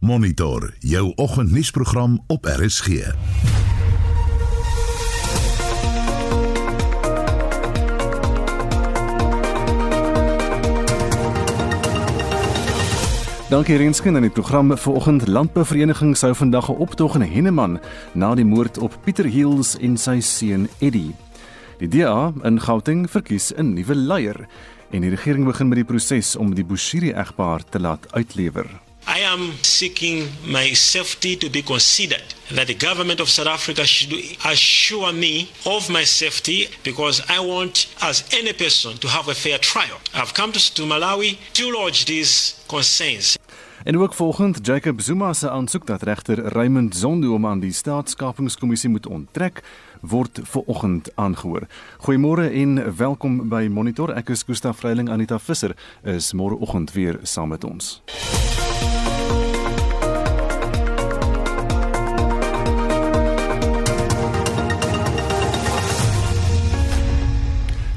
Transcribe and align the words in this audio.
Monitor 0.00 0.74
jou 0.78 1.12
oggendnuusprogram 1.14 2.24
op 2.26 2.44
RSG. 2.44 2.86
Dankie 13.48 13.76
Rensken 13.76 14.14
aan 14.14 14.20
die 14.20 14.30
program 14.30 14.76
vanoggend 14.76 15.26
Landbouvereniging 15.26 16.16
sou 16.16 16.34
vandag 16.34 16.70
'n 16.70 16.72
optog 16.72 17.14
in 17.14 17.20
Henneman 17.20 17.80
na 18.12 18.34
die 18.34 18.44
moord 18.44 18.78
op 18.78 18.98
Pieter 19.04 19.24
Heels 19.24 19.78
en 19.78 19.96
sy 19.96 20.20
seun 20.20 20.68
Eddie. 20.78 21.14
Die 21.78 21.88
DA 21.88 22.32
in 22.42 22.60
Gauteng 22.60 23.10
verkies 23.10 23.52
'n 23.56 23.72
nuwe 23.72 23.94
leier 23.94 24.48
en 24.90 25.00
die 25.00 25.10
regering 25.10 25.44
begin 25.44 25.68
met 25.68 25.76
die 25.76 25.84
proses 25.84 26.36
om 26.36 26.54
die 26.54 26.64
Bushiri 26.64 27.10
egpaar 27.10 27.64
te 27.64 27.80
laat 27.80 28.12
uitlewer. 28.12 28.87
I 29.08 29.20
am 29.20 29.54
seeking 29.62 30.28
my 30.44 30.74
safety 30.74 31.34
to 31.36 31.48
be 31.48 31.62
considered. 31.62 32.22
That 32.50 32.66
the 32.66 32.74
government 32.74 33.20
of 33.20 33.28
South 33.30 33.46
Africa 33.46 33.86
should 33.86 34.12
assure 34.44 35.12
me 35.14 35.48
of 35.64 35.88
my 35.88 36.04
safety 36.04 36.68
because 36.84 37.22
I 37.28 37.40
want, 37.40 37.88
as 38.02 38.24
any 38.32 38.52
person, 38.52 38.98
to 38.98 39.08
have 39.08 39.28
a 39.28 39.34
fair 39.34 39.58
trial. 39.58 39.96
I've 40.14 40.34
come 40.34 40.52
to, 40.52 40.82
Malawi 40.82 41.38
to 41.54 41.72
lodge 41.72 42.04
these 42.04 42.54
concerns. 42.66 43.38
En 43.84 43.98
ook 43.98 44.14
volgens 44.14 44.58
Jacob 44.62 45.00
Zuma 45.00 45.32
se 45.32 45.50
aansoek 45.50 45.86
dat 45.86 46.02
regter 46.02 46.38
Raymond 46.38 46.96
Zondo 46.96 47.28
hom 47.28 47.46
aan 47.46 47.60
die 47.60 47.72
staatskapingskommissie 47.72 48.90
moet 48.90 49.06
onttrek, 49.06 49.62
word 50.00 50.40
vooroggend 50.42 51.10
aangehoor. 51.14 51.66
Goeiemôre 51.96 52.52
en 52.52 52.96
welkom 52.96 53.48
by 53.48 53.68
Monitor. 53.70 54.12
Ek 54.12 54.28
is 54.28 54.42
Gustaf 54.42 54.78
Vreiling 54.78 55.08
Anita 55.10 55.38
Visser 55.38 55.76
is 56.02 56.32
môreoggend 56.32 56.92
weer 56.92 57.18
saam 57.22 57.48
met 57.48 57.64
ons. 57.64 58.02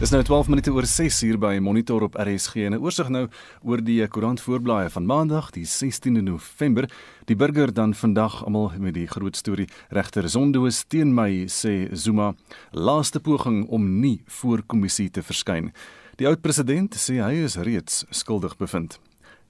Dis 0.01 0.09
nou 0.09 0.23
12 0.25 0.47
minute 0.49 0.71
oor 0.73 0.85
6 0.89 1.19
uur 1.27 1.37
by 1.37 1.59
Monitor 1.61 2.01
op 2.01 2.15
RSG 2.17 2.63
en 2.65 2.73
'n 2.73 2.81
oorsig 2.81 3.09
nou 3.09 3.27
oor 3.61 3.83
die 3.83 4.07
koerant 4.07 4.41
voorblaaie 4.41 4.89
van 4.89 5.05
Maandag, 5.05 5.51
die 5.51 5.65
16de 5.65 6.21
November. 6.21 6.89
Die 7.25 7.35
burger 7.35 7.73
dan 7.73 7.93
vandag 7.93 8.43
almal 8.45 8.71
met 8.79 8.93
die 8.93 9.07
groot 9.07 9.35
storie 9.35 9.69
regter 9.89 10.29
Zondo 10.29 10.67
teen 10.87 11.13
my 11.13 11.45
sê 11.45 11.93
Zuma 11.93 12.33
laaste 12.71 13.19
poging 13.19 13.67
om 13.67 13.99
nie 13.99 14.23
voor 14.25 14.63
kommissie 14.65 15.11
te 15.11 15.21
verskyn. 15.21 15.71
Die 16.15 16.27
oud 16.27 16.41
president 16.41 16.95
sê 16.95 17.21
hy 17.21 17.43
is 17.43 17.55
reeds 17.55 18.05
skuldig 18.09 18.57
bevind. 18.57 18.99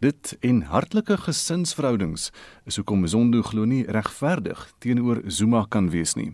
Dit 0.01 0.37
en 0.41 0.61
hartlike 0.61 1.17
gesinsverhoudings 1.17 2.31
is 2.65 2.75
hoekom 2.75 3.07
Zondo 3.07 3.41
glo 3.41 3.65
nie 3.65 3.85
regverdig 3.85 4.73
teenoor 4.79 5.21
Zuma 5.27 5.65
kan 5.69 5.89
wees 5.89 6.15
nie. 6.15 6.33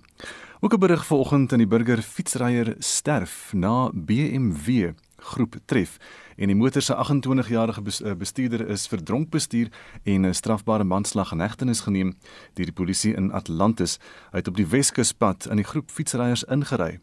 Ook 0.60 0.74
'n 0.74 0.80
berig 0.80 1.06
vanoggend 1.06 1.52
in 1.52 1.58
die 1.58 1.68
burger 1.68 2.02
fietsryer 2.02 2.76
sterf 2.80 3.54
na 3.54 3.92
BMW 3.94 4.94
groep 5.16 5.56
tref 5.66 5.98
en 6.36 6.48
die 6.48 6.56
motor 6.56 6.82
se 6.82 6.96
28-jarige 6.96 7.82
eh, 8.04 8.16
bestuurder 8.16 8.68
is 8.68 8.88
vir 8.88 9.04
dronk 9.04 9.30
bestuur 9.30 9.70
en 10.04 10.26
'n 10.26 10.34
strafbare 10.34 10.84
manslag 10.84 11.32
in 11.32 11.40
hegtenis 11.40 11.82
geneem 11.82 12.16
deur 12.54 12.66
die 12.66 12.74
polisie 12.74 13.14
in 13.14 13.32
Atlantis 13.32 14.00
uit 14.32 14.48
op 14.48 14.56
die 14.56 14.68
Weskuspad 14.68 15.46
in 15.46 15.56
die 15.56 15.66
groep 15.66 15.92
fietsryers 15.92 16.44
ingery. 16.44 17.00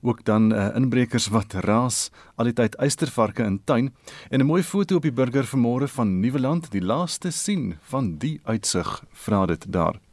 Ook 0.00 0.24
dan 0.24 0.52
uh, 0.52 0.76
inbrekers 0.76 1.28
wat 1.28 1.52
raas 1.52 2.10
al 2.36 2.44
die 2.44 2.52
tyd 2.52 2.74
eystervarke 2.74 3.42
in 3.42 3.60
tuin 3.64 3.94
en 4.30 4.40
'n 4.40 4.46
mooi 4.46 4.62
foto 4.62 4.96
op 4.96 5.02
die 5.02 5.12
burger 5.12 5.44
vanmôre 5.44 5.88
van 5.88 6.20
Nieuweland 6.20 6.70
die 6.70 6.82
laaste 6.82 7.30
sien 7.30 7.76
van 7.80 8.16
die 8.18 8.40
uitsig 8.44 9.04
vra 9.12 9.46
dit 9.46 9.72
daar 9.72 10.05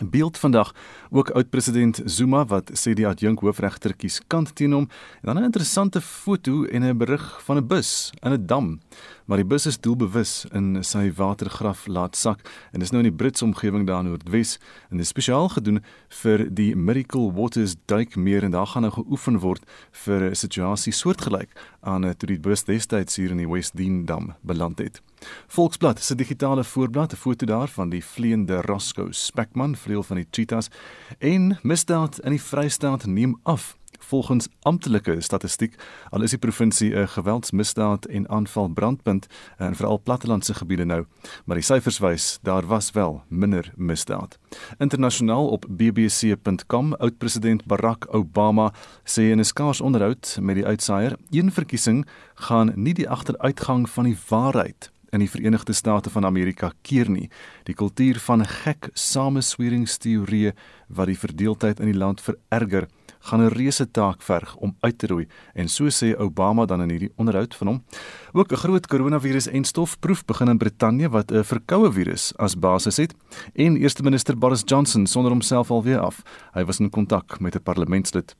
beeld 0.00 0.38
vandag 0.38 0.74
ook 1.10 1.30
oud-president 1.30 2.00
Zuma 2.04 2.44
wat 2.46 2.70
sê 2.74 2.94
die 2.94 3.06
adjunk 3.06 3.40
hoofregter 3.40 3.94
kies 3.96 4.20
kant 4.26 4.54
teen 4.54 4.72
hom. 4.72 4.88
En 5.22 5.34
dan 5.34 5.38
'n 5.38 5.50
interessante 5.50 6.00
foto 6.00 6.64
en 6.64 6.82
'n 6.84 6.98
berig 6.98 7.40
van 7.44 7.56
'n 7.56 7.66
bus 7.66 8.10
in 8.22 8.32
'n 8.32 8.46
dam 8.46 8.80
maar 9.28 9.42
die 9.42 9.46
bus 9.46 9.66
is 9.68 9.76
doelbewus 9.84 10.46
in 10.56 10.78
sy 10.86 11.10
watergraf 11.12 11.84
laat 11.86 12.16
sak 12.16 12.40
en 12.72 12.80
dis 12.80 12.92
nou 12.94 13.02
in 13.04 13.10
die 13.10 13.18
Britse 13.20 13.44
omgewing 13.44 13.84
daar 13.86 14.00
in 14.00 14.08
Noordwes 14.08 14.56
en 14.88 14.96
dit 14.96 15.04
is 15.04 15.12
spesiaal 15.12 15.50
gedoen 15.52 15.82
vir 16.22 16.46
die 16.48 16.70
Miracle 16.76 17.28
Waters 17.36 17.76
duikmeer 17.92 18.48
en 18.48 18.56
daar 18.56 18.70
gaan 18.72 18.88
nou 18.88 18.92
geoefen 18.96 19.40
word 19.44 19.68
vir 20.04 20.30
'n 20.30 20.34
situasie 20.34 20.92
soortgelyk 20.92 21.52
aan 21.80 22.08
toe 22.16 22.28
die 22.28 22.40
bus 22.40 22.64
destyds 22.64 23.16
hier 23.16 23.30
in 23.30 23.44
die 23.44 23.48
West 23.48 23.76
Dean 23.76 24.04
dam 24.06 24.34
beland 24.42 24.78
het. 24.78 25.02
Volksblad 25.46 26.00
se 26.00 26.14
digitale 26.14 26.64
voorblad 26.64 27.12
'n 27.12 27.16
foto 27.16 27.46
daar 27.46 27.68
van 27.68 27.90
die 27.90 28.04
vleiende 28.04 28.62
Roscoe 28.62 29.12
Spekman 29.12 29.76
vleuel 29.76 30.02
van 30.02 30.16
die 30.16 30.28
cheetahs 30.30 30.70
en 31.18 31.58
misdaad 31.62 32.18
in 32.18 32.30
die 32.30 32.42
Vrystaat 32.42 33.06
neem 33.06 33.40
af 33.42 33.77
volgens 33.98 34.48
amptelike 34.62 35.20
statistiek 35.20 35.74
al 36.10 36.22
is 36.22 36.30
die 36.30 36.38
provinsie 36.38 36.94
'n 36.94 37.08
geweldsmisdaad 37.08 38.04
en 38.06 38.28
aanval 38.28 38.68
brandpunt 38.68 39.26
in 39.58 39.74
veral 39.74 40.00
plattelandse 40.02 40.54
gebiede 40.54 40.84
nou 40.84 41.04
maar 41.44 41.56
die 41.56 41.64
syfers 41.64 41.98
wys 41.98 42.38
daar 42.42 42.66
was 42.66 42.90
wel 42.90 43.22
minder 43.28 43.72
misdaad 43.76 44.38
internasionaal 44.78 45.48
op 45.48 45.66
bbc.com 45.68 46.94
oud-president 46.94 47.64
Barack 47.64 48.06
Obama 48.14 48.72
sê 49.04 49.30
in 49.30 49.38
'n 49.38 49.44
skaars 49.44 49.80
onderhoud 49.80 50.38
met 50.40 50.54
die 50.54 50.66
uitsaaier 50.66 51.16
een 51.30 51.52
verkiesing 51.52 52.06
gaan 52.34 52.72
nie 52.74 52.94
die 52.94 53.08
agteruitgang 53.08 53.90
van 53.90 54.04
die 54.04 54.18
waarheid 54.28 54.90
in 55.10 55.22
die 55.22 55.30
Verenigde 55.30 55.72
State 55.72 56.10
van 56.10 56.24
Amerika 56.24 56.72
keer 56.82 57.10
nie. 57.10 57.28
Die 57.64 57.74
kultuur 57.74 58.18
van 58.20 58.44
gek 58.46 58.90
samesweringsteorieë 58.92 60.54
wat 60.88 61.10
die 61.10 61.18
verdeeldheid 61.18 61.80
in 61.80 61.92
die 61.92 61.98
land 61.98 62.20
vererger, 62.24 62.88
gaan 63.20 63.40
'n 63.40 63.48
reuse 63.48 63.90
taak 63.90 64.22
verg 64.22 64.56
om 64.56 64.76
uit 64.80 64.98
te 64.98 65.06
roei 65.06 65.26
en 65.54 65.68
so 65.68 65.88
sê 65.88 66.16
Obama 66.18 66.66
dan 66.66 66.82
in 66.82 66.90
hierdie 66.90 67.12
onderhoud 67.16 67.54
van 67.54 67.66
hom. 67.66 67.84
Ook 68.32 68.52
'n 68.52 68.56
groot 68.56 68.86
koronavirus 68.86 69.48
en 69.48 69.64
stofproef 69.64 70.24
begin 70.24 70.48
in 70.48 70.58
Brittanje 70.58 71.08
wat 71.08 71.32
'n 71.32 71.44
verkoue 71.44 71.92
virus 71.92 72.32
as 72.36 72.58
basis 72.58 72.96
het 72.96 73.14
en 73.54 73.76
eerste 73.76 74.02
minister 74.02 74.38
Boris 74.38 74.62
Johnson 74.64 75.06
sonder 75.06 75.30
homself 75.30 75.70
alweer 75.70 75.98
af. 75.98 76.22
Hy 76.52 76.64
was 76.64 76.78
in 76.78 76.90
kontak 76.90 77.40
met 77.40 77.54
'n 77.54 77.62
parlementslid 77.62 78.36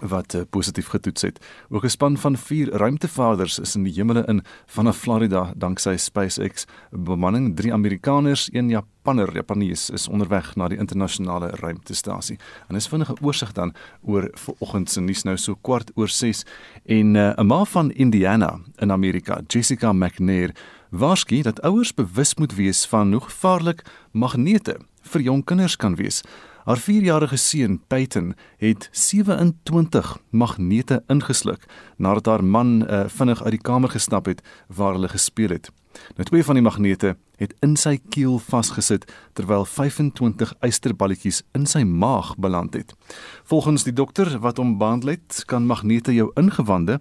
wat 0.00 0.34
uh, 0.34 0.40
positief 0.50 0.86
getoets 0.86 1.22
het. 1.22 1.46
Ook 1.68 1.84
'n 1.84 1.88
span 1.88 2.16
van 2.16 2.36
4 2.36 2.70
ruimtevaders 2.70 3.58
is 3.58 3.74
in 3.76 3.82
die 3.82 3.92
hemele 3.92 4.24
in 4.26 4.42
vanaf 4.66 4.96
Florida 4.96 5.52
danksy 5.56 5.96
SpaceX. 5.96 6.64
Bemanning 6.90 7.56
3 7.56 7.72
Amerikaners, 7.72 8.50
1 8.50 8.68
Japaner, 8.68 9.34
Japanees 9.34 9.90
is 9.90 10.08
onderweg 10.08 10.54
na 10.54 10.68
die 10.68 10.78
internasionale 10.78 11.50
ruimtestasie. 11.50 12.38
En 12.68 12.76
is 12.76 12.88
vinnige 12.88 13.14
oorsig 13.20 13.52
dan 13.52 13.74
oor 14.02 14.28
vanoggend 14.32 14.90
se 14.90 15.00
nuus 15.00 15.22
nou 15.22 15.36
so 15.36 15.54
kwart 15.60 15.90
oor 15.94 16.08
6 16.08 16.44
en 16.84 17.10
'n 17.12 17.16
uh, 17.16 17.42
ma 17.42 17.64
van 17.64 17.90
Indiana 17.90 18.60
in 18.76 18.92
Amerika, 18.92 19.40
Jessica 19.46 19.92
McNair, 19.92 20.54
waarsku 20.90 21.42
dat 21.42 21.60
ouers 21.60 21.94
bewus 21.94 22.34
moet 22.34 22.54
wees 22.54 22.86
van 22.86 23.12
hoe 23.12 23.20
gevaarlik 23.20 23.84
magnete 24.10 24.76
vir 25.02 25.20
jong 25.20 25.44
kinders 25.44 25.76
kan 25.76 25.94
wees. 25.94 26.22
Haar 26.62 26.78
4-jarige 26.78 27.36
seun, 27.36 27.80
Peyton, 27.86 28.34
het 28.56 28.88
27 28.92 30.18
magnete 30.30 31.02
ingesluk 31.10 31.64
nadat 31.96 32.26
haar 32.26 32.44
man 32.44 32.84
uh, 32.86 33.04
vinnig 33.10 33.42
uit 33.42 33.56
die 33.56 33.60
kamer 33.60 33.90
gestap 33.90 34.28
het 34.30 34.42
waar 34.66 34.94
hulle 34.94 35.08
gespeel 35.10 35.56
het. 35.56 35.72
Nou 36.14 36.26
twee 36.28 36.44
van 36.44 36.54
die 36.54 36.62
magnete 36.62 37.16
het 37.42 37.54
in 37.66 37.74
sy 37.76 37.96
keel 38.14 38.38
vasgesit 38.38 39.08
terwyl 39.34 39.66
25 39.66 40.54
eysterballetjies 40.62 41.42
in 41.58 41.66
sy 41.66 41.82
maag 41.82 42.36
beland 42.38 42.78
het. 42.78 42.94
Volgens 43.42 43.82
die 43.82 43.92
dokter 43.92 44.30
wat 44.38 44.62
hom 44.62 44.76
behandel 44.78 45.16
het, 45.16 45.42
kan 45.50 45.66
magnete 45.66 46.14
jou 46.14 46.30
ingewande 46.38 47.00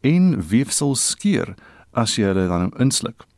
en 0.00 0.38
weefsel 0.40 0.96
skeur 0.96 1.52
as 1.92 2.16
jy 2.16 2.32
hulle 2.32 2.48
dan 2.48 2.72
insluk. 2.80 3.28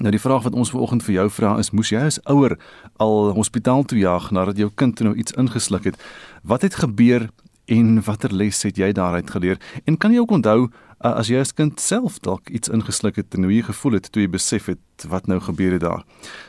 Nou 0.00 0.10
die 0.10 0.20
vraag 0.20 0.42
wat 0.42 0.54
ons 0.56 0.70
vanoggend 0.72 1.02
vir 1.04 1.14
jou 1.14 1.26
vra 1.30 1.58
is, 1.60 1.68
moes 1.76 1.90
jy 1.92 2.00
as 2.08 2.16
ouer 2.24 2.54
al 2.96 3.34
hospitaal 3.36 3.82
toe 3.84 3.98
jaag 4.00 4.30
nadat 4.32 4.56
jou 4.56 4.70
kind 4.72 5.00
nou 5.04 5.12
iets 5.12 5.34
ingesluk 5.36 5.84
het? 5.90 5.98
Wat 6.40 6.64
het 6.64 6.78
gebeur 6.80 7.28
en 7.64 8.02
watter 8.02 8.32
les 8.34 8.62
het 8.62 8.76
jy 8.76 8.92
daaruit 8.92 9.30
geleer? 9.30 9.58
En 9.84 9.96
kan 9.96 10.12
jy 10.12 10.18
ook 10.18 10.30
onthou 10.30 10.70
uh, 11.04 11.14
as 11.16 11.30
jy 11.30 11.40
as 11.40 11.52
kind 11.56 11.80
self 11.80 12.18
dalk 12.24 12.50
iets 12.52 12.70
ingesluk 12.72 13.18
het 13.20 13.34
en 13.36 13.46
hoe 13.46 13.54
jy 13.54 13.64
gevoel 13.68 13.98
het 13.98 14.10
toe 14.12 14.24
jy 14.24 14.30
besef 14.32 14.68
het 14.70 15.06
wat 15.08 15.30
nou 15.30 15.38
gebeur 15.40 15.72
het 15.72 15.80
daar. 15.80 16.02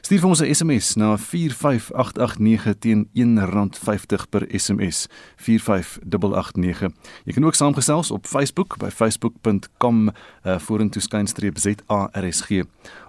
Stuur 0.03 0.19
vir 0.19 0.29
ons 0.29 0.41
'n 0.41 0.53
SMS 0.53 0.95
na 0.95 1.15
45889 1.17 2.75
teen 2.79 3.07
R1.50 3.15 4.27
per 4.29 4.43
SMS. 4.51 5.07
45889. 5.37 6.91
Jy 7.25 7.33
kan 7.33 7.45
ook 7.45 7.55
saamgesels 7.55 8.11
op 8.11 8.27
Facebook 8.27 8.77
by 8.77 8.89
facebook.com 8.89 10.09
uh, 10.09 10.59
vorentoe 10.59 11.01
skynstreep 11.01 11.57
ZARSG 11.57 12.63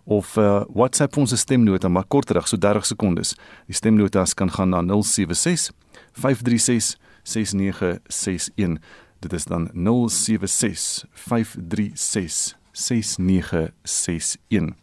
of 0.05 0.37
uh, 0.37 0.63
WhatsApp 0.69 1.17
ons 1.17 1.39
stemnota 1.39 1.89
maar 1.89 2.05
korterig 2.09 2.49
so 2.49 2.57
30 2.59 2.87
sekondes. 2.87 3.35
Die 3.67 3.75
stemnotas 3.75 4.35
kan 4.35 4.51
gaan 4.51 4.69
na 4.69 4.83
076 4.83 5.73
536 6.13 6.99
6961 7.23 8.79
Dit 9.23 9.33
is 9.33 9.45
dan 9.45 9.71
076 9.73 11.05
536 11.13 12.59
6961. 12.73 14.75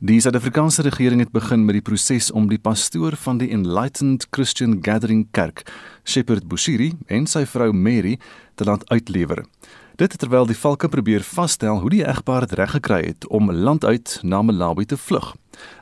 Die 0.00 0.20
Suid-Afrikaanse 0.20 0.82
regering 0.82 1.20
het 1.20 1.30
begin 1.30 1.64
met 1.64 1.76
die 1.76 1.84
proses 1.84 2.30
om 2.30 2.48
die 2.48 2.58
pastoor 2.58 3.16
van 3.16 3.38
die 3.38 3.50
Enlightened 3.52 4.26
Christian 4.30 4.78
Gathering 4.80 5.28
Kerk, 5.30 5.72
Shepherd 6.04 6.48
Bushiri, 6.48 6.92
en 7.06 7.26
sy 7.26 7.44
vrou 7.46 7.72
Mary 7.72 8.18
te 8.54 8.64
laat 8.64 8.88
uitlewer. 8.88 9.44
Dit 9.94 10.16
terwyl 10.18 10.48
die 10.50 10.56
valke 10.58 10.88
probeer 10.90 11.22
vasstel 11.22 11.76
hoe 11.78 11.90
die 11.92 12.02
egpaar 12.02 12.42
dit 12.42 12.56
reg 12.58 12.72
gekry 12.74 12.96
het 13.04 13.28
om 13.30 13.52
land 13.52 13.84
uit 13.84 14.16
na 14.26 14.40
Malawi 14.42 14.88
te 14.90 14.96
vlug. 14.98 15.28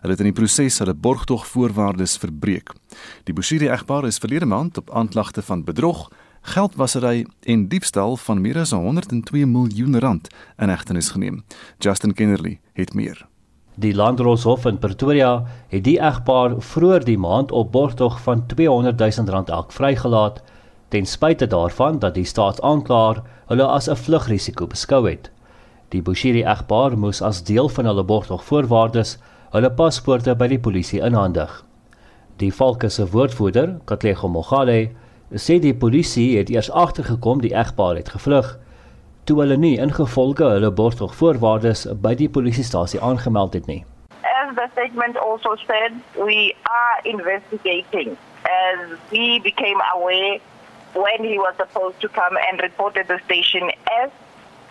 Hulle 0.03 0.13
het 0.13 0.21
in 0.21 0.29
die 0.29 0.37
proses 0.37 0.77
hulle 0.83 0.93
borgtogvoorwaardes 0.93 2.19
verbreek. 2.21 2.75
Die 3.25 3.33
Bushiri 3.33 3.71
egpaar 3.73 4.05
is 4.05 4.21
verlede 4.21 4.45
maand 4.45 4.77
op 4.77 4.93
aanklagte 4.93 5.41
van 5.49 5.65
bedrog, 5.65 6.11
geldwasery 6.43 7.25
en 7.49 7.65
diefstal 7.73 8.19
van 8.21 8.45
meer 8.45 8.61
as 8.67 8.77
102 8.77 9.49
miljoen 9.49 9.97
rand 10.05 10.29
in 10.61 10.69
hegtenis 10.69 11.09
geneem. 11.17 11.41
Justin 11.79 12.13
Kennerly 12.13 12.59
het 12.77 12.93
meer. 12.93 13.27
Die 13.81 13.95
Landdroshof 13.97 14.69
in 14.69 14.79
Pretoria 14.79 15.39
het 15.73 15.89
die 15.89 15.97
egpaar 15.97 16.61
vroeër 16.61 17.09
die 17.09 17.19
maand 17.19 17.53
op 17.53 17.73
borgtog 17.73 18.21
van 18.21 18.47
200 18.47 18.99
000 18.99 19.33
rand 19.33 19.49
elk 19.49 19.73
vrygelaat 19.73 20.43
ten 20.93 21.07
spyte 21.07 21.47
daarvan 21.47 21.99
dat 21.99 22.15
die 22.15 22.25
staatsaanklaer 22.29 23.23
hulle 23.49 23.67
as 23.67 23.89
'n 23.89 23.97
vlugrisiko 23.97 24.67
beskou 24.67 25.09
het. 25.09 25.31
Die 25.89 26.03
Bushiri 26.03 26.43
egpaar 26.45 26.99
moes 26.99 27.23
as 27.23 27.45
deel 27.45 27.69
van 27.69 27.85
hulle 27.85 28.05
borgtog 28.05 28.45
voorwaardes 28.45 29.19
hulle 29.53 29.71
paspoorte 29.71 30.35
by 30.35 30.49
die 30.49 30.59
polisie 30.59 31.01
inhandig. 31.01 31.65
Die 32.37 32.53
Valke 32.55 32.89
se 32.89 33.07
woordvoerder, 33.11 33.81
Katlego 33.85 34.29
Mogale, 34.29 34.91
sê 35.31 35.59
die 35.59 35.75
polisie 35.75 36.39
het 36.39 36.51
eers 36.51 36.71
agtergekom 36.71 37.41
die 37.41 37.55
egpaar 37.55 37.97
het 37.97 38.09
gevlug 38.09 38.59
toe 39.25 39.41
hulle 39.41 39.57
nie 39.57 39.79
ingevolge 39.79 40.45
hulle 40.45 40.71
borgtog 40.71 41.15
voorwaardes 41.15 41.87
by 42.03 42.15
die 42.15 42.29
polisiestasie 42.29 43.01
aangemeld 43.01 43.55
het 43.55 43.67
nie. 43.67 43.85
As 44.23 44.55
the 44.55 44.69
statement 44.73 45.17
also 45.19 45.57
said, 45.57 45.93
we 46.15 46.55
are 46.63 46.97
investigating 47.05 48.17
as 48.45 48.99
we 49.11 49.41
became 49.43 49.81
aware 49.95 50.41
when 50.95 51.25
he 51.25 51.39
was 51.39 51.55
supposed 51.57 52.01
to 52.01 52.09
come 52.09 52.37
and 52.51 52.61
report 52.61 52.97
at 52.97 53.09
the 53.09 53.21
station 53.25 53.71
as 54.03 54.11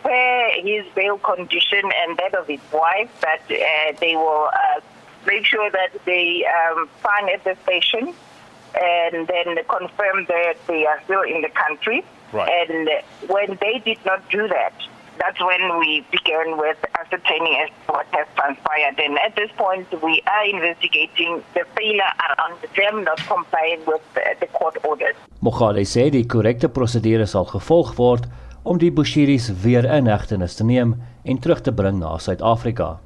per 0.03 0.51
his 0.61 0.85
bail 0.95 1.17
condition 1.17 1.83
and 2.03 2.17
that 2.17 2.33
of 2.33 2.47
his 2.47 2.61
wife 2.71 3.09
that 3.21 3.41
uh, 3.49 3.97
they 3.99 4.15
will 4.15 4.49
uh, 4.51 4.81
make 5.25 5.45
sure 5.45 5.69
that 5.71 5.89
they 6.05 6.45
um, 6.45 6.87
find 7.01 7.29
at 7.29 7.43
the 7.43 7.55
station 7.63 8.13
and 8.79 9.27
then 9.27 9.55
confirm 9.67 10.25
that 10.25 10.55
they 10.67 10.85
are 10.85 11.01
still 11.03 11.21
in 11.21 11.41
the 11.41 11.49
country. 11.49 12.03
Right. 12.31 12.69
And 12.69 12.89
when 13.29 13.57
they 13.59 13.79
did 13.79 14.03
not 14.05 14.29
do 14.29 14.47
that, 14.47 14.73
that's 15.21 15.41
when 15.49 15.63
we 15.81 15.91
began 16.15 16.57
with 16.57 16.79
ascertaining 16.99 17.55
as 17.63 17.69
to 17.85 17.93
what 17.93 18.07
has 18.17 18.27
transpired. 18.35 18.97
And 19.05 19.19
at 19.27 19.35
this 19.35 19.51
point, 19.57 19.87
we 20.01 20.21
are 20.35 20.45
investigating 20.55 21.43
the 21.53 21.63
failure 21.77 22.13
around 22.27 22.57
them 22.77 23.03
not 23.03 23.21
complying 23.33 23.85
with 23.85 24.01
the, 24.15 24.25
the 24.41 24.47
court 24.57 24.77
orders. 24.83 25.15
Mogale 25.45 25.85
sê 25.85 26.09
die 26.13 26.25
korrekte 26.33 26.69
prosedure 26.69 27.27
sal 27.29 27.47
gevolg 27.53 27.93
word 28.01 28.27
om 28.63 28.81
die 28.81 28.91
Bushiris 28.97 29.49
weer 29.63 29.85
in 29.99 30.09
hegtenis 30.09 30.57
te 30.57 30.65
neem 30.65 30.97
en 31.25 31.39
terug 31.41 31.61
te 31.65 31.73
bring 31.73 32.01
na 32.01 32.17
Suid-Afrika. 32.17 32.97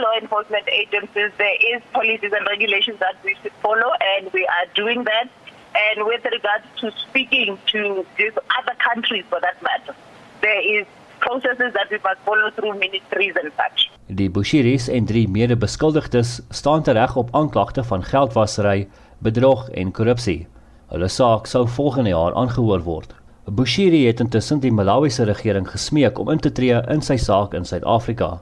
law 0.00 0.14
enforcement 0.20 0.66
agencies, 0.68 1.30
there 1.38 1.58
is 1.74 1.82
policies 1.92 2.32
and 2.32 2.46
regulations 2.46 2.98
that 3.00 3.16
we 3.24 3.36
should 3.42 3.52
follow, 3.62 3.92
and 4.16 4.32
we 4.32 4.46
are 4.46 4.66
doing 4.74 5.04
that. 5.04 5.28
And 5.74 6.06
with 6.06 6.24
regards 6.24 6.64
to 6.80 6.90
speaking 7.08 7.58
to 7.72 8.06
these 8.18 8.32
other 8.58 8.74
countries, 8.78 9.24
for 9.28 9.40
that 9.40 9.62
matter, 9.62 9.94
there 10.40 10.60
is 10.60 10.86
processes 11.20 11.72
that 11.76 11.88
we 11.90 11.98
must 12.02 12.20
follow 12.24 12.50
through 12.56 12.78
ministries 12.78 13.36
and 13.42 13.52
such. 13.56 13.88
Die 14.06 14.30
Bushiris 14.30 14.88
en 14.88 15.04
drie 15.06 15.28
mede-beskuldigdes 15.28 16.40
staan 16.48 16.82
tereg 16.82 17.16
op 17.16 17.28
aanklagte 17.36 17.84
van 17.84 18.02
geldwasery, 18.02 18.88
bedrog 19.18 19.68
en 19.70 19.92
korrupsie. 19.92 20.46
Hulle 20.90 21.08
saak 21.08 21.46
sou 21.46 21.68
volgende 21.68 22.10
jaar 22.10 22.34
aangehoor 22.34 22.82
word. 22.82 23.14
Bushiri 23.50 24.04
het 24.06 24.20
intussen 24.20 24.60
die 24.60 24.72
Malawiese 24.72 25.24
regering 25.24 25.68
gesmeek 25.70 26.18
om 26.18 26.28
in 26.30 26.38
te 26.38 26.52
tree 26.52 26.82
in 26.92 27.02
sy 27.02 27.16
saak 27.18 27.54
in 27.54 27.64
Suid-Afrika. 27.66 28.40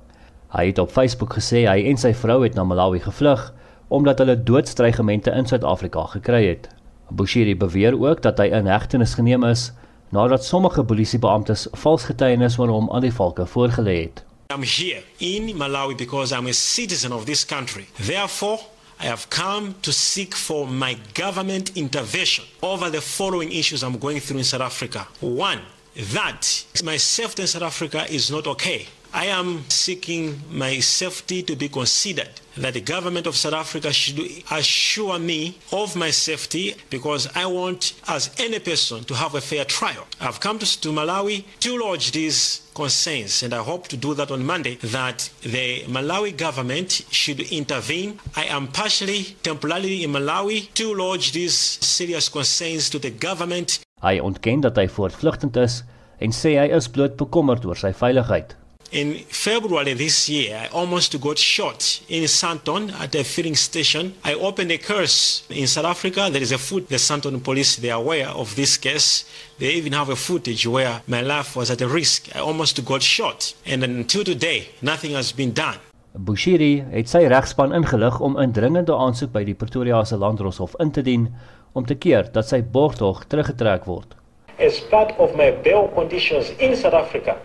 Hy 0.53 0.65
het 0.71 0.81
op 0.81 0.91
Facebook 0.93 1.37
gesê 1.37 1.67
hy 1.69 1.83
en 1.91 2.01
sy 2.01 2.15
vrou 2.17 2.43
het 2.43 2.57
na 2.57 2.65
Malawi 2.65 3.01
gevlug 3.05 3.51
omdat 3.89 4.19
hulle 4.21 4.37
doodstrygemente 4.37 5.33
in 5.33 5.49
Suid-Afrika 5.49 6.05
gekry 6.13 6.43
het. 6.47 6.69
Bushiri 7.09 7.55
beweer 7.57 7.97
ook 7.97 8.21
dat 8.23 8.41
hy 8.41 8.51
in 8.53 8.69
hegtenis 8.69 9.15
geneem 9.17 9.45
is 9.49 9.71
nadat 10.09 10.45
sommige 10.45 10.85
polisiebeamptes 10.85 11.67
vals 11.73 12.05
getuienis 12.05 12.59
oor 12.59 12.69
hom 12.69 12.91
aan 12.91 13.01
die 13.01 13.13
valke 13.13 13.47
voorgelê 13.47 14.01
het. 14.03 14.25
I'm 14.55 14.63
here 14.63 15.03
in 15.17 15.57
Malawi 15.57 15.95
because 15.95 16.33
I'm 16.33 16.47
a 16.47 16.53
citizen 16.53 17.13
of 17.13 17.25
this 17.25 17.45
country. 17.45 17.87
Therefore, 17.97 18.59
I 19.01 19.07
have 19.07 19.29
come 19.29 19.75
to 19.81 19.93
seek 19.93 20.35
for 20.35 20.69
my 20.69 20.97
government 21.15 21.71
intervention 21.77 22.45
over 22.61 22.91
the 22.91 23.01
following 23.01 23.53
issues 23.53 23.83
I'm 23.83 23.99
going 23.99 24.21
through 24.21 24.39
in 24.39 24.45
South 24.45 24.63
Africa. 24.63 25.07
One, 25.21 25.61
that 25.95 26.65
my 26.85 26.97
safety 26.99 27.43
in 27.43 27.49
South 27.49 27.63
Africa 27.63 28.07
is 28.11 28.31
not 28.31 28.47
okay. 28.47 28.87
I 29.13 29.27
am 29.27 29.65
seeking 29.69 30.41
my 30.51 30.81
safety 30.81 31.43
to 31.43 31.57
be 31.57 31.69
considered. 31.69 32.29
That 32.57 32.75
the 32.75 32.81
government 32.81 33.27
of 33.27 33.37
South 33.37 33.55
Africa 33.55 33.93
should 33.93 34.19
assure 34.51 35.19
me 35.19 35.59
of 35.73 35.95
my 35.97 36.11
safety 36.11 36.75
because 36.91 37.29
I 37.37 37.47
want, 37.47 37.95
as 38.09 38.35
any 38.39 38.59
person, 38.59 39.05
to 39.05 39.15
have 39.15 39.35
a 39.35 39.41
fair 39.41 39.65
trial. 39.65 40.07
I've 40.21 40.41
come 40.41 40.59
to, 40.59 40.81
to 40.81 40.89
Malawi 40.89 41.45
to 41.61 41.79
lodge 41.79 42.11
these 42.13 42.63
concerns, 42.75 43.43
and 43.43 43.55
I 43.55 43.63
hope 43.63 43.89
to 43.89 43.97
do 43.97 44.13
that 44.15 44.31
on 44.31 44.45
Monday. 44.45 44.77
That 44.83 45.31
the 45.43 45.85
Malawi 45.87 46.37
government 46.37 47.03
should 47.11 47.41
intervene. 47.41 48.19
I 48.37 48.45
am 48.47 48.69
partially, 48.69 49.37
temporarily 49.43 50.03
in 50.05 50.13
Malawi 50.13 50.73
to 50.75 50.95
lodge 50.95 51.33
these 51.33 51.55
serious 51.55 52.29
concerns 52.29 52.91
to 52.91 52.99
the 52.99 53.11
government. 53.11 53.81
Hy 54.03 54.19
ontken 54.23 54.61
dat 54.63 54.77
hy 54.79 54.87
voortvlugtend 54.91 55.57
is 55.59 55.83
en 56.23 56.35
sê 56.35 56.55
hy 56.59 56.69
is 56.75 56.87
bloot 56.91 57.17
bekommerd 57.19 57.67
oor 57.67 57.79
sy 57.79 57.91
veiligheid. 57.95 58.55
In 58.91 59.17
February 59.29 59.93
this 59.93 60.31
year, 60.31 60.57
I 60.57 60.67
almost 60.69 61.21
got 61.21 61.37
shot 61.37 62.01
in 62.09 62.27
Santon 62.27 62.89
at 62.99 63.15
a 63.15 63.23
filling 63.23 63.55
station. 63.55 64.15
I 64.25 64.33
opened 64.33 64.73
a 64.73 64.79
curse. 64.79 65.43
In 65.51 65.67
South 65.67 65.85
Africa, 65.85 66.31
there 66.33 66.41
is 66.41 66.53
a 66.53 66.59
foot. 66.59 66.89
The 66.89 66.99
Santon 66.99 67.39
police, 67.41 67.77
they 67.77 67.91
are 67.91 68.01
aware 68.01 68.29
of 68.29 68.57
this 68.57 68.79
case. 68.79 69.27
They 69.59 69.75
even 69.75 69.93
have 69.93 70.09
a 70.09 70.17
footage 70.17 70.67
where 70.67 71.03
my 71.07 71.21
life 71.21 71.55
was 71.55 71.71
at 71.71 71.83
a 71.83 71.87
risk. 71.87 72.35
I 72.35 72.39
almost 72.39 72.83
got 72.83 73.03
shot. 73.03 73.53
And 73.67 73.85
until 73.85 74.25
today, 74.25 74.71
nothing 74.81 75.13
has 75.13 75.33
been 75.33 75.53
done. 75.53 75.77
Bushiri 76.17 76.81
het 76.91 77.13
sy 77.13 77.27
regspan 77.29 77.75
ingelig 77.77 78.21
om 78.21 78.41
'n 78.41 78.53
dringende 78.53 78.97
aansoek 78.97 79.33
by 79.33 79.45
die 79.45 79.55
Pretoriaanse 79.55 80.17
Landdroshof 80.17 80.75
in 80.81 80.91
te 80.91 81.03
dien 81.03 81.29
om 81.75 81.85
te 81.85 81.95
keer 81.95 82.33
dat 82.33 82.49
sy 82.49 82.63
borgtog 82.63 83.25
teruggetrek 83.29 83.85
word. 83.85 84.17
As 84.59 84.81
part 84.81 85.13
of 85.19 85.37
my 85.37 85.53
bail 85.63 85.93
conditions 85.95 86.51
in 86.59 86.77
South 86.77 86.95
Africa, 86.95 87.37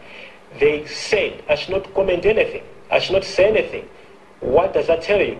they 0.59 0.85
said 0.85 1.43
I 1.49 1.55
should 1.55 1.71
not 1.71 1.93
comment 1.93 2.25
anything. 2.25 2.63
I 2.91 2.99
should 2.99 3.13
not 3.13 3.23
say 3.23 3.49
anything. 3.49 3.89
What 4.39 4.73
does 4.73 4.87
that 4.87 5.01
tell 5.01 5.21
you? 5.21 5.39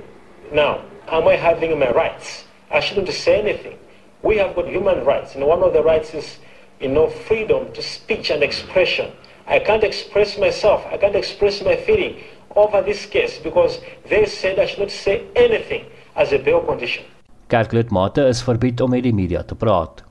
Now, 0.51 0.81
am 1.07 1.27
I 1.27 1.35
having 1.35 1.77
my 1.77 1.91
rights? 1.91 2.45
I 2.71 2.79
shouldn't 2.79 3.09
say 3.09 3.39
anything. 3.39 3.77
We 4.23 4.37
have 4.37 4.55
got 4.55 4.67
human 4.67 5.03
rights, 5.03 5.35
and 5.35 5.45
one 5.45 5.61
of 5.61 5.73
the 5.73 5.83
rights 5.83 6.13
is, 6.13 6.39
you 6.79 6.89
know, 6.89 7.09
freedom 7.09 7.71
to 7.73 7.81
speech 7.81 8.29
and 8.31 8.41
expression. 8.41 9.11
I 9.45 9.59
can't 9.59 9.83
express 9.83 10.37
myself. 10.37 10.85
I 10.91 10.97
can't 10.97 11.15
express 11.15 11.61
my 11.61 11.75
feeling 11.75 12.23
over 12.55 12.81
this 12.81 13.05
case 13.05 13.37
because 13.37 13.79
they 14.09 14.25
said 14.25 14.59
I 14.59 14.65
should 14.65 14.79
not 14.79 14.91
say 14.91 15.23
anything 15.35 15.85
as 16.15 16.31
a 16.31 16.39
bail 16.39 16.61
condition. 16.61 17.03
Kerklidmate 17.47 18.27
is 18.29 18.41
verbied 18.41 18.81
om 18.81 18.89
met 18.89 19.03
die 19.03 19.13
media 19.13 19.43
te 19.43 19.55
praat. 19.55 20.03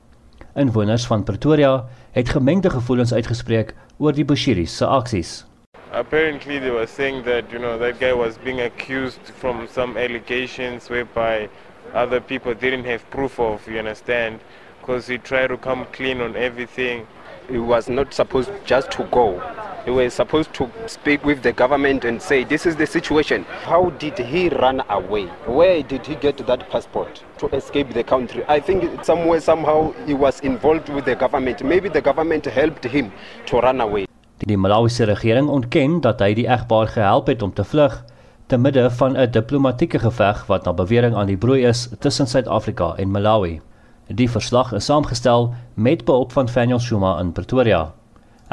Inwoners 0.55 1.05
van 1.09 1.23
Pretoria 1.23 1.71
het 2.13 2.29
gemengde 2.29 2.69
gevoelens 2.69 3.13
uitgespreek 3.13 3.73
oor 3.97 4.13
die 4.13 4.25
Bushiris 4.25 4.77
se 4.77 4.85
aksies. 4.85 5.45
Apparently, 5.91 6.59
they 6.59 6.69
were 6.69 6.87
saying 6.87 7.23
that 7.23 7.51
you 7.51 7.59
know 7.59 7.77
that 7.79 7.99
guy 7.99 8.13
was 8.13 8.37
being 8.43 8.61
accused 8.61 9.31
from 9.37 9.67
some 9.71 9.97
allegations 9.97 10.89
whereby 10.89 11.49
other 11.93 12.21
people 12.21 12.53
didn't 12.53 12.85
have 12.85 13.01
proof 13.09 13.39
of. 13.39 13.67
You 13.67 13.79
understand? 13.79 14.39
Because 14.79 15.07
he 15.07 15.17
tried 15.17 15.47
to 15.47 15.57
come 15.57 15.85
clean 15.91 16.21
on 16.21 16.35
everything. 16.35 17.07
He 17.49 17.57
was 17.57 17.89
not 17.89 18.13
supposed 18.13 18.51
just 18.65 18.91
to 18.91 19.03
go. 19.11 19.41
He 19.85 19.91
was 19.91 20.13
supposed 20.13 20.53
to 20.53 20.69
speak 20.87 21.25
with 21.25 21.41
the 21.43 21.51
government 21.51 22.05
and 22.05 22.21
say, 22.21 22.45
this 22.45 22.65
is 22.65 22.77
the 22.77 22.85
situation. 22.87 23.43
How 23.63 23.89
did 23.99 24.17
he 24.17 24.47
run 24.47 24.81
away? 24.89 25.25
Where 25.45 25.83
did 25.83 26.05
he 26.05 26.15
get 26.15 26.37
that 26.47 26.69
passport 26.69 27.21
to 27.39 27.47
escape 27.53 27.93
the 27.93 28.03
country? 28.03 28.45
I 28.47 28.61
think 28.61 29.03
somewhere, 29.03 29.41
somehow, 29.41 29.91
he 30.05 30.13
was 30.13 30.39
involved 30.39 30.87
with 30.87 31.03
the 31.03 31.15
government. 31.15 31.63
Maybe 31.63 31.89
the 31.89 32.01
government 32.01 32.45
helped 32.45 32.85
him 32.85 33.11
to 33.47 33.59
run 33.59 33.81
away. 33.81 34.05
Die 34.37 34.57
Malawiese 34.57 35.03
regering 35.03 35.47
ontken 35.47 35.99
dat 36.01 36.19
hy 36.23 36.33
die 36.35 36.47
egpaar 36.47 36.87
gehelp 36.87 37.27
het 37.27 37.43
om 37.43 37.51
te 37.53 37.63
vlug 37.63 37.99
te 38.47 38.57
midde 38.57 38.89
van 38.91 39.17
'n 39.17 39.31
diplomatieke 39.31 39.99
geveg 39.99 40.45
wat 40.47 40.63
na 40.65 40.73
bewering 40.73 41.15
aan 41.15 41.27
die 41.27 41.37
broei 41.37 41.65
is 41.65 41.89
tussen 41.99 42.27
Suid-Afrika 42.27 42.93
en 42.95 43.11
Malawi. 43.11 43.61
Die 44.07 44.29
verslag 44.29 44.71
is 44.71 44.85
saamgestel 44.85 45.53
met 45.73 46.05
behulp 46.05 46.31
van 46.31 46.49
Faniel 46.49 46.79
Shuma 46.79 47.19
in 47.19 47.31
Pretoria. 47.31 47.93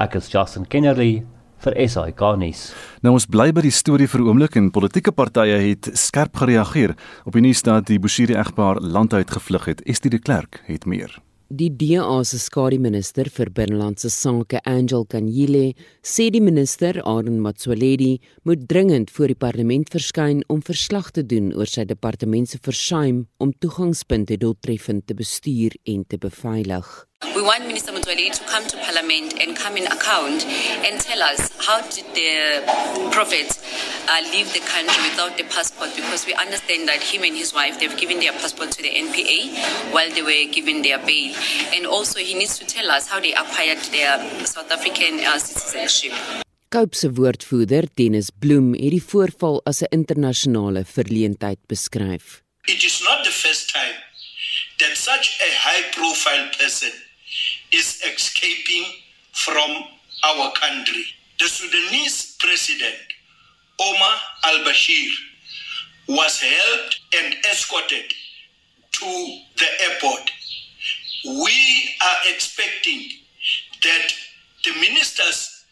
Ek 0.00 0.14
is 0.16 0.30
Justin 0.32 0.64
Kennerly 0.64 1.26
vir 1.60 1.74
SAK 1.76 2.22
nuus. 2.40 2.70
Nou 3.04 3.12
ons 3.18 3.26
bly 3.28 3.50
by 3.52 3.66
die 3.66 3.74
storie 3.74 4.08
vir 4.08 4.22
oomblik 4.24 4.54
en 4.56 4.70
politieke 4.72 5.12
partye 5.12 5.58
het 5.60 5.90
skerp 5.92 6.40
gereageer 6.40 6.94
op 7.28 7.36
die 7.36 7.42
nuus 7.44 7.60
dat 7.66 7.90
die 7.90 7.98
Bushiri 8.00 8.38
egpaar 8.40 8.80
landuit 8.80 9.28
gevlug 9.28 9.68
het. 9.68 9.82
Estie 9.84 10.08
de 10.08 10.22
Klerk 10.22 10.62
het 10.70 10.88
meer. 10.88 11.12
Die 11.52 11.68
DA 11.68 12.22
se 12.24 12.38
skademinister 12.38 13.28
vir 13.28 13.50
binnelandse 13.52 14.08
sake, 14.14 14.62
Angel 14.64 15.04
Kanyile, 15.10 15.74
sê 16.00 16.28
die 16.30 16.40
minister, 16.40 17.02
Aaron 17.02 17.42
Matsoaledi, 17.42 18.20
moet 18.46 18.64
dringend 18.70 19.10
voor 19.10 19.34
die 19.34 19.36
parlement 19.36 19.90
verskyn 19.90 20.44
om 20.48 20.62
verslag 20.62 21.10
te 21.10 21.26
doen 21.26 21.50
oor 21.58 21.68
sy 21.68 21.84
departement 21.90 22.48
se 22.48 22.62
versuim 22.62 23.26
om 23.42 23.52
toegangspunte 23.52 24.38
doeltreffend 24.40 25.08
te 25.10 25.18
bestuur 25.18 25.76
en 25.90 26.06
te 26.06 26.22
beveilig. 26.22 27.09
We 27.34 27.42
want 27.42 27.66
Minister 27.66 27.92
Mutwali 27.92 28.32
to 28.32 28.44
come 28.44 28.66
to 28.66 28.76
Parliament 28.78 29.36
and 29.40 29.54
come 29.54 29.76
in 29.76 29.86
account 29.86 30.44
and 30.84 30.98
tell 30.98 31.22
us 31.22 31.52
how 31.60 31.80
did 31.88 32.04
the 32.16 32.64
prophet 33.12 33.60
uh, 34.08 34.20
leave 34.32 34.50
the 34.52 34.60
country 34.60 35.04
without 35.08 35.36
the 35.36 35.44
passport 35.44 35.94
because 35.94 36.24
we 36.24 36.32
understand 36.32 36.88
that 36.88 37.02
him 37.02 37.22
and 37.22 37.36
his 37.36 37.52
wife 37.52 37.78
they've 37.78 37.96
given 37.96 38.20
their 38.20 38.32
passport 38.32 38.72
to 38.72 38.82
the 38.82 38.88
NPA 38.88 39.92
while 39.92 40.08
they 40.10 40.22
were 40.22 40.48
given 40.50 40.80
their 40.80 40.98
bail 40.98 41.36
and 41.74 41.86
also 41.86 42.20
he 42.20 42.32
needs 42.32 42.58
to 42.58 42.64
tell 42.66 42.90
us 42.90 43.06
how 43.08 43.20
they 43.20 43.34
acquired 43.34 43.78
their 43.92 44.16
South 44.46 44.70
African 44.72 45.20
uh, 45.20 45.38
citizenship. 45.38 46.12
Cope 46.68 46.94
se 46.96 47.10
woordvoerder 47.12 47.84
Dennis 47.94 48.30
Bloem 48.30 48.72
het 48.72 48.96
die 48.96 49.02
voorval 49.02 49.60
as 49.64 49.82
'n 49.82 49.92
internasionale 49.92 50.84
verleentheid 50.84 51.58
beskryf. 51.66 52.42
It 52.64 52.82
is 52.84 53.00
not 53.04 53.24
the 53.24 53.34
first 53.44 53.68
time 53.72 53.96
that 54.78 54.96
such 54.96 55.36
a 55.44 55.50
high 55.68 55.84
profile 55.92 56.48
person 56.56 56.92
is 57.72 58.02
escaping 58.02 58.84
from 59.32 59.84
our 60.24 60.52
country. 60.52 61.04
The 61.38 61.46
Sudanese 61.46 62.36
president, 62.38 62.96
Omar 63.80 64.16
al 64.44 64.58
Bashir, 64.64 65.10
was 66.08 66.40
helped 66.40 67.00
and 67.16 67.34
escorted 67.50 68.12
to 68.92 69.40
the 69.56 69.66
airport. 69.84 70.30
We 71.24 71.94
are 72.02 72.16
expecting 72.34 73.10
that 73.82 74.08
the 74.64 74.72
ministers 74.80 75.64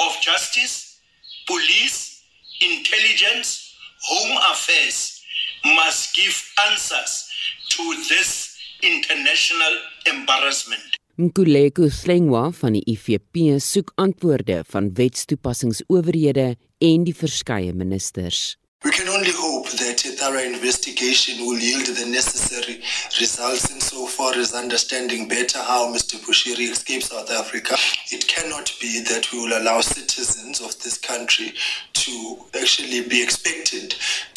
of 0.00 0.12
justice, 0.20 1.00
police, 1.46 2.22
intelligence, 2.60 3.76
home 4.02 4.38
affairs 4.52 5.22
must 5.64 6.14
give 6.14 6.52
answers 6.70 7.28
to 7.70 8.04
this 8.08 8.58
international 8.82 9.72
embarrassment. 10.06 10.82
Nkuleko 11.16 11.86
Slengwa 11.94 12.48
van 12.58 12.74
die 12.74 12.80
IFP 12.90 13.38
soek 13.62 13.92
antwoorde 14.02 14.64
van 14.66 14.88
wetstoepassingsowerhede 14.98 16.56
en 16.78 17.04
die 17.06 17.14
verskeie 17.14 17.70
ministers. 17.72 18.56
We 18.82 18.90
can 18.90 19.08
only 19.08 19.30
hope 19.30 19.70
that 19.78 20.04
a 20.04 20.10
thorough 20.18 20.42
investigation 20.44 21.46
will 21.46 21.58
yield 21.58 21.86
the 21.86 22.04
necessary 22.06 22.82
results 23.20 23.70
insofar 23.70 24.34
as 24.34 24.52
understanding 24.52 25.28
better 25.28 25.58
how 25.58 25.86
Mr. 25.94 26.18
Bushiri 26.26 26.68
escaped 26.70 27.04
South 27.04 27.30
Africa. 27.30 27.76
It 28.10 28.26
cannot 28.26 28.74
be 28.80 29.00
that 29.04 29.32
we 29.32 29.38
will 29.38 29.56
allow 29.56 29.80
citizens 29.80 30.60
of 30.60 30.76
this 30.82 30.98
country 30.98 31.54
to 31.92 32.12
actually 32.60 33.06
be 33.08 33.22
expected 33.22 33.94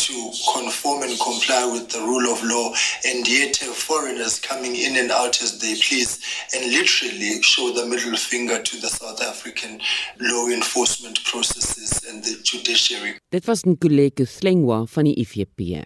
to 0.08 0.32
conform 0.54 1.04
and 1.04 1.20
comply 1.20 1.64
with 1.74 1.90
the 1.90 2.00
rule 2.00 2.32
of 2.32 2.40
law 2.44 2.74
and 3.06 3.28
yet 3.28 3.58
have 3.58 3.76
foreigners 3.76 4.40
coming 4.40 4.76
in 4.76 4.96
and 4.96 5.12
out 5.12 5.42
as 5.42 5.60
they 5.60 5.76
please 5.76 6.20
and 6.54 6.72
literally 6.72 7.42
show 7.44 7.72
the 7.74 7.86
middle 7.86 8.16
finger 8.16 8.62
to 8.64 8.80
the 8.80 8.88
South 8.88 9.22
African 9.22 9.82
law 10.20 10.48
enforcement 10.48 11.24
processes 11.24 11.92
and 12.10 12.24
the 12.24 12.36
judiciary. 12.44 13.20
Dit 13.32 13.46
was 13.48 13.64
Nkuleko 13.64 14.26
Slengwa 14.26 14.86
van 14.88 15.06
die 15.10 15.16
IFP. 15.24 15.84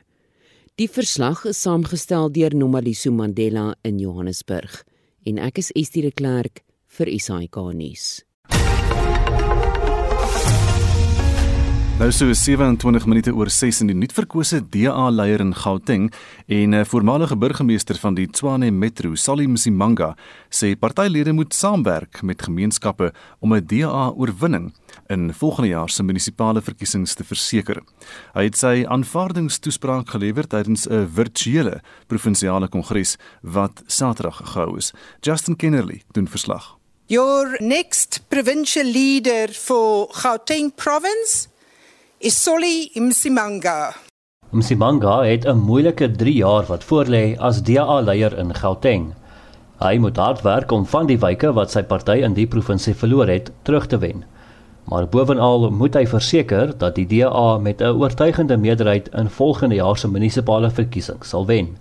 Die 0.80 0.90
verslag 0.90 1.46
is 1.46 1.62
saamgestel 1.62 2.32
deur 2.34 2.54
Nomaliso 2.56 3.12
Mandela 3.12 3.72
in 3.84 4.00
Johannesburg 4.00 4.84
en 5.26 5.42
ek 5.42 5.62
is 5.62 5.74
Estie 5.78 6.06
de 6.06 6.14
Klerk 6.14 6.64
vir 6.98 7.12
SAK 7.20 7.58
nuus. 7.78 8.22
Nou 12.02 12.10
so 12.10 12.34
27 12.34 13.04
minute 13.06 13.30
oor 13.38 13.52
6 13.54 13.84
in 13.84 13.92
die 13.92 13.96
nuutverkose 14.00 14.58
DA-leier 14.74 15.44
in 15.44 15.52
Gauteng 15.54 16.08
en 16.48 16.70
'n 16.70 16.74
eh, 16.74 16.86
voormalige 16.86 17.38
burgemeester 17.38 17.96
van 17.96 18.16
die 18.16 18.26
Tshwane 18.26 18.72
Metro, 18.72 19.14
Salim 19.16 19.56
Simanga, 19.56 20.16
sê 20.50 20.76
partylede 20.76 21.32
moet 21.32 21.54
saamwerk 21.54 22.24
met 22.24 22.42
gemeenskappe 22.42 23.14
om 23.40 23.54
'n 23.54 23.66
DA-oorwinning 23.66 24.74
in 25.10 25.34
volgende 25.34 25.70
jaar 25.70 25.90
se 25.90 26.04
munisipale 26.04 26.62
verkiesings 26.62 27.14
te 27.14 27.24
verseker. 27.24 27.84
Hy 28.34 28.44
het 28.44 28.58
sy 28.58 28.84
aanvaardingstoespraak 28.88 30.10
gelewer 30.10 30.48
tydens 30.48 30.88
'n 30.88 31.08
virtuele 31.08 31.82
provinsiale 32.08 32.68
kongres 32.68 33.18
wat 33.44 33.84
Saterdag 33.86 34.42
gehou 34.44 34.78
is. 34.78 34.92
Justin 35.20 35.56
Kennerly 35.56 36.02
doen 36.12 36.28
verslag. 36.28 36.80
Your 37.06 37.58
next 37.60 38.22
provincial 38.30 38.86
leader 38.86 39.50
for 39.50 40.08
Gauteng 40.12 40.72
province 40.76 41.51
is 42.22 42.44
Solly 42.44 42.92
Msimanga. 42.96 43.94
Msimanga 44.50 45.24
het 45.24 45.46
'n 45.46 45.58
moeilike 45.58 46.12
3 46.12 46.34
jaar 46.34 46.66
wat 46.66 46.84
voorlê 46.84 47.38
as 47.38 47.64
DA-leier 47.64 48.38
in 48.38 48.56
Gauteng. 48.56 49.14
Hy 49.78 49.98
moet 49.98 50.18
hard 50.18 50.42
werk 50.42 50.72
om 50.72 50.86
van 50.86 51.06
die 51.06 51.20
wyke 51.20 51.54
wat 51.54 51.72
sy 51.72 51.84
party 51.84 52.12
in 52.12 52.34
die 52.34 52.48
provinsie 52.48 52.96
verloor 52.96 53.28
het, 53.28 53.52
terug 53.62 53.88
te 53.88 53.98
wen. 53.98 54.24
Maar 54.84 55.08
bovenal 55.08 55.72
moet 55.72 55.94
hy 55.94 56.06
verseker 56.08 56.78
dat 56.78 56.96
die 56.96 57.08
DA 57.08 57.58
met 57.58 57.82
'n 57.82 57.98
oortuigende 57.98 58.58
meerderheid 58.58 59.10
in 59.14 59.30
volgende 59.30 59.76
jaar 59.76 59.98
se 59.98 60.08
munisipale 60.08 60.70
verkiesings 60.70 61.30
sal 61.30 61.46
wen. 61.46 61.78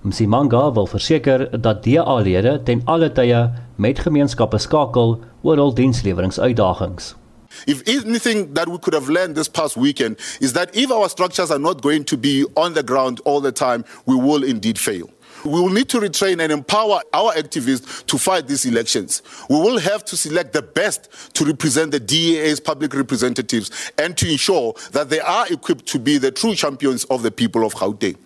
Msimanga 0.00 0.72
wil 0.72 0.86
verseker 0.86 1.60
dat 1.60 1.82
DA-lede 1.82 2.62
ten 2.62 2.82
alle 2.84 3.12
tye 3.12 3.50
met 3.76 3.98
gemeenskappe 3.98 4.58
skakel 4.58 5.20
oor 5.42 5.56
hul 5.56 5.74
diensleweringsuitdagings. 5.74 7.19
If 7.66 7.86
anything 7.88 8.54
that 8.54 8.68
we 8.68 8.78
could 8.78 8.94
have 8.94 9.08
learned 9.08 9.34
this 9.34 9.48
past 9.48 9.76
weekend 9.76 10.18
is 10.40 10.52
that 10.54 10.74
if 10.76 10.90
our 10.90 11.08
structures 11.08 11.50
are 11.50 11.58
not 11.58 11.82
going 11.82 12.04
to 12.04 12.16
be 12.16 12.46
on 12.56 12.74
the 12.74 12.82
ground 12.82 13.20
all 13.24 13.40
the 13.40 13.52
time, 13.52 13.84
we 14.06 14.14
will 14.14 14.44
indeed 14.44 14.78
fail. 14.78 15.10
We 15.44 15.52
will 15.52 15.70
need 15.70 15.88
to 15.90 16.00
retrain 16.00 16.40
and 16.42 16.52
empower 16.52 17.00
our 17.14 17.32
activists 17.32 18.04
to 18.06 18.18
fight 18.18 18.46
these 18.46 18.66
elections. 18.66 19.22
We 19.48 19.56
will 19.56 19.78
have 19.78 20.04
to 20.06 20.16
select 20.16 20.52
the 20.52 20.62
best 20.62 21.34
to 21.34 21.44
represent 21.44 21.92
the 21.92 22.00
DEA's 22.00 22.60
public 22.60 22.94
representatives 22.94 23.92
and 23.96 24.16
to 24.18 24.30
ensure 24.30 24.74
that 24.92 25.08
they 25.08 25.20
are 25.20 25.46
equipped 25.50 25.86
to 25.86 25.98
be 25.98 26.18
the 26.18 26.30
true 26.30 26.54
champions 26.54 27.04
of 27.04 27.22
the 27.22 27.30
people 27.30 27.64
of 27.64 27.74
Gauteng. 27.74 28.16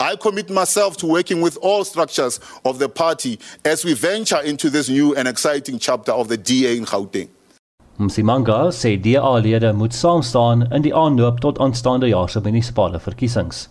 I 0.00 0.16
commit 0.16 0.50
myself 0.50 0.96
to 0.98 1.06
working 1.06 1.40
with 1.40 1.56
all 1.58 1.84
structures 1.84 2.40
of 2.64 2.78
the 2.78 2.88
party 2.88 3.38
as 3.64 3.84
we 3.84 3.94
venture 3.94 4.40
into 4.40 4.70
this 4.70 4.88
new 4.88 5.14
and 5.14 5.26
exciting 5.26 5.78
chapter 5.78 6.12
of 6.12 6.28
the 6.28 6.36
DA 6.36 6.76
in 6.76 6.84
Gauteng. 6.84 7.28
Msimanga 7.98 8.70
sê 8.70 8.96
DA-lede 9.02 9.72
moet 9.72 9.94
saam 9.94 10.22
staan 10.22 10.60
in 10.70 10.82
die 10.82 10.94
aanloop 10.94 11.40
tot 11.40 11.58
aanstaande 11.58 12.06
jaar 12.06 12.30
se 12.30 12.38
munisipale 12.40 13.00
verkiesings. 13.02 13.64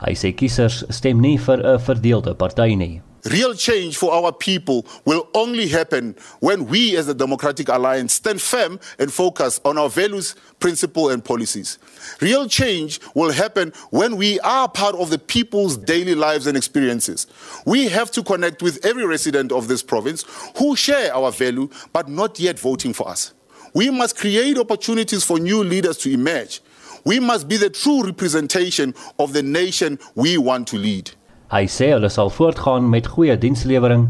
Hy 0.00 0.14
sê 0.16 0.30
kiesers 0.32 0.78
stem 0.88 1.20
nie 1.20 1.36
vir 1.36 1.60
'n 1.60 1.80
verdeelde 1.84 2.34
party 2.34 2.74
nie. 2.74 3.02
Real 3.24 3.54
change 3.54 3.98
for 3.98 4.12
our 4.12 4.32
people 4.32 4.86
will 5.04 5.28
only 5.34 5.68
happen 5.68 6.16
when 6.40 6.66
we 6.70 6.96
as 6.96 7.06
the 7.06 7.14
Democratic 7.14 7.68
Alliance 7.68 8.14
stand 8.14 8.40
firm 8.40 8.78
and 8.98 9.12
focus 9.12 9.60
on 9.64 9.76
our 9.76 9.90
values, 9.90 10.34
principles 10.58 11.12
and 11.12 11.22
policies. 11.22 11.78
Real 12.20 12.48
change 12.48 12.98
will 13.14 13.32
happen 13.32 13.72
when 13.90 14.16
we 14.16 14.40
are 14.40 14.68
part 14.68 14.94
of 14.94 15.10
the 15.10 15.18
people's 15.18 15.76
daily 15.76 16.14
lives 16.14 16.46
and 16.46 16.56
experiences. 16.56 17.26
We 17.66 17.88
have 17.88 18.10
to 18.12 18.22
connect 18.22 18.62
with 18.62 18.78
every 18.86 19.04
resident 19.04 19.52
of 19.52 19.66
this 19.66 19.82
province 19.82 20.24
who 20.56 20.76
share 20.76 21.14
our 21.14 21.30
value 21.30 21.68
but 21.92 22.08
not 22.08 22.40
yet 22.40 22.58
voting 22.58 22.94
for 22.94 23.10
us. 23.10 23.34
We 23.76 23.90
must 23.90 24.16
create 24.16 24.56
opportunities 24.58 25.22
for 25.22 25.38
new 25.38 25.62
leaders 25.62 25.98
to 25.98 26.10
emerge. 26.10 26.62
We 27.04 27.20
must 27.20 27.46
be 27.46 27.58
the 27.58 27.68
true 27.68 28.02
representation 28.02 28.94
of 29.18 29.34
the 29.34 29.42
nation 29.42 29.98
we 30.14 30.38
want 30.38 30.68
to 30.68 30.78
lead. 30.78 31.10
Hy 31.52 31.66
sê 31.68 31.90
hulle 31.92 32.08
sal 32.08 32.32
voortgaan 32.32 32.88
met 32.88 33.10
goeie 33.12 33.36
dienslewering 33.36 34.06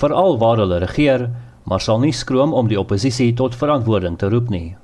veral 0.00 0.38
waar 0.40 0.62
hulle 0.64 0.80
regeer, 0.86 1.26
maar 1.68 1.84
sal 1.84 2.00
nie 2.00 2.14
skroom 2.16 2.56
om 2.56 2.72
die 2.72 2.80
oppositie 2.80 3.34
tot 3.36 3.58
verantwoording 3.60 4.16
te 4.16 4.32
roep 4.32 4.48
nie. 4.48 4.78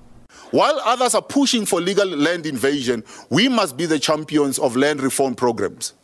While 0.52 0.84
others 0.84 1.16
are 1.16 1.24
pushing 1.24 1.64
for 1.64 1.80
legal 1.80 2.12
land 2.12 2.44
invasion, 2.44 3.06
we 3.32 3.48
must 3.48 3.80
be 3.80 3.88
the 3.88 3.98
champions 3.98 4.60
of 4.60 4.76
land 4.76 5.00
reform 5.00 5.32
programs. 5.34 5.94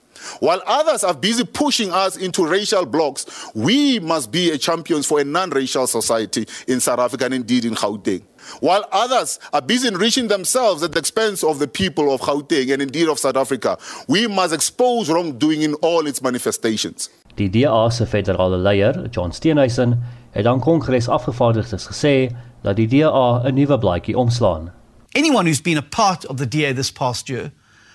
While 0.40 0.62
others 0.66 1.04
are 1.04 1.14
busy 1.14 1.44
pushing 1.44 1.92
us 1.92 2.16
into 2.16 2.46
racial 2.46 2.86
blocks, 2.86 3.26
we 3.54 4.00
must 4.00 4.30
be 4.30 4.50
a 4.50 4.58
champions 4.58 5.06
for 5.06 5.20
a 5.20 5.24
non-racial 5.24 5.86
society 5.86 6.46
in 6.66 6.80
South 6.80 6.98
Africa 6.98 7.26
and 7.26 7.34
indeed 7.34 7.64
in 7.64 7.74
Gauteng. 7.74 8.22
While 8.60 8.84
others 8.90 9.38
are 9.52 9.62
busy 9.62 9.88
enriching 9.88 10.28
themselves 10.28 10.82
at 10.82 10.92
the 10.92 10.98
expense 10.98 11.44
of 11.44 11.58
the 11.58 11.68
people 11.68 12.12
of 12.12 12.20
Gauteng 12.20 12.72
and 12.72 12.82
indeed 12.82 13.08
of 13.08 13.18
South 13.18 13.36
Africa, 13.36 13.78
we 14.08 14.26
must 14.26 14.52
expose 14.52 15.08
wrongdoing 15.10 15.62
in 15.62 15.74
all 15.74 16.06
its 16.06 16.20
manifestations. 16.22 17.08
Die 17.36 17.48
DA 17.48 17.88
se 17.90 18.06
federale 18.06 18.58
leier, 18.58 19.08
John 19.10 19.32
Steenhuisen, 19.32 20.02
het 20.30 20.46
aan 20.46 20.60
Kongres 20.60 21.08
afgevaardigdes 21.08 21.86
gesê 21.86 22.30
dat 22.62 22.76
die 22.76 22.86
DA 22.86 23.42
'n 23.44 23.54
nuwe 23.54 23.78
blaadjie 23.78 24.16
omslaan. 24.16 24.72
Anyone 25.14 25.44
who's 25.44 25.62
been 25.62 25.76
a 25.76 25.82
part 25.82 26.26
of 26.26 26.36
the 26.36 26.48
DA 26.48 26.72
this 26.72 26.92
past 26.92 27.28
year 27.28 27.52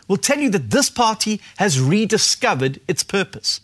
will 0.08 0.18
tell 0.18 0.40
you 0.40 0.50
that 0.50 0.72
this 0.72 0.90
party 0.90 1.42
has 1.58 1.80
rediscovered 1.80 2.80
its 2.88 3.04
purpose. 3.04 3.62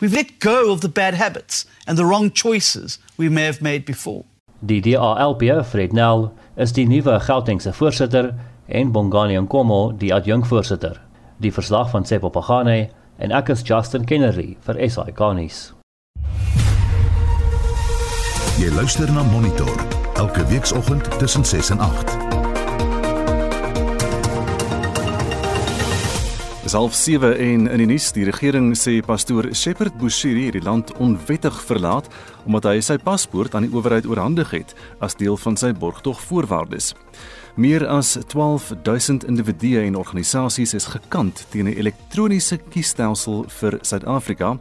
We've 0.00 0.12
let 0.12 0.40
go 0.40 0.72
of 0.72 0.80
the 0.80 0.88
bad 0.88 1.14
habits 1.14 1.64
and 1.86 1.96
the 1.96 2.04
wrong 2.04 2.30
choices 2.30 2.98
we 3.16 3.28
may 3.28 3.44
have 3.44 3.62
made 3.62 3.84
before. 3.84 4.24
Die 4.60 4.80
DALP, 4.80 5.64
Fred 5.64 5.92
Nel, 5.92 6.32
is 6.56 6.72
die 6.72 6.86
nuwe 6.86 7.20
Gautengse 7.20 7.72
voorsitter 7.72 8.34
en 8.66 8.92
Bongani 8.92 9.38
Nkomo 9.40 9.92
die 9.92 10.14
adjunkvoorsitter. 10.14 11.00
Die 11.36 11.52
verslag 11.52 11.90
van 11.90 12.04
Sepo 12.04 12.30
Pagane 12.30 12.88
en 13.18 13.32
ek 13.32 13.52
is 13.52 13.64
Justin 13.64 14.04
Kennerly 14.04 14.56
vir 14.66 14.80
SI 14.88 15.12
Garnis. 15.16 15.72
Jy 18.56 18.72
luister 18.72 19.12
na 19.12 19.24
Monitor 19.32 19.76
elke 20.16 20.46
weekoggend 20.48 21.18
tussen 21.18 21.44
6 21.44 21.70
en 21.70 21.78
8. 21.78 22.25
Half 26.76 26.94
7 26.94 27.38
en 27.38 27.68
in 27.68 27.78
die 27.80 27.86
nuus, 27.88 28.10
die 28.12 28.26
regering 28.28 28.74
sê 28.76 28.98
pastoor 29.00 29.46
Shepherd 29.56 29.94
Bushiri 29.96 30.42
het 30.50 30.58
die 30.58 30.64
land 30.64 30.90
onwettig 31.00 31.56
verlaat 31.64 32.10
omdat 32.44 32.66
hy 32.68 32.82
sy 32.84 32.98
paspoort 33.00 33.54
aan 33.56 33.64
die 33.64 33.72
owerheid 33.72 34.04
oorhandig 34.04 34.50
het 34.52 34.74
as 35.00 35.16
deel 35.16 35.38
van 35.40 35.56
sy 35.56 35.70
borgtogvoorwaardes. 35.72 36.90
Meer 37.56 37.86
as 37.88 38.18
12000 38.28 39.24
individue 39.24 39.86
en 39.86 39.96
organisasies 39.96 40.74
is 40.76 40.88
gekant 40.92 41.46
teen 41.48 41.64
'n 41.64 41.78
elektroniese 41.80 42.58
kiesstelsel 42.58 43.46
vir 43.48 43.78
Suid-Afrika 43.80 44.58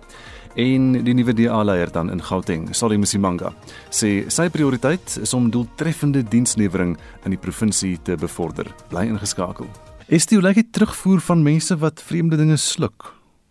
en 0.55 1.03
die 1.03 1.13
nuwe 1.13 1.33
DA-leier 1.33 1.91
dan 1.91 2.09
in 2.09 2.23
Gauteng, 2.23 2.73
Solly 2.75 2.95
Msimanga, 2.95 3.51
sê 3.89 4.29
sy 4.29 4.49
prioriteit 4.49 5.19
is 5.21 5.33
om 5.33 5.51
doeltreffende 5.51 6.23
dienslewering 6.23 6.97
in 7.25 7.31
die 7.31 7.39
provinsie 7.39 7.99
te 8.03 8.15
bevorder. 8.15 8.71
Bly 8.89 9.03
ingeskakel. 9.03 9.67
Is 10.05 10.27
dit 10.29 10.37
hoe 10.37 10.43
lyk 10.45 10.59
die 10.59 10.67
terugvoer 10.69 11.17
van 11.25 11.39
mense 11.41 11.73
wat 11.81 12.01
vreemde 12.05 12.37
dinge 12.37 12.59
sluk? 12.61 13.07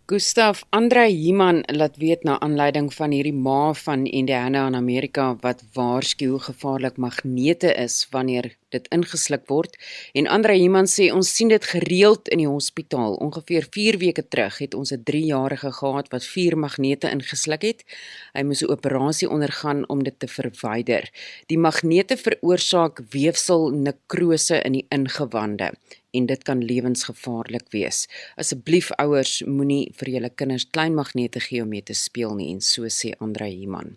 Gustav 0.07 0.61
Andre 0.71 1.03
Himan 1.11 1.65
laat 1.67 1.97
weet 1.99 2.23
na 2.23 2.37
aanleiding 2.39 2.87
van 2.95 3.11
hierdie 3.11 3.35
ma 3.35 3.73
van 3.75 4.05
Indiana 4.07 4.61
in 4.69 4.77
Amerika 4.79 5.33
wat 5.43 5.65
waarsku 5.75 6.37
gevaarlik 6.39 6.95
magnete 6.95 7.73
is 7.75 8.07
wanneer 8.15 8.53
dit 8.69 8.87
ingesluk 8.93 9.45
word 9.47 9.77
en 10.13 10.27
Andre 10.27 10.55
Himan 10.57 10.87
sê 10.89 11.11
ons 11.13 11.29
sien 11.35 11.51
dit 11.51 11.65
gereeld 11.65 12.27
in 12.33 12.41
die 12.41 12.49
hospitaal. 12.49 13.17
Ongeveer 13.23 13.67
4 13.71 13.97
weke 14.01 14.23
terug 14.27 14.57
het 14.63 14.73
ons 14.73 14.91
'n 14.91 15.03
3-jarige 15.03 15.71
gehad 15.71 16.07
wat 16.13 16.23
4 16.25 16.57
magnete 16.57 17.09
ingesluk 17.09 17.61
het. 17.61 17.83
Hy 18.33 18.43
moes 18.43 18.61
'n 18.61 18.71
operasie 18.71 19.29
ondergaan 19.29 19.87
om 19.89 20.03
dit 20.03 20.19
te 20.19 20.27
verwyder. 20.27 21.09
Die 21.47 21.57
magnete 21.57 22.17
veroorsaak 22.17 23.01
weefsel 23.09 23.69
nekrose 23.69 24.61
in 24.63 24.71
die 24.71 24.85
ingewande 24.89 25.71
en 26.15 26.25
dit 26.25 26.43
kan 26.47 26.63
lewensgevaarlik 26.63 27.67
wees. 27.75 28.05
Asseblief 28.39 28.91
ouers 29.01 29.41
moenie 29.47 29.91
vir 29.99 30.11
julle 30.15 30.31
kinders 30.39 30.67
klein 30.71 30.95
magnete 30.95 31.41
gee 31.43 31.63
om 31.63 31.71
mee 31.73 31.83
te 31.83 31.95
speel 31.97 32.35
nie 32.39 32.51
en 32.53 32.61
so 32.63 32.89
sê 32.91 33.13
Andre 33.19 33.49
Himan. 33.51 33.95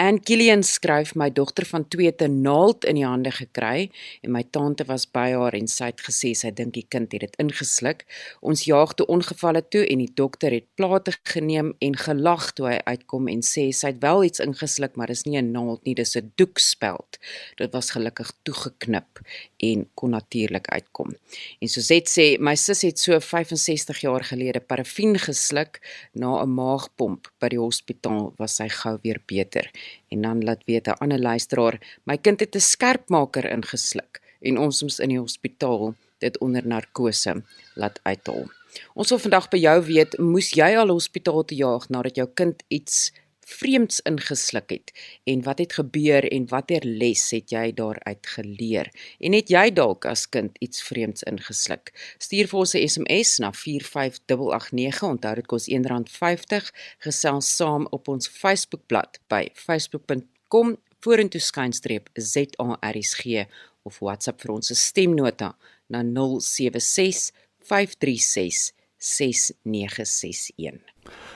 En 0.00 0.18
Kilian 0.18 0.64
skryf 0.66 1.14
my 1.14 1.30
dogter 1.30 1.66
van 1.70 1.86
2 1.88 2.14
te 2.18 2.28
naald 2.28 2.86
in 2.90 2.98
die 2.98 3.06
hande 3.06 3.30
gekry 3.34 3.90
en 4.22 4.32
my 4.32 4.42
tante 4.50 4.84
was 4.88 5.06
by 5.06 5.30
haar 5.32 5.54
en 5.54 5.68
sy 5.70 5.90
het 5.92 6.00
gesê 6.06 6.34
sy 6.34 6.50
dink 6.50 6.74
die 6.74 6.86
kind 6.88 7.12
het 7.12 7.24
dit 7.26 7.36
ingesluk. 7.42 8.04
Ons 8.40 8.64
jaag 8.68 8.94
toe 8.94 9.06
ongevalle 9.06 9.62
toe 9.68 9.84
en 9.86 9.98
die 9.98 10.12
dokter 10.14 10.54
het 10.54 10.66
plate 10.78 11.14
geneem 11.34 11.72
en 11.84 11.96
gelag 11.96 12.52
toe 12.56 12.68
hy 12.68 12.78
uitkom 12.84 13.28
en 13.28 13.42
sê 13.42 13.68
sy 13.72 13.92
het 13.92 14.00
wel 14.02 14.24
iets 14.30 14.42
ingesluk 14.44 14.96
maar 14.96 15.12
dis 15.12 15.24
nie 15.24 15.38
'n 15.40 15.52
naald 15.52 15.84
nie, 15.84 15.94
dis 15.94 16.16
'n 16.16 16.32
doekspeld. 16.36 17.18
Dit 17.56 17.72
was 17.72 17.90
gelukkig 17.90 18.32
toegeknip 18.42 19.20
en 19.58 19.86
kon 19.94 20.10
natuurlik 20.10 20.68
uitkom. 20.68 21.14
En 21.60 21.68
Suzette 21.68 22.10
sê 22.10 22.38
my 22.38 22.54
sussie 22.54 22.90
het 22.90 22.98
so 22.98 23.18
65 23.20 24.00
jaar 24.00 24.24
gelede 24.24 24.60
parafin 24.60 25.18
gesluk 25.18 25.80
na 26.12 26.42
'n 26.42 26.54
maagpomp 26.54 27.30
by 27.40 27.48
die 27.48 27.58
hospitaal 27.60 28.32
was 28.38 28.56
sy 28.56 28.68
gou 28.68 28.98
weer 29.02 29.20
beter 29.26 29.70
en 30.08 30.22
dan 30.22 30.44
laat 30.44 30.64
weet 30.66 30.88
'n 30.88 30.98
ander 31.00 31.18
luisteraar, 31.18 31.80
my 32.04 32.16
kind 32.16 32.40
het 32.40 32.54
'n 32.54 32.60
skerpmaker 32.60 33.44
ingesluk 33.50 34.20
en 34.40 34.58
ons 34.58 34.82
moes 34.82 34.98
in 34.98 35.08
die 35.08 35.18
hospitaal 35.18 35.94
dit 36.18 36.38
onder 36.38 36.66
narkose 36.66 37.42
laat 37.74 38.00
uithaal. 38.02 38.48
Ons 38.94 39.12
wil 39.12 39.18
vandag 39.18 39.48
by 39.52 39.58
jou 39.58 39.76
weet, 39.86 40.18
moes 40.18 40.50
jy 40.56 40.76
al 40.76 40.90
hospitaal 40.90 41.44
toe 41.44 41.58
jaag 41.58 41.88
nadat 41.88 42.16
jou 42.16 42.26
kind 42.34 42.62
iets 42.68 43.12
vreemds 43.58 44.00
ingesluk 44.08 44.70
het 44.70 44.92
en 45.30 45.42
wat 45.46 45.58
het 45.62 45.76
gebeur 45.78 46.26
en 46.32 46.46
watter 46.50 46.84
les 46.84 47.22
het 47.34 47.52
jy 47.54 47.72
daaruit 47.76 48.26
geleer? 48.36 48.90
En 49.20 49.36
het 49.36 49.50
jy 49.52 49.70
dalk 49.74 50.06
as 50.10 50.26
kind 50.28 50.56
iets 50.64 50.82
vreemds 50.82 51.22
ingesluk? 51.30 51.92
Stuur 52.18 52.50
vir 52.50 52.58
ons 52.58 52.74
'n 52.74 52.88
SMS 52.88 53.38
na 53.38 53.52
45889 53.52 55.02
onthou 55.02 55.34
dit 55.34 55.46
kos 55.46 55.68
R1.50 55.68 56.70
gesels 56.98 57.56
saam 57.56 57.86
op 57.90 58.08
ons 58.08 58.28
Facebookblad 58.28 59.20
by 59.28 59.48
facebook.com 59.54 60.76
vorentoe 61.00 61.40
skynstreep 61.40 62.08
ZARSG 62.14 63.46
of 63.82 63.98
WhatsApp 64.00 64.40
vir 64.40 64.54
ons 64.56 64.72
stemnota 64.86 65.56
na 65.92 66.02
076 66.02 67.32
536 67.68 68.72
6961 68.98 70.93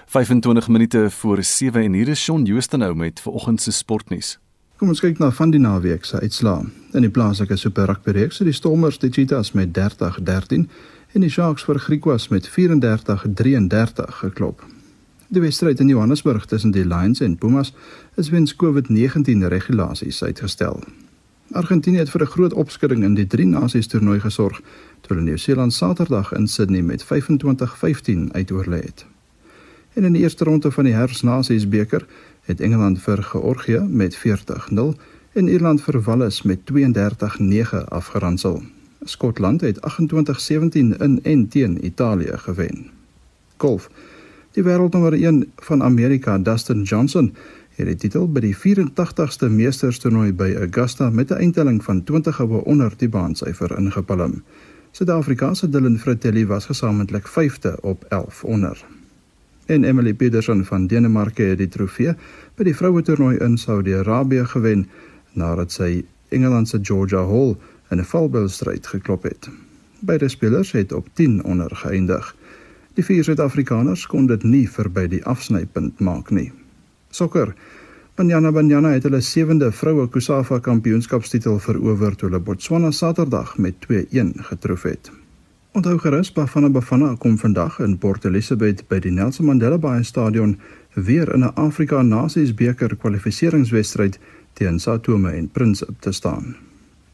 25 0.08 0.68
minute 0.68 1.10
voor 1.10 1.42
7 1.42 1.82
en 1.82 1.92
hier 1.92 2.08
is 2.08 2.22
Shaun 2.22 2.44
Joosten 2.44 2.78
nou 2.78 2.94
met 2.94 3.20
vanoggend 3.20 3.62
se 3.62 3.72
sportnuus. 3.72 4.38
Kom 4.76 4.88
ons 4.88 5.02
kyk 5.04 5.18
na 5.20 5.28
van 5.36 5.50
die 5.52 5.60
naweek 5.60 6.04
se 6.08 6.20
uitslae. 6.20 6.62
In 6.96 7.04
die 7.04 7.10
plaaslike 7.12 7.56
Super 7.60 7.90
Rugby 7.90 8.14
reeks 8.16 8.40
het 8.40 8.48
die 8.48 8.54
Stormers 8.56 8.96
die 8.98 9.10
Cheetahs 9.12 9.52
met 9.52 9.76
30-13 9.76 10.64
en 11.12 11.26
die 11.26 11.28
Sharks 11.28 11.66
vir 11.68 11.76
Griquas 11.78 12.30
met 12.32 12.48
34-33 12.54 14.14
geklop. 14.22 14.64
Die 15.28 15.44
wedstryd 15.44 15.84
in 15.84 15.92
Johannesburg 15.92 16.46
tussen 16.46 16.72
die 16.72 16.86
Lions 16.88 17.20
en 17.20 17.36
Pumas 17.36 17.74
is 18.16 18.32
weens 18.32 18.56
COVID-19 18.56 19.44
regulasies 19.52 20.22
uitgestel. 20.22 20.80
Argentinië 21.52 21.98
het 22.06 22.10
vir 22.10 22.22
'n 22.22 22.32
groot 22.32 22.52
opskudding 22.52 23.04
in 23.04 23.14
die 23.14 23.26
Drie 23.26 23.46
Nasies 23.46 23.86
toernooi 23.86 24.20
gesorg 24.20 24.60
toe 25.00 25.16
hulle 25.16 25.22
Nieu-Seeland 25.22 25.72
Saterdag 25.72 26.32
in 26.32 26.46
Sydney 26.46 26.82
met 26.82 27.04
25-15 27.04 28.32
uitoorlê 28.32 28.80
het. 28.80 29.06
En 29.98 30.04
in 30.04 30.12
die 30.12 30.22
eerste 30.22 30.44
ronde 30.44 30.70
van 30.70 30.84
die 30.84 30.92
Herfsnasies 30.94 31.64
beker 31.68 32.04
het 32.46 32.60
Engeland 32.60 33.00
vir 33.02 33.22
Georgië 33.22 33.80
met 33.90 34.14
40-0 34.16 34.92
en 35.32 35.48
Ierland 35.48 35.82
vir 35.82 35.96
Wales 36.06 36.42
met 36.42 36.60
32-9 36.70 37.80
afgeronsel. 37.88 38.62
Skotland 39.02 39.60
het 39.60 39.80
28-17 39.80 40.68
in 41.02 41.18
en 41.22 41.48
teen 41.48 41.84
Italië 41.84 42.38
gewen. 42.44 42.86
Golf. 43.56 43.90
Die 44.54 44.62
wêreldnommer 44.62 45.12
1 45.12 45.52
van 45.56 45.82
Amerika, 45.82 46.38
Dustin 46.38 46.82
Johnson, 46.82 47.34
het 47.74 47.86
die 47.86 47.96
titel 47.96 48.28
by 48.30 48.40
die 48.40 48.54
84ste 48.54 49.50
Meesterstoernooi 49.50 50.30
by 50.32 50.52
Augusta 50.60 51.10
met 51.10 51.30
'n 51.30 51.42
eindtelling 51.42 51.82
van 51.84 52.04
20 52.04 52.36
goue 52.36 52.62
onder 52.64 52.94
die 52.96 53.08
baansyfer 53.08 53.78
ingepalm. 53.78 54.42
Suid-Afrikaanse 54.90 55.68
Dylan 55.68 55.98
Fratelli 55.98 56.46
was 56.46 56.66
gesamentlik 56.66 57.26
5de 57.26 57.80
op 57.80 58.04
11 58.08 58.44
onder 58.44 58.97
en 59.68 59.84
Emily 59.84 60.14
Peterson 60.14 60.64
van 60.64 60.86
Denemarke 60.86 61.42
het 61.42 61.58
die 61.60 61.68
trofee 61.68 62.14
by 62.56 62.64
die 62.64 62.76
vroue 62.76 63.02
toernooi 63.04 63.36
in 63.44 63.58
Saudi-Arabië 63.60 64.46
gewen 64.54 64.86
nadat 65.36 65.74
sy 65.74 65.90
Engeland 66.32 66.68
se 66.68 66.80
Georgia 66.82 67.20
Hall 67.28 67.56
in 67.90 68.00
'n 68.00 68.04
valbilstryd 68.04 68.86
geklop 68.86 69.22
het. 69.22 69.48
Beide 70.00 70.28
spelers 70.28 70.72
het 70.72 70.92
op 70.92 71.08
10 71.12 71.44
onder 71.44 71.76
geëindig. 71.76 72.36
Die 72.94 73.04
vier 73.04 73.24
Suid-Afrikaners 73.24 74.06
kon 74.06 74.26
dit 74.26 74.42
nie 74.42 74.70
verby 74.70 75.06
die 75.06 75.24
afsnypunt 75.24 76.00
maak 76.00 76.30
nie. 76.30 76.52
Sokker. 77.10 77.54
Banyana 78.14 78.52
Banyana 78.52 78.88
het 78.88 79.02
hulle 79.02 79.20
sewende 79.20 79.72
vroue 79.72 80.08
Kusafa 80.08 80.58
kampioenskapstitel 80.58 81.58
verower 81.58 82.16
toe 82.16 82.28
hulle 82.28 82.40
Botswana 82.40 82.90
Saterdag 82.90 83.58
met 83.58 83.74
2-1 83.86 84.32
getroof 84.34 84.82
het. 84.82 85.17
Onthou 85.78 85.98
gerus 85.98 86.32
Bafana 86.34 86.68
Bafana 86.68 87.16
kom 87.16 87.36
vandag 87.38 87.76
in 87.78 87.98
Port 87.98 88.24
Elizabeth 88.24 88.80
by 88.90 88.98
die 88.98 89.12
Nelson 89.14 89.46
Mandela 89.46 89.76
Bay 89.78 90.02
Stadion 90.02 90.56
weer 90.94 91.30
in 91.34 91.44
'n 91.44 91.54
Afrika 91.54 92.02
Nasies 92.02 92.54
beker 92.54 92.96
kwalifikasiewedstryd 92.96 94.18
teen 94.54 94.80
Sao 94.80 94.98
Tome 94.98 95.30
en 95.30 95.48
Principe 95.48 95.94
te 96.00 96.12
staan. 96.12 96.56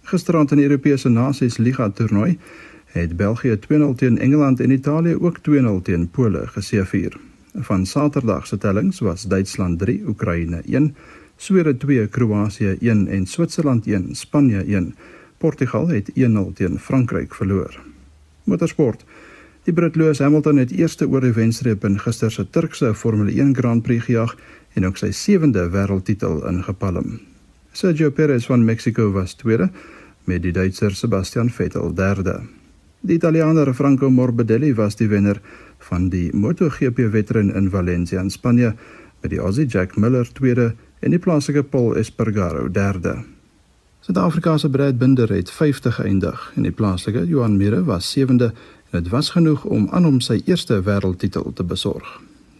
Gisterand 0.03 0.50
in 0.50 0.57
die 0.57 0.66
Europese 0.66 1.09
Nasies 1.09 1.59
Liga 1.59 1.90
toernooi 1.90 2.38
het 2.87 3.16
België 3.16 3.57
2-0 3.57 3.94
teen 3.94 4.18
Engeland 4.18 4.61
en 4.61 4.70
Italië 4.70 5.14
ook 5.14 5.38
2-0 5.38 5.83
teen 5.83 6.09
Pole 6.09 6.46
geseëvier. 6.46 7.16
Van 7.55 7.87
Saterdag 7.87 8.46
se 8.46 8.59
tellings 8.59 9.00
was 9.00 9.22
Duitsland 9.22 9.79
3, 9.79 10.03
Oekraïne 10.07 10.62
1, 10.64 10.96
Swede 11.37 11.77
2, 11.77 12.07
Kroasie 12.07 12.77
1 12.81 13.09
en 13.09 13.27
Switserland 13.27 13.87
1, 13.87 14.14
Spanje 14.14 14.64
1. 14.64 14.94
Portugal 15.38 15.88
het 15.88 16.11
1-0 16.14 16.53
teen 16.55 16.79
Frankryk 16.79 17.35
verloor. 17.35 17.93
Motorsport. 18.44 19.04
Die 19.64 19.72
Brit 19.72 19.96
Lewis 19.96 20.20
Hamilton 20.20 20.61
het 20.61 20.72
eerste 20.76 21.09
oor 21.09 21.24
die 21.24 21.33
wenstreep 21.33 21.85
in 21.88 21.98
gister 21.98 22.33
se 22.33 22.44
Turkse 22.50 22.94
Formule 22.94 23.33
1 23.33 23.54
Grand 23.57 23.83
Prix 23.83 24.04
gejaag 24.04 24.35
en 24.74 24.87
ook 24.87 24.98
sy 25.00 25.11
sewende 25.16 25.70
wêreldtitel 25.72 26.42
ingepalm. 26.50 27.20
Sergio 27.72 28.11
Perez 28.11 28.46
van 28.46 28.64
Mexico 28.64 29.09
was 29.12 29.35
tweede 29.35 29.70
met 30.24 30.42
die 30.44 30.52
Duitser 30.52 30.94
Sebastian 30.94 31.50
Vettel 31.50 31.94
derde. 31.94 32.42
Die 33.00 33.16
Italianer 33.16 33.74
Franco 33.74 34.11
Morbidelli 34.11 34.74
was 34.74 34.96
die 34.96 35.09
wenner 35.09 35.40
van 35.88 36.09
die 36.09 36.30
MotoGP 36.33 37.11
wedren 37.12 37.54
in 37.54 37.70
Valencia 37.70 38.20
in 38.20 38.30
Spanje 38.30 38.74
met 39.20 39.30
die 39.33 39.40
Aussie 39.40 39.66
Jack 39.66 39.96
Miller 39.96 40.28
tweede 40.33 40.74
en 41.00 41.12
die 41.12 41.20
plaaslike 41.20 41.62
Paul 41.62 41.96
Espargaro 41.96 42.68
derde. 42.68 43.22
Suid-Afrika 44.05 44.59
se 44.59 44.69
Brad 44.69 44.99
Binder 44.99 45.33
het 45.33 45.51
50 45.51 45.95
geëindig 45.95 46.40
en 46.55 46.67
die 46.67 46.73
plaaslike 46.77 47.23
Johan 47.25 47.55
Mire 47.57 47.79
was 47.85 48.11
sewende 48.11 48.51
en 48.90 49.03
dit 49.03 49.09
was 49.09 49.31
genoeg 49.33 49.64
om 49.64 49.87
aan 49.97 50.05
hom 50.05 50.19
sy 50.21 50.43
eerste 50.45 50.77
wêreldtitel 50.85 51.53
te 51.57 51.64
besorg. 51.64 52.11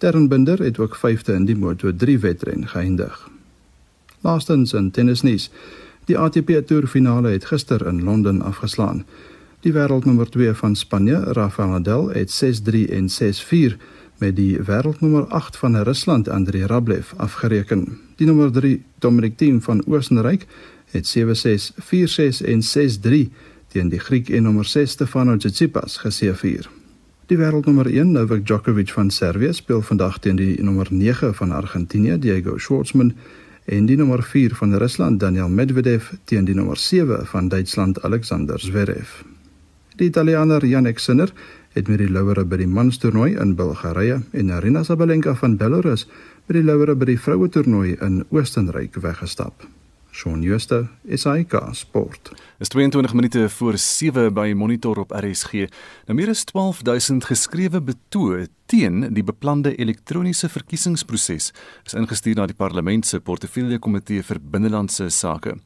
Darren 0.01 0.31
Binder 0.33 0.63
het 0.65 0.79
ook 0.81 0.97
vyfde 0.97 1.37
in 1.37 1.45
die 1.45 1.57
Moto3 1.57 2.17
wedren 2.25 2.65
geëindig. 2.73 3.19
Laastens 4.25 4.73
in 4.73 4.89
tennisnuus. 4.91 5.51
Die 6.09 6.17
ATP 6.19 6.65
Tour 6.65 6.89
finale 6.89 7.37
het 7.37 7.45
gister 7.45 7.87
in 7.87 8.01
Londen 8.09 8.41
afgeslaan. 8.43 9.05
Die 9.61 9.73
wêreldnommer 9.77 10.31
2 10.31 10.55
van 10.55 10.77
Spanje, 10.77 11.21
Rafael 11.37 11.69
Nadal, 11.77 12.09
het 12.09 12.33
6-3 12.33 12.89
en 12.89 13.13
6-4 13.13 13.77
met 14.19 14.37
die 14.37 14.63
wêreldnommer 14.65 15.27
8 15.29 15.57
van 15.57 15.77
Rusland, 15.77 16.29
Andrei 16.29 16.65
Rublev, 16.65 17.13
afgereken. 17.17 17.99
Die 18.17 18.27
nommer 18.27 18.53
3, 18.53 18.83
Dominic 18.99 19.37
Thiem 19.37 19.63
van 19.63 19.85
Oostenryk, 19.87 20.47
het 20.95 21.11
7-6, 21.11 21.73
4-6 21.91 22.41
en 22.47 22.63
6-3 22.63 23.27
teen 23.75 23.91
die 23.91 23.99
Griek 23.99 24.31
en 24.31 24.47
nommer 24.47 24.65
6 24.65 24.91
Stefanos 24.95 25.43
Tsitsipas 25.43 25.99
geseëvier. 26.05 26.69
Die 27.27 27.39
wêreldnommer 27.41 27.89
1, 27.91 28.13
Novak 28.13 28.45
Djokovic 28.47 28.93
van 28.93 29.11
Servië, 29.11 29.53
speel 29.57 29.83
vandag 29.83 30.19
teen 30.23 30.37
die 30.37 30.63
nommer 30.63 30.87
9 30.91 31.35
van 31.35 31.55
Argentinië, 31.57 32.19
Diego 32.21 32.59
Schwartzman, 32.59 33.15
en 33.65 33.87
die 33.89 33.97
nommer 33.97 34.23
4 34.23 34.55
van 34.55 34.77
Rusland, 34.77 35.21
Daniel 35.21 35.49
Medvedev, 35.49 36.11
teen 36.25 36.45
die 36.45 36.55
nommer 36.55 36.77
7 36.77 37.27
van 37.27 37.49
Duitsland, 37.49 38.03
Alexander 38.03 38.61
Zverev. 38.61 39.23
Die 39.97 40.09
Italianer 40.09 40.67
Jannik 40.67 40.99
Sinner 40.99 41.33
het 41.73 41.89
met 41.89 41.99
die 41.99 42.11
louere 42.11 42.45
by 42.45 42.59
die 42.61 42.71
manstoernooi 42.71 43.35
in 43.41 43.55
Bulgarië 43.59 44.21
en 44.31 44.51
Arina 44.51 44.83
Sabalenka 44.83 45.35
van 45.35 45.57
Belarus 45.57 46.07
met 46.47 46.59
die 46.59 46.65
louere 46.67 46.95
by 46.95 47.09
die 47.15 47.21
vroue 47.21 47.49
toernooi 47.49 47.97
in 48.03 48.25
Oostenryk 48.31 49.01
weggestap. 49.03 49.67
Shaun 50.15 50.45
Schuster, 50.45 50.91
SAK 51.13 51.75
Sport. 51.75 52.31
Is 52.59 52.69
22 52.69 53.15
minute 53.15 53.49
voor 53.49 53.79
7 53.79 54.35
by 54.35 54.53
Monitor 54.57 54.99
op 54.99 55.11
RSG. 55.11 55.53
Nou 56.07 56.15
meer 56.15 56.29
as 56.31 56.45
12000 56.45 57.25
geskrewe 57.27 57.81
betoë 57.83 58.47
teen 58.71 59.03
die 59.13 59.25
beplande 59.27 59.75
elektroniese 59.77 60.49
verkiesingsproses 60.49 61.51
is 61.85 61.97
ingestuur 61.99 62.39
na 62.39 62.47
die 62.49 62.57
parlement 62.57 63.05
se 63.07 63.21
portefeulje 63.21 63.81
komitee 63.83 64.23
vir 64.25 64.41
binnelandse 64.41 65.11
sake. 65.13 65.57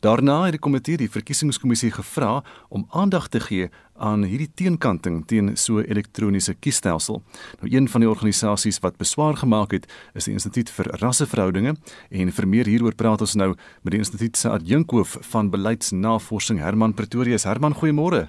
Daarna 0.00 0.44
het 0.46 0.56
die 0.56 0.62
komitee 0.62 0.96
die 1.02 1.10
verkiesingskommissie 1.10 1.90
gevra 1.98 2.38
om 2.70 2.86
aandag 2.94 3.28
te 3.28 3.42
gee 3.44 3.68
aan 3.96 4.26
hierdie 4.28 4.50
teenkanting 4.52 5.22
teen 5.28 5.54
so 5.56 5.80
elektroniese 5.80 6.54
kiesstelsel. 6.54 7.22
Nou 7.62 7.70
een 7.72 7.88
van 7.88 8.04
die 8.04 8.10
organisasies 8.10 8.78
wat 8.84 8.98
beswaar 9.00 9.36
gemaak 9.40 9.72
het, 9.72 9.86
is 10.14 10.28
die 10.28 10.34
Instituut 10.36 10.70
vir 10.70 10.90
Rasseverhoudinge 11.00 11.76
en 12.10 12.32
vir 12.32 12.48
meer 12.48 12.68
hieroor 12.68 12.96
praat 12.96 13.24
ons 13.24 13.36
nou 13.40 13.54
met 13.56 13.94
die 13.94 14.00
instituut 14.02 14.36
se 14.36 14.52
adjunkhoof 14.52 15.16
van 15.32 15.48
beleidsnavorsing 15.52 16.35
Herman 16.44 16.92
Pretorius. 16.94 17.44
Herman, 17.44 17.72
goeiemôre. 17.74 18.28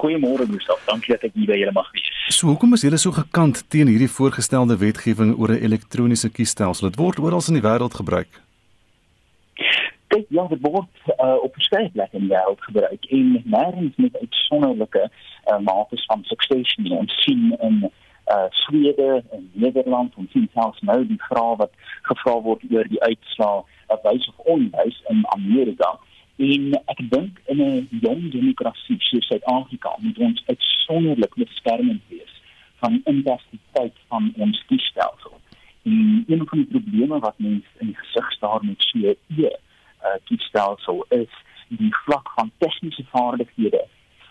Goeiemôre 0.00 0.46
Gustav, 0.50 0.80
dankie 0.86 1.12
dat 1.14 1.26
ek 1.28 1.34
hier 1.34 1.46
by 1.46 1.58
julle 1.60 1.72
mag 1.76 1.90
wees. 1.92 2.08
So, 2.32 2.48
hoekom 2.48 2.72
is 2.74 2.82
julle 2.82 2.98
so 2.98 3.12
gekant 3.12 3.60
teen 3.68 3.90
hierdie 3.92 4.10
voorgestelde 4.10 4.78
wetgewing 4.80 5.34
oor 5.38 5.52
'n 5.52 5.62
elektroniese 5.68 6.30
kiesstelsel? 6.30 6.88
Dit 6.88 6.98
word 6.98 7.18
oral 7.18 7.44
in 7.48 7.60
die 7.60 7.68
wêreld 7.68 7.94
gebruik. 7.94 8.32
Kyk, 10.08 10.26
ja, 10.28 10.46
dit 10.48 10.60
word 10.60 10.92
uh, 11.20 11.36
op 11.44 11.52
verskeie 11.54 11.90
plekke 11.90 12.16
in 12.16 12.26
die 12.26 12.34
wêreld 12.34 12.60
gebruik 12.60 13.04
en 13.10 13.42
nêrens 13.44 13.96
met 13.96 14.16
uitsonderlike 14.16 15.02
uh, 15.06 15.58
mate 15.58 15.96
van 16.06 16.24
sukses 16.24 16.76
nie. 16.76 16.96
Ons 16.96 17.12
sien 17.24 17.52
in 17.60 17.84
uh 18.32 18.46
Swede 18.50 19.22
en 19.30 19.50
Nederland 19.52 20.14
en 20.16 20.28
sien 20.32 20.48
selfs 20.54 20.80
nou 20.80 21.06
die 21.06 21.20
vraag 21.28 21.56
wat 21.56 21.72
gevra 22.02 22.40
word 22.40 22.62
oor 22.70 22.88
die 22.88 23.02
uitslaa 23.02 23.64
of 23.92 24.02
wys 24.02 24.28
of 24.28 24.46
onwys 24.54 25.02
in 25.08 25.24
Amerika. 25.36 25.98
En 26.42 26.72
ek 26.74 27.00
dink 27.10 27.40
in 27.52 27.60
'n 27.62 27.88
jong 28.04 28.22
demokrasie 28.30 28.96
soos 28.98 29.26
Suid-Afrika 29.26 29.90
moet 29.98 30.18
ons 30.18 30.42
uitsonderlik 30.46 31.34
beskermend 31.34 32.02
wees 32.08 32.34
van 32.80 32.92
die 32.92 33.02
integriteit 33.04 33.96
van 34.08 34.32
ons 34.36 34.64
kiesstelsel. 34.66 35.40
En 35.82 36.24
een 36.26 36.42
van 36.48 36.58
die 36.58 36.70
probleme 36.74 37.18
wat 37.18 37.38
mense 37.38 37.78
in 37.78 37.86
die 37.86 37.96
gesig 37.96 38.32
staar 38.32 38.64
met 38.64 38.82
so 38.82 38.98
'n 38.98 39.16
uh, 39.38 39.52
kiesstelsel 40.24 41.04
is 41.08 41.32
die 41.68 41.94
vlak 42.04 42.30
van 42.34 42.50
tegniese 42.58 43.04
vaardighede 43.14 43.84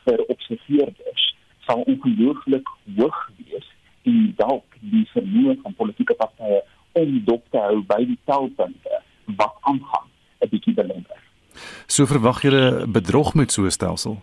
vir 0.04 0.26
observeerders 0.26 1.36
sal 1.60 1.82
ongelooflik 1.82 2.68
hoog 2.98 3.32
wees 3.46 3.68
en 4.04 4.34
dalk 4.36 4.78
die 4.80 5.08
vermoë 5.14 5.58
van 5.62 5.74
politieke 5.74 6.14
partye 6.14 6.64
om 6.92 7.24
dop 7.24 7.44
te 7.50 7.58
hou 7.58 7.82
by 7.82 8.04
die 8.06 8.20
telpunte 8.26 9.04
wat 9.26 9.56
aangaan 9.62 10.08
'n 10.42 10.50
bietjie 10.50 10.74
belemmer. 10.74 11.31
So 11.88 12.06
verwag 12.06 12.42
julle 12.42 12.86
bedrog 12.88 13.34
met 13.34 13.52
so 13.52 13.64
'n 13.64 13.72
stelsel? 13.72 14.22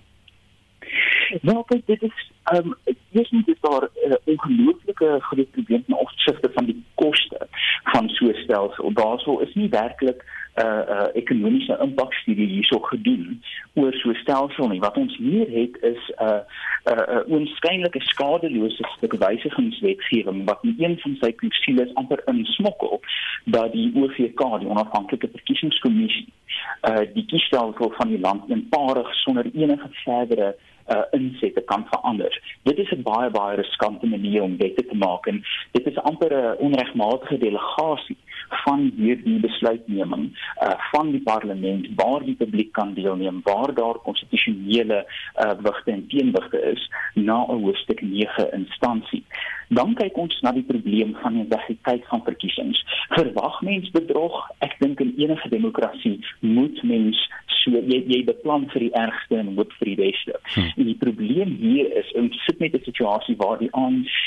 Nou, 1.42 1.62
kyk, 1.66 1.87
dit 1.87 2.03
is 2.03 2.31
ehm 2.48 2.72
um, 2.72 2.74
dis 3.12 3.31
nie 3.31 3.42
dis 3.44 3.61
daar 3.61 3.85
'n 3.85 4.12
uh, 4.12 4.16
ongelooflike 4.24 5.16
groot 5.20 5.51
probleem 5.51 5.83
in 5.87 5.94
opsigte 5.94 6.51
van 6.55 6.64
die 6.64 6.85
koste 6.94 7.48
van 7.83 8.09
so 8.09 8.27
'n 8.27 8.35
stelsel. 8.35 8.92
Daarso 8.92 9.38
is 9.38 9.55
nie 9.55 9.68
werklik 9.68 10.24
'n 10.24 10.66
uh, 10.66 10.83
uh, 10.88 11.09
ekonomiese 11.12 11.79
impakstudie 11.81 12.46
hierso 12.46 12.79
gedoen 12.79 13.42
oor 13.74 13.92
so 13.92 14.09
'n 14.09 14.14
stelsel 14.14 14.68
nie. 14.68 14.81
Wat 14.81 14.96
ons 14.96 15.18
meer 15.18 15.51
het 15.61 15.83
is 15.83 16.03
'n 16.16 16.24
uh, 16.24 16.40
'n 16.85 17.01
uh, 17.16 17.38
onskynlike 17.38 18.01
skadelose 18.01 18.85
stuk 18.96 19.12
wysigingswetgewing 19.12 20.44
wat 20.44 20.59
in 20.62 20.74
een 20.79 20.98
van 20.98 21.16
sy 21.20 21.33
klausules 21.33 21.94
amper 21.94 22.22
insmokkel 22.27 23.01
dat 23.44 23.72
die 23.72 23.92
OVK, 23.94 24.40
die 24.59 24.68
onafhanklike 24.68 25.29
verkiesingskommissie, 25.33 26.33
uh, 26.82 27.04
die 27.14 27.24
kiesstelsel 27.26 27.92
van 27.96 28.08
die 28.08 28.20
land 28.20 28.50
eenparig 28.50 29.14
sonder 29.14 29.50
enige 29.54 29.88
verdere 30.04 30.56
uh 30.88 31.04
insette 31.10 31.60
kan 31.60 31.86
verander. 31.90 32.32
Dit 32.62 32.78
is 32.78 32.90
'n 32.90 33.02
baie 33.02 33.30
baie 33.30 33.56
riskante 33.56 34.06
manier 34.06 34.42
om 34.42 34.56
wette 34.56 34.86
te 34.86 34.96
maak 34.96 35.26
en 35.26 35.44
dit 35.70 35.86
is 35.86 35.98
amper 35.98 36.32
'n 36.32 36.56
onregmatige 36.58 37.38
delegasie 37.38 38.16
van 38.48 38.92
hierdie 38.96 39.40
besluitneming 39.40 40.24
uh 40.62 40.76
van 40.92 41.10
die 41.10 41.22
parlement 41.22 41.88
waar 41.94 42.24
die 42.24 42.34
publiek 42.34 42.72
kan 42.72 42.94
deelneem, 42.94 43.40
waar 43.42 43.74
daar 43.74 43.98
konstitusionele 43.98 45.06
uh 45.36 45.52
wigte 45.62 45.90
en 45.90 46.06
teenwigte 46.08 46.62
is 46.62 46.90
na 47.14 47.44
'n 47.44 47.62
hoofstuk 47.62 48.00
9 48.00 48.52
instansie. 48.52 49.24
Dan 49.68 49.94
kyk 49.94 50.16
ons 50.16 50.40
na 50.40 50.52
die 50.57 50.64
probleem 50.64 51.14
van 51.22 51.37
die 51.37 51.44
integriteit 51.44 52.07
van 52.09 52.22
verkiesings. 52.24 52.81
Verwag 53.09 53.61
mens 53.66 53.90
bedrog? 53.90 54.37
Ek 54.64 54.76
dink 54.81 55.00
in 55.04 55.14
enige 55.20 55.48
demokrasie 55.52 56.18
moet 56.40 56.83
mens 56.83 57.20
so 57.59 57.83
jy 57.90 57.98
jy 58.09 58.22
beplan 58.28 58.66
vir 58.72 58.87
die 58.87 58.92
ergste 58.96 59.40
en 59.40 59.52
hoop 59.59 59.72
vir 59.81 59.90
die 59.90 59.98
beste. 60.00 60.38
Hmm. 60.54 60.70
En 60.76 60.88
die 60.90 60.98
probleem 61.02 61.57
hier 61.61 61.90
is 62.00 62.12
ons 62.20 62.38
sit 62.46 62.61
met 62.64 62.74
'n 62.74 62.85
situasie 62.85 63.37
waar 63.37 63.59
die 63.59 63.72
ANC 63.72 64.24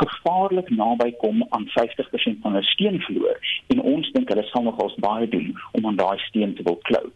gevaarlik 0.00 0.70
naby 0.70 1.12
kom 1.22 1.44
aan 1.50 1.68
50% 1.78 2.42
van 2.42 2.52
hulle 2.52 2.72
steun 2.74 3.00
verloor 3.00 3.38
en 3.66 3.80
ons 3.80 4.10
dink 4.12 4.28
hulle 4.28 4.46
sal 4.50 4.62
nogals 4.62 4.98
baie 4.98 5.28
doen 5.28 5.54
om 5.72 5.86
aan 5.86 5.96
daai 5.96 6.18
steun 6.18 6.54
te 6.54 6.62
wil 6.62 6.80
klou. 6.82 7.06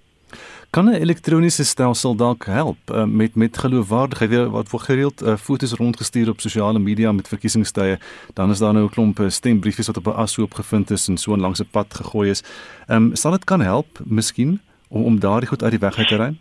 Kan 0.70 0.84
'n 0.84 0.94
elektroniese 0.94 1.64
stelsel 1.64 2.14
dalk 2.14 2.44
help 2.44 2.78
uh, 2.90 3.04
met 3.04 3.34
met 3.34 3.58
geloofwaardigheid 3.58 4.48
wat 4.50 4.68
voor 4.68 4.80
gereeld 4.80 5.22
uh, 5.22 5.36
foto's 5.36 5.72
rondgestuur 5.72 6.28
op 6.28 6.40
sosiale 6.40 6.78
media 6.78 7.12
met 7.12 7.28
verkiesingstye 7.28 7.98
dan 8.34 8.50
is 8.50 8.58
daar 8.58 8.72
nou 8.72 8.84
'n 8.84 8.90
klomp 8.90 9.18
eh, 9.18 9.28
stembriefies 9.28 9.86
wat 9.86 9.96
op 9.96 10.06
'n 10.06 10.20
as 10.24 10.36
hoop 10.36 10.54
gevind 10.54 10.90
is 10.90 11.08
en 11.08 11.16
so 11.16 11.36
langs 11.36 11.60
'n 11.60 11.68
pad 11.70 11.94
gegooi 11.94 12.30
is. 12.30 12.42
Ehm 12.86 13.02
um, 13.02 13.16
sal 13.16 13.30
dit 13.30 13.44
kan 13.44 13.60
help 13.60 14.00
miskien 14.04 14.60
om 14.88 15.04
om 15.04 15.20
daardie 15.20 15.48
goed 15.48 15.62
uit 15.62 15.70
die 15.70 15.80
weg 15.80 15.98
uit 15.98 16.08
te 16.08 16.16
ruim? 16.16 16.38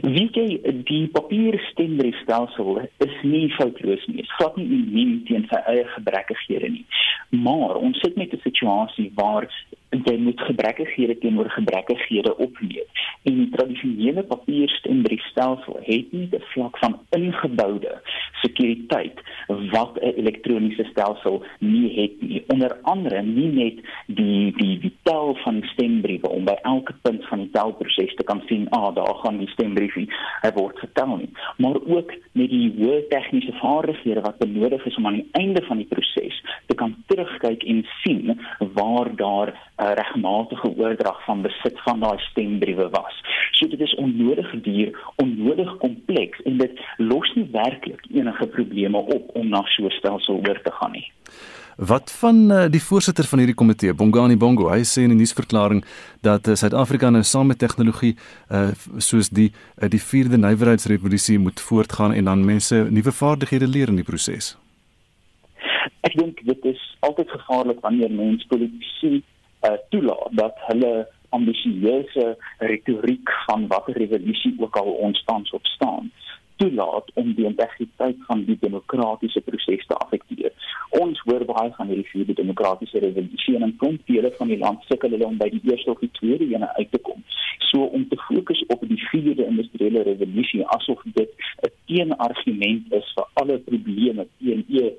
Wie 0.00 0.28
jy 0.32 0.60
die 0.84 1.08
papier 1.08 1.58
stembriefstelsel 1.70 2.80
is 2.98 3.16
nie 3.22 3.50
foutloos 3.50 4.06
nie. 4.06 4.16
Dit 4.16 4.30
glad 4.30 4.56
nie 4.56 4.66
immuun 4.66 5.24
teen 5.26 5.46
sy 5.50 5.58
eie 5.66 5.84
gebrekkighede 5.84 6.68
nie. 6.68 6.86
Maar 7.30 7.76
ons 7.76 7.98
sit 7.98 8.16
met 8.16 8.32
'n 8.32 8.40
situasie 8.42 9.12
waar 9.14 9.48
jy 9.92 10.16
moet 10.16 10.40
gebrekkighede 10.40 11.18
teenoor 11.18 11.50
gebrekkighede 11.50 12.36
opneem. 12.36 12.88
En 13.22 13.34
die 13.38 13.48
tradisionele 13.48 14.22
papier 14.22 14.68
stembriefstelsel 14.68 15.78
het 15.84 16.12
nie 16.12 16.28
die 16.32 16.40
vlak 16.54 16.78
van 16.78 16.98
ingeboude 17.16 18.00
sekuriteit 18.42 19.20
wat 19.46 19.98
'n 20.00 20.14
elektroniese 20.16 20.84
stelsel 20.90 21.42
nie 21.58 22.00
het 22.00 22.22
nie. 22.22 22.44
Onder 22.46 22.76
andere 22.82 23.22
nie 23.22 23.52
net 23.52 23.76
die 24.06 24.52
die 24.56 24.78
die 24.78 24.94
tel 25.02 25.34
van 25.44 25.62
stembriewe 25.62 26.28
om 26.28 26.44
by 26.44 26.56
elke 26.62 26.94
punt 27.02 27.26
van 27.26 27.38
die 27.38 27.50
telproses 27.50 28.14
te 28.14 28.24
kan 28.24 28.42
sien, 28.46 28.68
ah, 28.70 28.94
daar 28.94 29.14
gaan 29.14 29.38
die 29.38 29.48
stembriefie 29.48 30.08
hy 30.40 30.50
word 30.54 30.78
getel 30.78 31.16
nie, 31.16 31.30
maar 31.56 31.76
ook 31.86 32.12
met 32.32 32.50
die 32.50 32.72
hoë 32.78 33.06
tegniese 33.08 33.52
vaardighede 33.52 34.20
wat 34.20 34.38
benodig 34.38 34.86
is 34.86 34.96
om 34.96 35.06
aan 35.06 35.20
die 35.20 35.28
einde 35.32 35.62
van 35.62 35.76
die 35.76 35.86
proses 35.86 36.44
te 36.66 36.74
kan 36.74 36.96
terugkyk 37.06 37.62
en 37.62 37.86
sien 38.02 38.40
waar 38.58 39.16
daar 39.16 39.54
uh, 39.82 39.92
regmatige 39.94 40.68
oordrag 40.76 41.24
van 41.24 41.42
besit 41.42 41.80
van 41.84 42.00
daai 42.00 42.18
stembriewe 42.18 42.88
was. 42.90 43.14
So 43.50 43.68
dit 43.68 43.80
is 43.80 43.94
onnodig 43.94 44.50
duur, 44.62 44.98
onnodig 45.16 45.76
kompleks 45.76 46.42
en 46.42 46.58
dit 46.58 46.80
los 46.96 47.34
nie 47.34 47.48
werklik 47.52 48.06
enige 48.10 48.46
probleme 48.46 48.98
op 48.98 49.34
om 49.34 49.48
na 49.48 49.62
so 49.64 49.86
'n 49.86 49.90
stelsel 49.90 50.40
oor 50.46 50.60
te 50.62 50.72
gaan 50.72 50.92
nie. 50.92 51.10
Wat 51.76 52.12
van 52.12 52.52
uh, 52.52 52.64
die 52.70 52.82
voorsitter 52.82 53.24
van 53.24 53.38
hierdie 53.38 53.56
komitee, 53.56 53.94
Bongani 53.94 54.36
Bongo, 54.36 54.68
hy 54.68 54.82
sê 54.84 55.02
in 55.02 55.10
'n 55.10 55.16
nuusverklaring 55.16 55.84
dat 56.20 56.48
uh, 56.48 56.54
Suid-Afrika 56.54 57.10
nou 57.10 57.22
saam 57.22 57.46
met 57.46 57.58
tegnologie 57.58 58.16
uh, 58.50 58.68
soos 58.98 59.28
die 59.28 59.52
uh, 59.82 59.88
die 59.88 60.00
4de 60.00 60.36
nywerheidsrevolusie 60.36 61.38
moet 61.38 61.60
voortgaan 61.60 62.12
en 62.12 62.24
dan 62.24 62.44
mense 62.44 62.86
nuwe 62.90 63.12
vaardighede 63.12 63.66
leer 63.66 63.88
in 63.88 63.96
die 63.96 64.04
proses. 64.04 64.56
Ek 66.00 66.14
dink 66.18 66.44
dit 66.44 66.64
is 66.64 66.96
altyd 67.00 67.30
gevaarlik 67.30 67.80
wanneer 67.80 68.10
mense 68.10 68.46
politici 68.46 69.22
uh, 69.62 69.76
toelaat 69.88 70.28
dat 70.30 70.54
hulle 70.68 71.08
ambisieuse 71.28 72.36
retoriek 72.58 73.30
van 73.46 73.66
watter 73.66 73.96
revolusie 73.96 74.54
ook 74.58 74.76
al 74.76 74.92
ons 75.08 75.24
tans 75.24 75.50
op 75.50 75.66
staan 75.66 76.12
toelaat 76.62 77.10
om 77.14 77.34
die 77.34 77.44
integriteit 77.44 78.16
van 78.26 78.44
die 78.44 78.56
demokratiese 78.60 79.40
proses 79.40 79.86
te 79.86 79.96
affekteer. 80.04 80.52
Ons 81.02 81.20
hoor 81.26 81.44
baie 81.48 81.72
van 81.76 81.90
hierdie 81.90 82.08
vierde 82.10 82.36
demokratiese 82.38 83.02
revolusie 83.02 83.56
en 83.58 83.76
klomp 83.80 84.06
dele 84.10 84.32
van 84.38 84.52
die 84.52 84.58
land 84.60 84.84
sukkel 84.90 85.14
hulle 85.14 85.26
om 85.26 85.40
by 85.40 85.48
die 85.54 85.62
eerste 85.70 85.94
of 85.94 86.02
die 86.04 86.12
tweede 86.18 86.46
ene 86.52 86.68
uit 86.76 86.90
te 86.92 87.00
kom. 87.08 87.24
So 87.70 87.88
om 87.96 88.04
te 88.08 88.18
fokus 88.28 88.62
op 88.74 88.84
die 88.88 89.00
vierde 89.08 89.46
industriële 89.46 90.04
revolusie 90.10 90.66
asof 90.76 91.02
dit 91.18 91.30
'n 91.66 91.72
teenargument 91.86 92.92
is 93.00 93.12
vir 93.16 93.26
alle 93.40 93.58
probleme 93.58 94.26
teen 94.38 94.64
e 94.68 94.92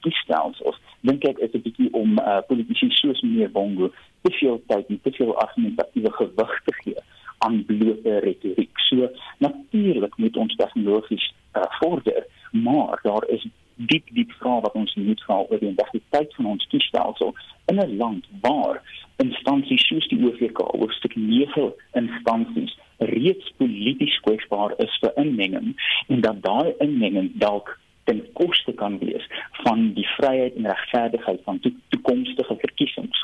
kiesstelsels, 0.00 0.80
dink 1.00 1.24
ek 1.28 1.38
is 1.38 1.52
'n 1.52 1.62
bietjie 1.62 1.90
om 1.92 2.18
uh, 2.18 2.40
politici 2.48 2.88
soos 2.90 3.20
meneer 3.22 3.50
Bongo 3.50 3.92
te 4.24 4.32
veel 4.38 4.62
tyd 4.66 4.88
en 4.88 5.00
te 5.02 5.12
veel 5.18 5.34
argumentatiewe 5.46 6.12
gewig 6.20 6.54
te 6.64 6.74
gee 6.82 7.02
aan 7.44 7.64
blote 7.68 8.18
retoriek. 8.24 8.78
So 8.88 9.10
natuurlik 9.38 10.16
moet 10.16 10.36
ons 10.36 10.56
tegnologies 10.56 11.26
uh, 11.52 11.62
vorder, 11.80 12.26
maar 12.50 12.98
daar 13.02 13.28
is 13.28 13.46
diep 13.76 14.08
diep 14.16 14.32
vrae 14.38 14.60
wat 14.64 14.76
ons 14.78 14.94
moet 14.94 15.22
vra 15.26 15.40
oor 15.42 15.60
die 15.60 15.68
integriteit 15.68 16.34
van 16.38 16.46
ons 16.54 16.66
toestelsel 16.70 17.34
in 17.72 17.80
'n 17.82 17.96
land 17.96 18.26
waar 18.40 18.82
instansies 19.16 19.86
soos 19.86 20.08
die 20.08 20.20
OVK 20.26 20.60
of 20.74 20.92
stuk 20.92 21.16
9 21.16 21.72
instansies 21.92 22.78
reeds 22.98 23.52
polities 23.56 24.20
kwesbaar 24.26 24.74
is 24.78 24.98
vir 25.00 25.12
inmenging 25.16 25.74
en 26.08 26.20
dat 26.20 26.42
daai 26.42 26.74
inmenging 26.78 27.32
dalk 27.34 27.78
ten 28.04 28.22
koste 28.32 28.72
kan 28.72 28.98
wees 28.98 29.26
van 29.64 29.92
die 29.94 30.06
vryheid 30.16 30.54
en 30.54 30.66
regverdigheid 30.66 31.40
van 31.44 31.60
to 31.60 31.70
toekomstige 31.88 32.56
verkiesings. 32.60 33.23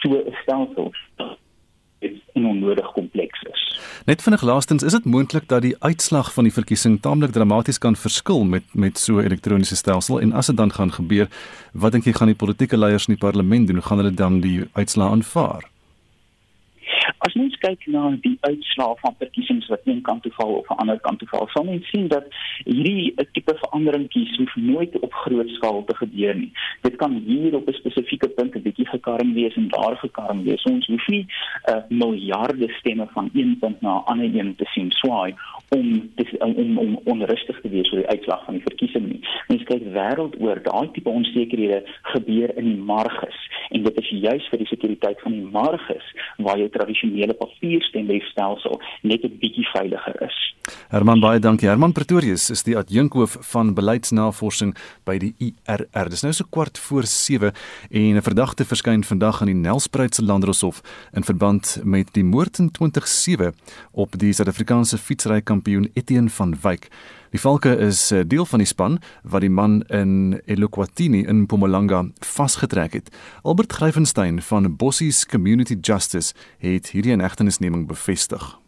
So 0.00 0.08
'n 0.16 0.34
stelsel 0.42 0.92
en 2.34 2.46
onnodig 2.46 2.92
kompleks 2.92 3.42
is. 3.42 3.80
Net 4.04 4.22
vinnig 4.22 4.42
laastens, 4.42 4.82
is 4.82 4.92
dit 4.92 5.04
moontlik 5.04 5.48
dat 5.48 5.62
die 5.62 5.76
uitslag 5.78 6.32
van 6.32 6.44
die 6.48 6.52
verkiesing 6.52 7.00
taamlik 7.00 7.30
dramaties 7.30 7.78
kan 7.78 7.96
verskil 7.96 8.44
met 8.44 8.64
met 8.72 8.98
so 8.98 9.18
'n 9.18 9.24
elektroniese 9.24 9.76
stelsel 9.76 10.20
en 10.20 10.32
as 10.32 10.46
dit 10.46 10.56
dan 10.56 10.72
gaan 10.72 10.92
gebeur, 10.92 11.28
wat 11.72 11.92
dink 11.92 12.04
jy 12.04 12.12
gaan 12.12 12.32
die 12.32 12.42
politieke 12.44 12.78
leiers 12.78 13.06
in 13.06 13.14
die 13.14 13.26
parlement 13.26 13.66
doen? 13.66 13.76
Hoe 13.76 13.86
gaan 13.86 13.98
hulle 13.98 14.14
dan 14.14 14.40
die 14.40 14.64
uitslae 14.72 15.10
aanvaar? 15.10 15.68
As 17.18 17.34
mens 17.34 17.56
kyk 17.56 17.86
na 17.86 18.16
die 18.20 18.38
uitslae 18.40 18.94
van 19.00 19.14
verkiesings 19.18 19.39
wat 19.68 19.80
een 19.84 20.02
kant 20.02 20.22
toe 20.22 20.32
val 20.32 20.52
of 20.54 20.68
'n 20.68 20.80
ander 20.82 21.00
kant 21.00 21.18
toe 21.18 21.28
val, 21.28 21.48
sal 21.48 21.64
mens 21.64 21.88
sien 21.88 22.08
dat 22.08 22.24
hierdie 22.64 23.12
'n 23.16 23.28
tipe 23.32 23.54
veranderingkies 23.62 24.36
hoef 24.36 24.56
nooit 24.56 24.98
op 24.98 25.12
groot 25.12 25.48
skaal 25.48 25.84
te 25.84 25.96
gebeur 25.96 26.34
nie. 26.34 26.52
Dit 26.80 26.96
kan 26.96 27.22
hier 27.26 27.54
op 27.54 27.68
'n 27.68 27.72
spesifieke 27.72 28.28
punt 28.28 28.54
'n 28.54 28.62
bietjie 28.62 28.86
gekarm 28.86 29.34
wees 29.34 29.54
en 29.54 29.68
daar 29.68 29.96
gekarm 29.96 30.42
wees. 30.44 30.62
Ons 30.62 30.86
hoef 30.86 31.06
nie 31.08 31.26
'n 31.26 31.72
uh, 31.72 31.82
miljarde 31.88 32.68
stemme 32.68 33.06
van 33.12 33.30
een 33.32 33.56
punt 33.60 33.80
na 33.80 33.96
'n 33.96 34.04
ander 34.04 34.30
een 34.34 34.56
te 34.56 34.64
sien 34.64 34.90
swaai 34.90 35.34
om 35.68 36.10
te, 36.14 36.24
om 36.38 36.78
om 36.78 37.00
onrustig 37.04 37.60
te 37.60 37.68
wees 37.68 37.92
oor 37.92 37.98
die 37.98 38.08
uitslag 38.08 38.44
van 38.44 38.54
die 38.54 38.62
verkiesing 38.62 39.06
nie. 39.06 39.20
Mens 39.48 39.62
kyk 39.62 39.82
wêreldoor, 39.82 40.62
daai 40.62 40.90
tipe 40.92 41.08
onsekerhede 41.08 41.82
gebeur 42.02 42.56
in 42.56 42.64
die 42.64 42.82
marges 42.92 43.38
en 43.70 43.82
dit 43.82 44.00
is 44.02 44.08
juis 44.08 44.48
vir 44.50 44.58
die 44.58 44.66
sekuriteit 44.66 45.20
van 45.20 45.32
die 45.32 45.46
marges 45.52 46.06
waar 46.36 46.58
jy 46.58 46.68
tradisionele 46.74 47.36
papierstembriefstelsel 47.38 48.80
net 49.02 49.24
'n 49.24 49.38
bietjie 49.40 49.66
veiliger 49.72 50.16
is. 50.26 50.38
Herman 50.90 51.20
baie 51.22 51.40
dankie. 51.40 51.68
Herman 51.68 51.94
Pretorius 51.96 52.50
is 52.52 52.62
die 52.66 52.76
adjunkhoof 52.78 53.36
van 53.52 53.72
beleidsnavorsing 53.74 54.74
by 55.08 55.16
die 55.22 55.32
IRR. 55.40 56.10
Dis 56.12 56.24
nou 56.26 56.32
so 56.36 56.46
kwart 56.50 56.78
voor 56.78 57.06
7 57.08 57.52
en 57.90 58.16
'n 58.16 58.22
verdagte 58.22 58.64
verskyn 58.64 59.04
vandag 59.04 59.40
aan 59.40 59.52
die 59.52 59.54
Nelspruitse 59.54 60.22
Landdroshof 60.22 60.82
in 61.12 61.24
verband 61.24 61.80
met 61.84 62.12
die 62.12 62.24
moord 62.24 62.58
in 62.58 62.70
2007 62.70 63.54
op 63.92 64.18
die 64.18 64.32
Suid-Afrikaanse 64.32 64.98
fietsry 64.98 65.40
kampioen 65.40 65.90
Etienne 65.94 66.30
van 66.30 66.56
Wyk. 66.62 66.88
Die 67.30 67.40
valke 67.40 67.76
is 67.76 68.10
eh, 68.10 68.24
deel 68.26 68.46
van 68.46 68.58
die 68.58 68.66
span 68.66 68.98
wat 69.22 69.40
die 69.40 69.50
man 69.50 69.82
in 69.82 70.40
Eloquatini 70.46 71.22
in 71.22 71.40
Mpumalanga 71.40 72.04
vasgetrek 72.26 72.92
het. 72.92 73.16
Albert 73.42 73.72
Gryvenstein 73.72 74.42
van 74.42 74.76
Bossies 74.76 75.26
Community 75.26 75.76
Justice 75.80 76.34
het 76.58 76.90
hierdie 76.90 77.12
inhegtenisneming 77.12 77.86
bevestig. 77.86 78.58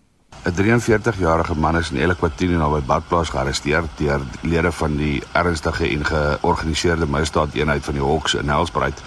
'n 0.42 0.54
43-jarige 0.54 1.54
man 1.54 1.76
is 1.76 1.90
in 1.90 2.00
Eloquatini 2.02 2.56
na 2.56 2.68
by 2.68 2.80
badplaas 2.82 3.30
gearresteer 3.30 3.84
deur 3.96 4.20
lede 4.42 4.72
van 4.72 4.96
die 4.96 5.22
ernstige 5.32 5.86
en 5.86 6.04
georganiseerde 6.04 7.06
misdaadeenheid 7.06 7.84
van 7.84 7.94
die 7.94 8.02
Hawks 8.02 8.34
in 8.34 8.46
Nelspruit 8.46 9.02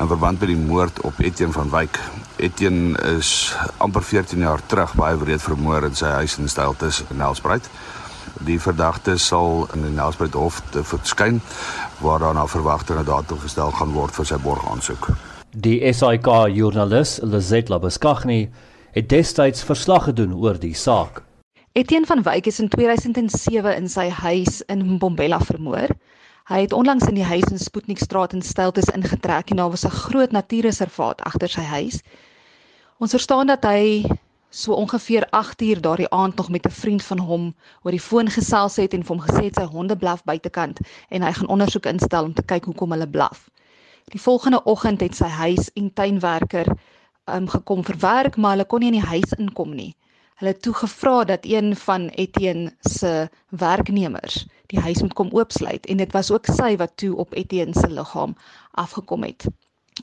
in 0.00 0.06
verband 0.06 0.40
met 0.40 0.48
die 0.48 0.56
moord 0.56 1.00
op 1.00 1.18
Etienne 1.18 1.52
van 1.52 1.70
Wyk. 1.70 1.98
Etienne 2.36 2.96
is 3.18 3.56
amper 3.76 4.02
14 4.02 4.38
jaar 4.38 4.60
terug 4.66 4.94
baie 4.94 5.18
wreed 5.18 5.42
vermoor 5.42 5.84
in 5.84 5.94
sy 5.98 6.14
huis 6.20 6.38
in 6.38 6.48
Stiltes 6.48 7.02
in 7.10 7.16
Nelspruit. 7.16 7.68
Die 8.46 8.60
verdagte 8.60 9.18
sal 9.18 9.66
in 9.74 9.82
die 9.82 9.92
Nelspruit 9.92 10.38
Hof 10.38 10.62
verskyn 10.72 11.42
waar 11.98 12.24
daarna 12.24 12.46
verwagtinge 12.46 13.04
daartoe 13.04 13.38
gestel 13.42 13.74
gaan 13.74 13.92
word 13.92 14.14
vir 14.16 14.30
sy 14.32 14.40
borgaansoek. 14.40 15.10
Die 15.52 15.92
SAK 15.92 16.48
joernalis 16.54 17.18
Lizet 17.22 17.68
Labeskagni 17.68 18.46
het 18.98 19.08
destyds 19.08 19.62
verslag 19.62 20.08
gedoen 20.08 20.34
oor 20.34 20.56
die 20.58 20.74
saak. 20.74 21.22
Etienne 21.78 22.06
van 22.06 22.22
Wyk 22.26 22.48
is 22.50 22.58
in 22.58 22.68
2007 22.68 23.76
in 23.76 23.86
sy 23.88 24.08
huis 24.10 24.62
in 24.66 24.82
Mbombela 24.94 25.38
vermoor. 25.38 25.92
Hy 26.50 26.60
het 26.64 26.74
onlangs 26.74 27.06
in 27.06 27.14
die 27.14 27.26
huis 27.28 27.46
in 27.52 27.62
Spoetnikstraat 27.62 28.34
in 28.34 28.42
Stiltes 28.42 28.90
ingetrek 28.90 29.52
en 29.52 29.62
daar 29.62 29.70
was 29.70 29.86
'n 29.86 29.94
groot 29.94 30.32
natuurreservaat 30.34 31.20
agter 31.20 31.48
sy 31.48 31.60
huis. 31.60 32.00
Ons 32.98 33.14
verstaan 33.14 33.46
dat 33.46 33.64
hy 33.64 34.04
so 34.50 34.72
ongeveer 34.72 35.26
8 35.30 35.62
uur 35.62 35.80
daardie 35.80 36.10
aand 36.10 36.36
nog 36.36 36.48
met 36.48 36.66
'n 36.66 36.70
vriend 36.70 37.02
van 37.02 37.18
hom 37.18 37.54
oor 37.82 37.90
die 37.90 38.06
foon 38.08 38.30
gesels 38.30 38.76
het 38.76 38.94
en 38.94 39.04
vir 39.04 39.16
hom 39.16 39.26
gesê 39.26 39.50
sy 39.54 39.64
honde 39.64 39.96
blaf 39.96 40.24
buitekant 40.24 40.80
en 41.08 41.22
hy 41.22 41.32
gaan 41.32 41.48
ondersoek 41.48 41.86
instel 41.86 42.24
om 42.24 42.34
te 42.34 42.42
kyk 42.42 42.64
hoekom 42.64 42.90
hulle 42.90 43.08
blaf. 43.08 43.50
Die 44.04 44.20
volgende 44.20 44.64
oggend 44.64 45.00
het 45.00 45.14
sy 45.14 45.28
huis 45.28 45.70
en 45.74 45.92
tuinwerker 45.92 46.66
um, 47.34 47.48
gekom 47.48 47.84
vir 47.84 47.98
werk, 48.00 48.36
maar 48.36 48.56
hulle 48.56 48.64
kon 48.64 48.80
nie 48.80 48.92
in 48.92 49.00
die 49.00 49.10
huis 49.10 49.32
inkom 49.38 49.74
nie. 49.74 49.94
Hulle 50.38 50.52
het 50.54 50.62
toe 50.62 50.74
gevra 50.74 51.24
dat 51.24 51.46
een 51.46 51.76
van 51.76 52.08
Etienne 52.08 52.70
se 52.80 53.28
werknemers 53.48 54.46
die 54.66 54.80
huis 54.80 55.00
moet 55.02 55.12
kom 55.12 55.32
oopsluit 55.32 55.86
en 55.86 55.96
dit 55.96 56.12
was 56.12 56.30
ook 56.30 56.46
sy 56.46 56.76
wat 56.76 56.96
toe 56.96 57.16
op 57.16 57.34
Etienne 57.34 57.74
se 57.74 57.88
liggaam 57.90 58.36
afgekom 58.70 59.24
het. 59.26 59.48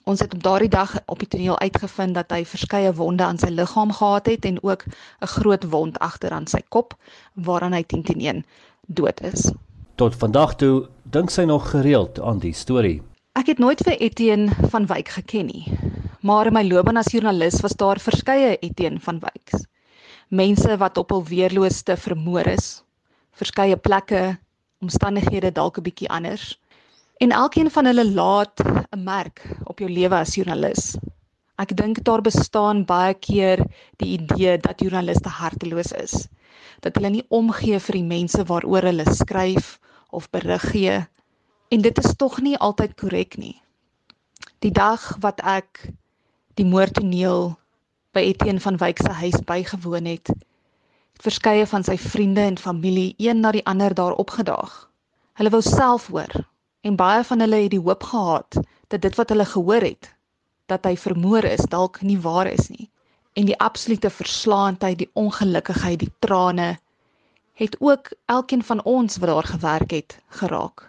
Ons 0.04 0.20
het 0.20 0.34
op 0.34 0.44
daardie 0.44 0.70
dag 0.70 0.98
op 1.06 1.20
die 1.20 1.28
toneel 1.28 1.60
uitgevind 1.60 2.18
dat 2.18 2.32
hy 2.36 2.44
verskeie 2.46 2.92
wonde 2.94 3.24
aan 3.24 3.40
sy 3.40 3.48
liggaam 3.54 3.94
gehad 3.96 4.28
het 4.28 4.46
en 4.46 4.60
ook 4.64 4.84
'n 4.86 5.32
groot 5.38 5.64
wond 5.64 6.00
agter 6.00 6.32
aan 6.32 6.48
sy 6.48 6.62
kop 6.70 6.98
waaraan 7.34 7.74
hy 7.74 7.84
10-10-1 7.84 8.44
dood 8.88 9.22
is. 9.22 9.52
Tot 9.96 10.16
vandag 10.16 10.56
toe 10.56 10.88
dink 11.04 11.30
sy 11.30 11.44
nog 11.44 11.70
gereeld 11.70 12.20
aan 12.20 12.40
die 12.40 12.54
storie. 12.54 13.02
Ek 13.34 13.46
het 13.46 13.58
nooit 13.58 13.82
vir 13.84 13.98
Etienne 13.98 14.52
van 14.70 14.86
Wyk 14.86 15.10
geken 15.10 15.46
nie. 15.46 15.64
Maar 16.26 16.50
in 16.50 16.56
my 16.58 16.64
loopbaan 16.66 16.98
as 16.98 17.12
joernalis 17.14 17.60
was 17.62 17.76
daar 17.78 18.00
verskeie 18.02 18.56
Etienne 18.66 19.00
van 19.00 19.20
Wyks. 19.22 19.66
Mense 20.34 20.78
wat 20.82 20.98
op 20.98 21.14
hul 21.14 21.24
weerlooste 21.30 21.98
vermoor 22.02 22.50
is, 22.50 22.82
verskeie 23.38 23.78
plekke, 23.78 24.38
omstandighede 24.82 25.52
dalk 25.54 25.78
'n 25.78 25.86
bietjie 25.86 26.10
anders. 26.10 26.60
En 27.22 27.32
elkeen 27.32 27.70
van 27.72 27.86
hulle 27.86 28.06
laat 28.12 28.60
'n 28.66 29.04
merk 29.04 29.46
op 29.64 29.80
jou 29.80 29.90
lewe 29.90 30.16
as 30.16 30.36
joernalis. 30.36 30.98
Ek 31.58 31.78
dink 31.78 32.04
daar 32.04 32.22
bestaan 32.22 32.86
baie 32.86 33.14
keer 33.14 33.62
die 33.98 34.18
idee 34.18 34.58
dat 34.58 34.82
joernaliste 34.82 35.30
harteloos 35.30 35.92
is. 35.92 36.28
Dat 36.80 36.96
hulle 36.96 37.10
nie 37.10 37.26
omgee 37.30 37.80
vir 37.80 37.94
die 37.94 38.10
mense 38.18 38.44
waaroor 38.44 38.82
hulle 38.82 39.06
skryf 39.14 39.80
of 40.10 40.30
berig 40.30 40.72
gee 40.72 41.06
En 41.68 41.82
dit 41.82 41.98
is 41.98 42.16
tog 42.16 42.38
nie 42.42 42.58
altyd 42.58 42.94
korrek 42.96 43.38
nie. 43.42 43.56
Die 44.62 44.72
dag 44.72 45.02
wat 45.20 45.42
ek 45.42 45.82
die 46.60 46.66
moordtoneel 46.66 47.50
by 48.16 48.22
Etienne 48.32 48.64
van 48.64 48.78
Wyk 48.80 49.02
se 49.04 49.12
huis 49.12 49.42
bygewoon 49.48 50.06
het, 50.08 50.30
het 51.16 51.24
verskeie 51.28 51.66
van 51.68 51.84
sy 51.84 51.98
vriende 52.00 52.46
en 52.48 52.58
familie 52.60 53.14
een 53.20 53.42
na 53.44 53.52
die 53.52 53.64
ander 53.68 53.94
daar 53.96 54.16
opgedaag. 54.24 54.74
Hulle 55.36 55.52
wou 55.52 55.62
self 55.66 56.08
hoor 56.08 56.32
en 56.88 56.96
baie 56.96 57.24
van 57.28 57.44
hulle 57.44 57.60
het 57.66 57.74
die 57.74 57.82
hoop 57.82 58.04
gehad 58.08 58.60
dat 58.94 59.02
dit 59.02 59.16
wat 59.20 59.34
hulle 59.34 59.46
gehoor 59.52 59.84
het, 59.84 60.12
dat 60.72 60.86
hy 60.88 60.96
vermoor 60.96 61.44
is, 61.44 61.66
dalk 61.70 62.00
nie 62.02 62.20
waar 62.22 62.48
is 62.48 62.70
nie. 62.70 62.88
En 63.36 63.50
die 63.50 63.58
absolute 63.60 64.10
verslaandheid, 64.10 64.98
die 65.02 65.10
ongelukkigheid, 65.14 66.00
die 66.00 66.14
trane 66.24 66.78
het 67.60 67.76
ook 67.80 68.14
elkeen 68.32 68.64
van 68.64 68.84
ons 68.84 69.18
wat 69.18 69.30
daar 69.30 69.50
gewerk 69.50 69.92
het 69.92 70.20
geraak. 70.40 70.88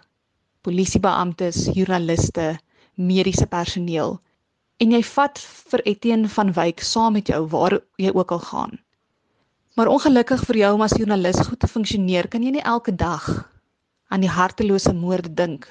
Polisiebeamptes, 0.61 1.65
joernaliste, 1.73 2.55
mediese 2.95 3.47
personeel. 3.47 4.19
En 4.77 4.91
jy 4.93 4.99
vat 5.03 5.39
vir 5.71 5.81
Etienne 5.89 6.29
van 6.29 6.51
Wyk 6.53 6.83
saam 6.85 7.15
met 7.17 7.27
jou 7.31 7.39
waar 7.49 7.79
jy 7.97 8.11
ook 8.13 8.31
al 8.31 8.43
gaan. 8.49 8.75
Maar 9.77 9.89
ongelukkig 9.93 10.43
vir 10.45 10.57
jou 10.57 10.73
om 10.75 10.83
as 10.85 10.93
joernalis 10.97 11.39
goed 11.47 11.59
te 11.59 11.69
funksioneer, 11.69 12.27
kan 12.27 12.43
jy 12.45 12.51
nie 12.55 12.65
elke 12.65 12.93
dag 12.95 13.25
aan 14.13 14.21
die 14.21 14.29
hartelose 14.29 14.93
moorde 14.93 15.33
dink 15.33 15.65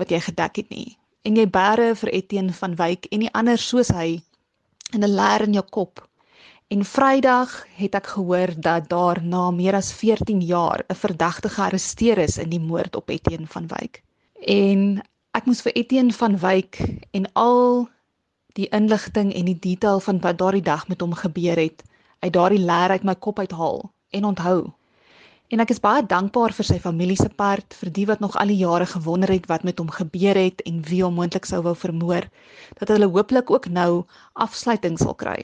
wat 0.00 0.12
jy 0.12 0.20
gedek 0.20 0.62
het 0.62 0.70
nie. 0.72 0.96
En 1.28 1.36
jy 1.36 1.44
bære 1.52 1.90
vir 2.00 2.12
Etienne 2.20 2.56
van 2.56 2.76
Wyk 2.78 3.08
en 3.12 3.24
die 3.24 3.32
ander 3.36 3.60
soos 3.60 3.92
hy 3.92 4.22
in 4.96 5.04
'n 5.04 5.14
leer 5.16 5.44
in 5.44 5.58
jou 5.58 5.64
kop. 5.76 6.00
En 6.68 6.84
Vrydag 6.84 7.52
het 7.76 7.94
ek 7.94 8.06
gehoor 8.14 8.54
dat 8.56 8.88
daar 8.88 9.22
na 9.22 9.50
meer 9.50 9.74
as 9.74 9.92
14 9.92 10.40
jaar 10.40 10.84
'n 10.88 10.94
verdagte 10.94 11.48
gearresteer 11.48 12.18
is 12.18 12.38
in 12.38 12.50
die 12.50 12.60
moord 12.60 12.96
op 12.96 13.10
Etienne 13.10 13.46
van 13.46 13.66
Wyk. 13.66 14.02
En 14.40 15.02
ek 15.32 15.46
moes 15.46 15.60
vir 15.60 15.72
Etienne 15.72 16.12
van 16.12 16.38
Wyk 16.38 16.80
en 17.12 17.32
al 17.32 17.88
die 18.56 18.68
inligting 18.74 19.34
en 19.34 19.44
die 19.50 19.58
detail 19.58 20.00
van 20.00 20.20
wat 20.24 20.38
daardie 20.38 20.64
dag 20.64 20.88
met 20.88 21.00
hom 21.00 21.14
gebeur 21.14 21.56
het 21.56 21.84
uit 22.18 22.32
daardie 22.32 22.64
leer 22.64 22.90
uit 22.90 23.04
my 23.04 23.14
kop 23.14 23.38
uithaal 23.38 23.82
en 24.10 24.24
onthou. 24.24 24.72
En 25.48 25.62
ek 25.64 25.70
is 25.72 25.80
baie 25.80 26.02
dankbaar 26.04 26.52
vir 26.52 26.66
sy 26.68 26.76
familie 26.82 27.16
se 27.16 27.28
part, 27.40 27.76
vir 27.80 27.90
die 27.98 28.06
wat 28.08 28.20
nog 28.20 28.34
al 28.36 28.50
die 28.52 28.58
jare 28.60 28.86
gewonder 28.86 29.30
het 29.32 29.46
wat 29.48 29.62
met 29.64 29.78
hom 29.80 29.88
gebeur 29.88 30.36
het 30.36 30.60
en 30.68 30.82
wie 30.88 31.00
hom 31.04 31.16
moontlik 31.16 31.48
sou 31.48 31.62
wou 31.64 31.72
vermoor, 31.76 32.26
dat 32.80 32.92
hulle 32.92 33.08
hooplik 33.08 33.50
ook 33.50 33.70
nou 33.72 34.04
afsluiting 34.34 34.98
sal 35.00 35.14
kry. 35.14 35.38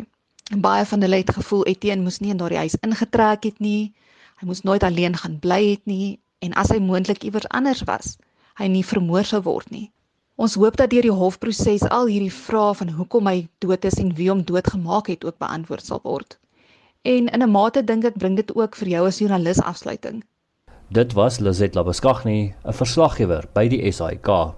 En 0.53 0.61
baie 0.61 0.85
van 0.85 1.01
hulle 1.01 1.23
het 1.23 1.33
gevoel 1.33 1.65
Etienne 1.73 2.05
moes 2.05 2.21
nie 2.21 2.35
in 2.35 2.43
daardie 2.43 2.61
huis 2.61 2.77
ingetrek 2.85 3.49
het 3.49 3.65
nie. 3.65 3.95
Hy 4.41 4.51
moes 4.51 4.61
nooit 4.69 4.85
alleen 4.85 5.17
gaan 5.17 5.39
bly 5.41 5.63
het 5.71 5.87
nie 5.89 6.19
en 6.45 6.53
as 6.61 6.69
hy 6.75 6.83
moontlik 6.85 7.25
iewers 7.25 7.49
anders 7.49 7.81
was, 7.89 8.19
hy 8.61 8.69
nie 8.69 8.85
vermoor 8.85 9.25
sou 9.25 9.41
word 9.47 9.71
nie. 9.73 9.87
Ons 10.35 10.57
hoop 10.59 10.75
dat 10.75 10.91
deur 10.91 11.07
die 11.07 11.15
hofproses 11.15 11.85
al 11.95 12.09
hierdie 12.11 12.33
vrae 12.35 12.73
van 12.75 12.89
hoekom 12.97 13.29
hy 13.31 13.45
dood 13.63 13.85
is 13.87 14.01
en 14.03 14.09
wie 14.19 14.27
hom 14.33 14.41
doodgemaak 14.43 15.07
het 15.13 15.23
ook 15.23 15.37
beantwoord 15.39 15.87
sal 15.87 16.01
word. 16.03 16.35
En 17.07 17.29
in 17.29 17.43
'n 17.43 17.51
mate 17.51 17.85
dink 17.85 18.05
ek 18.05 18.19
bring 18.19 18.35
dit 18.37 18.51
ook 18.57 18.75
vir 18.75 18.89
jou 18.89 19.07
as 19.07 19.19
joernalis 19.19 19.63
afsluiting. 19.63 20.25
Dit 20.91 21.13
was 21.13 21.39
Lizet 21.39 21.75
Labeskagni, 21.75 22.55
'n 22.65 22.73
verslaggewer 22.73 23.47
by 23.55 23.69
die 23.69 23.93
SAK. 23.93 24.55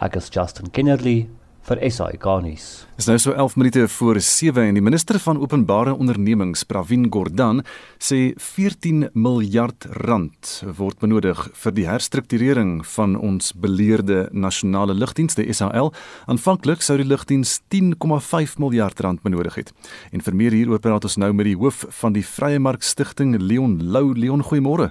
Ek 0.00 0.16
is 0.16 0.30
Justin 0.30 0.70
Kennerly 0.70 1.28
vir 1.70 1.80
SAK 1.86 2.26
nuus. 2.42 2.66
Dit 2.98 3.04
is 3.04 3.08
nou 3.08 3.16
so 3.22 3.32
11 3.32 3.54
minute 3.60 3.84
voor 3.94 4.18
7 4.20 4.64
en 4.66 4.76
die 4.76 4.82
minister 4.82 5.18
van 5.22 5.38
openbare 5.38 5.94
ondernemings, 5.94 6.64
Pravin 6.66 7.06
Gordhan, 7.12 7.62
sê 8.02 8.32
14 8.36 9.06
miljard 9.14 9.86
rand 10.02 10.50
word 10.76 10.98
benodig 11.00 11.44
vir 11.62 11.76
die 11.76 11.86
herstrukturering 11.86 12.80
van 12.96 13.14
ons 13.16 13.54
beleerde 13.54 14.26
nasionale 14.32 14.96
lugdiens, 14.98 15.38
die 15.38 15.46
SAL. 15.54 15.92
Aanvanklik 16.26 16.82
sou 16.82 16.98
die 16.98 17.08
lugdiens 17.08 17.60
10,5 17.72 18.58
miljard 18.58 19.00
rand 19.06 19.22
benodig 19.22 19.62
het. 19.62 19.74
En 20.10 20.24
vir 20.26 20.36
meer 20.36 20.56
hieroor 20.58 20.82
praat 20.82 21.06
ons 21.06 21.20
nou 21.22 21.30
met 21.32 21.46
die 21.52 21.58
hoof 21.58 21.86
van 22.02 22.18
die 22.18 22.26
Vrye 22.26 22.58
Mark 22.58 22.82
Stichting, 22.82 23.38
Leon 23.38 23.78
Lou. 23.94 24.10
Leon, 24.18 24.42
goeiemôre. 24.42 24.90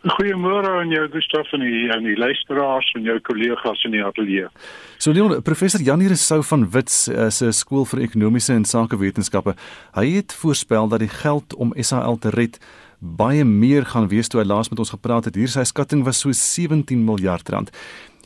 Goeiemôre 0.00 0.70
aan 0.80 0.88
jou 0.88 1.02
Gustaf 1.12 1.50
en 1.52 1.60
die 1.60 1.90
aan 1.92 2.06
die 2.08 2.16
luisteraars 2.16 2.86
en 2.96 3.04
jou 3.04 3.18
kollegas 3.20 3.82
in 3.84 3.92
die 3.92 4.00
ateljee. 4.00 4.48
So 4.96 5.12
Leon, 5.12 5.34
professor 5.44 5.82
Janie 5.84 6.08
Resou 6.08 6.40
van 6.48 6.64
Wits 6.72 7.02
eh, 7.12 7.28
se 7.28 7.50
skool 7.52 7.84
vir 7.90 8.06
ekonomiese 8.06 8.56
en 8.56 8.64
sakewetenskappe, 8.64 9.52
hy 9.98 10.06
het 10.14 10.32
voorspel 10.32 10.88
dat 10.88 11.04
die 11.04 11.12
geld 11.12 11.52
om 11.52 11.76
SAL 11.76 12.16
te 12.16 12.32
red 12.32 12.56
baie 13.00 13.44
meer 13.44 13.84
gaan 13.92 14.08
wees 14.08 14.32
toe 14.32 14.40
hy 14.40 14.48
laas 14.48 14.72
met 14.72 14.80
ons 14.80 14.96
gepraat 14.96 15.28
het. 15.28 15.36
Hier 15.36 15.52
sy 15.52 15.68
skatting 15.68 16.06
was 16.08 16.24
so 16.24 16.32
17 16.32 17.04
miljard 17.04 17.52
rand. 17.52 17.68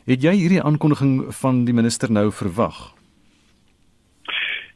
Het 0.07 0.23
jy 0.23 0.37
hierdie 0.45 0.63
aankondiging 0.63 1.25
van 1.43 1.65
die 1.67 1.75
minister 1.75 2.07
nou 2.07 2.29
verwag? 2.31 2.94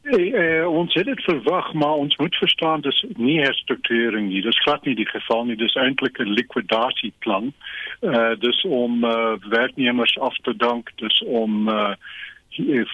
Uh, 0.02 0.64
ons 0.68 0.94
het 0.94 1.04
dit 1.04 1.22
verwag, 1.22 1.72
maar 1.72 2.00
ons 2.00 2.16
moet 2.16 2.36
verstaan 2.36 2.80
dis 2.80 3.04
nie 3.16 3.40
herstrukturering 3.40 4.28
nie. 4.28 4.40
Dis 4.42 4.62
glad 4.64 4.84
nie 4.84 4.94
die 4.96 5.08
geval 5.08 5.44
nie. 5.44 5.56
Dis 5.56 5.74
eintlik 5.74 6.18
'n 6.18 6.32
likwidasieplan. 6.38 7.52
Uh 8.00 8.32
dis 8.38 8.64
om 8.64 9.04
uh, 9.04 9.36
werknemers 9.48 10.18
af 10.18 10.36
te 10.36 10.56
dank, 10.56 10.90
dis 10.96 11.22
om 11.26 11.68
uh 11.68 11.94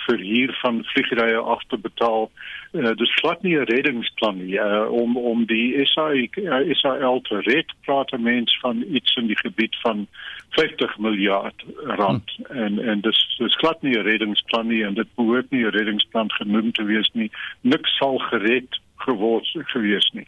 vir 0.07 0.19
hier 0.19 0.53
van 0.63 0.85
vliegrye 0.85 1.39
af 1.39 1.63
te 1.69 1.79
betaal. 1.79 2.31
Uh, 2.73 2.93
dis 2.97 3.15
glad 3.15 3.43
nie 3.43 3.57
'n 3.57 3.65
reddingsplan 3.65 4.37
nie. 4.37 4.59
Uh, 4.59 4.91
om 4.91 5.17
om 5.17 5.45
die 5.47 5.87
SAI 5.87 6.29
SAL 6.73 7.21
te 7.21 7.41
red, 7.41 7.73
praat 7.85 8.13
'n 8.13 8.23
mens 8.23 8.59
van 8.61 8.85
iets 8.89 9.17
in 9.17 9.27
die 9.27 9.39
gebied 9.39 9.77
van 9.83 10.07
50 10.51 10.99
miljard 10.99 11.65
rand 11.85 12.31
hm. 12.37 12.53
en 12.53 12.79
en 12.79 13.01
dis 13.01 13.37
dis 13.39 13.57
glad 13.57 13.83
nie 13.83 13.97
'n 13.99 14.03
reddingsplan 14.03 14.67
nie 14.67 14.85
en 14.85 14.95
dit 14.95 15.15
behoort 15.15 15.51
nie 15.51 15.65
'n 15.65 15.77
reddingsplan 15.79 16.31
genoem 16.33 16.73
te 16.73 16.85
wees 16.85 17.11
nie. 17.13 17.31
Niks 17.61 17.97
sal 17.97 18.19
gered 18.19 18.81
geword 18.97 19.49
gewees 19.53 20.11
nie. 20.13 20.27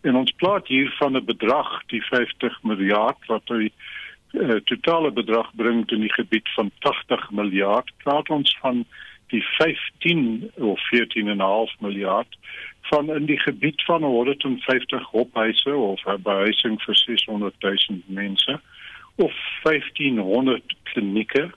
En 0.00 0.16
ons 0.16 0.30
praat 0.30 0.66
hier 0.66 0.94
van 0.98 1.16
'n 1.16 1.24
bedrag 1.24 1.82
die 1.86 2.02
50 2.02 2.62
miljard 2.62 3.26
wat 3.26 3.48
hy 3.48 3.70
uh, 4.32 4.60
totale 4.64 5.10
bedrag 5.10 5.50
bring 5.54 5.90
in 5.90 6.00
die 6.00 6.12
gebied 6.12 6.48
van 6.54 6.70
80 6.78 7.30
miljard. 7.30 7.92
Praat 8.04 8.28
ons 8.28 8.56
van 8.60 8.84
die 9.30 9.42
15 9.42 10.50
of 10.54 10.80
14 10.88 11.28
en 11.28 11.36
'n 11.36 11.40
half 11.40 11.74
miljard 11.80 12.38
van 12.80 13.10
in 13.14 13.26
die 13.26 13.40
gebied 13.40 13.82
van 13.84 14.02
150 14.02 15.02
hophuise 15.02 15.76
of 15.76 16.02
behuising 16.22 16.82
vir 16.82 16.96
600 16.96 17.54
000 17.58 18.02
mense 18.06 18.60
of 19.14 19.34
1500 19.62 20.74
klinieke 20.82 21.50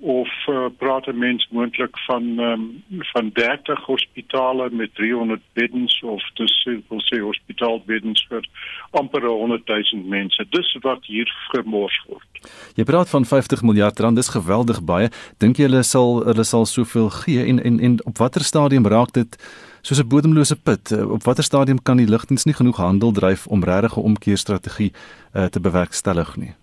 of 0.00 0.28
uh, 0.48 0.66
praat 0.78 1.06
'n 1.06 1.18
mens 1.18 1.48
moontlik 1.50 1.98
van 1.98 2.38
um, 2.38 2.82
van 2.98 3.30
30 3.32 3.84
hospitale 3.84 4.70
met 4.70 4.94
300 4.94 5.40
beddens 5.52 6.02
of 6.02 6.22
dis 6.34 6.68
wil 6.88 7.00
sê 7.00 7.20
hospitaalbeddens 7.20 8.26
vir 8.28 8.48
amper 8.90 9.26
100 9.26 9.66
000 9.66 10.04
mense. 10.04 10.46
Dis 10.50 10.76
wat 10.80 11.04
hier 11.04 11.32
gemors 11.48 12.04
word. 12.08 12.26
Jy 12.74 12.84
praat 12.84 13.08
van 13.08 13.24
50 13.24 13.62
miljard 13.62 13.98
rand, 13.98 14.16
dis 14.16 14.28
geweldig 14.28 14.82
baie. 14.82 15.08
Dink 15.38 15.56
jy 15.56 15.62
hulle 15.62 15.82
sal 15.82 16.24
hulle 16.24 16.44
sal 16.44 16.66
soveel 16.66 17.10
gee 17.10 17.46
en 17.46 17.62
en 17.62 17.80
en 17.80 18.04
op 18.04 18.18
watter 18.18 18.44
stadium 18.44 18.86
raak 18.86 19.12
dit 19.12 19.38
soos 19.80 20.02
'n 20.02 20.08
bodemlose 20.08 20.56
put? 20.56 20.92
Op 20.92 21.22
watter 21.22 21.44
stadium 21.44 21.82
kan 21.82 21.96
die 21.96 22.08
lugdiens 22.08 22.44
nie 22.44 22.54
genoeg 22.54 22.76
handel 22.76 23.12
dryf 23.12 23.46
om 23.46 23.64
regtig 23.64 23.96
'n 23.96 24.00
omkeerstrategie 24.00 24.92
uh, 25.34 25.44
te 25.44 25.60
bewerkstellig 25.60 26.36
nie? 26.36 26.54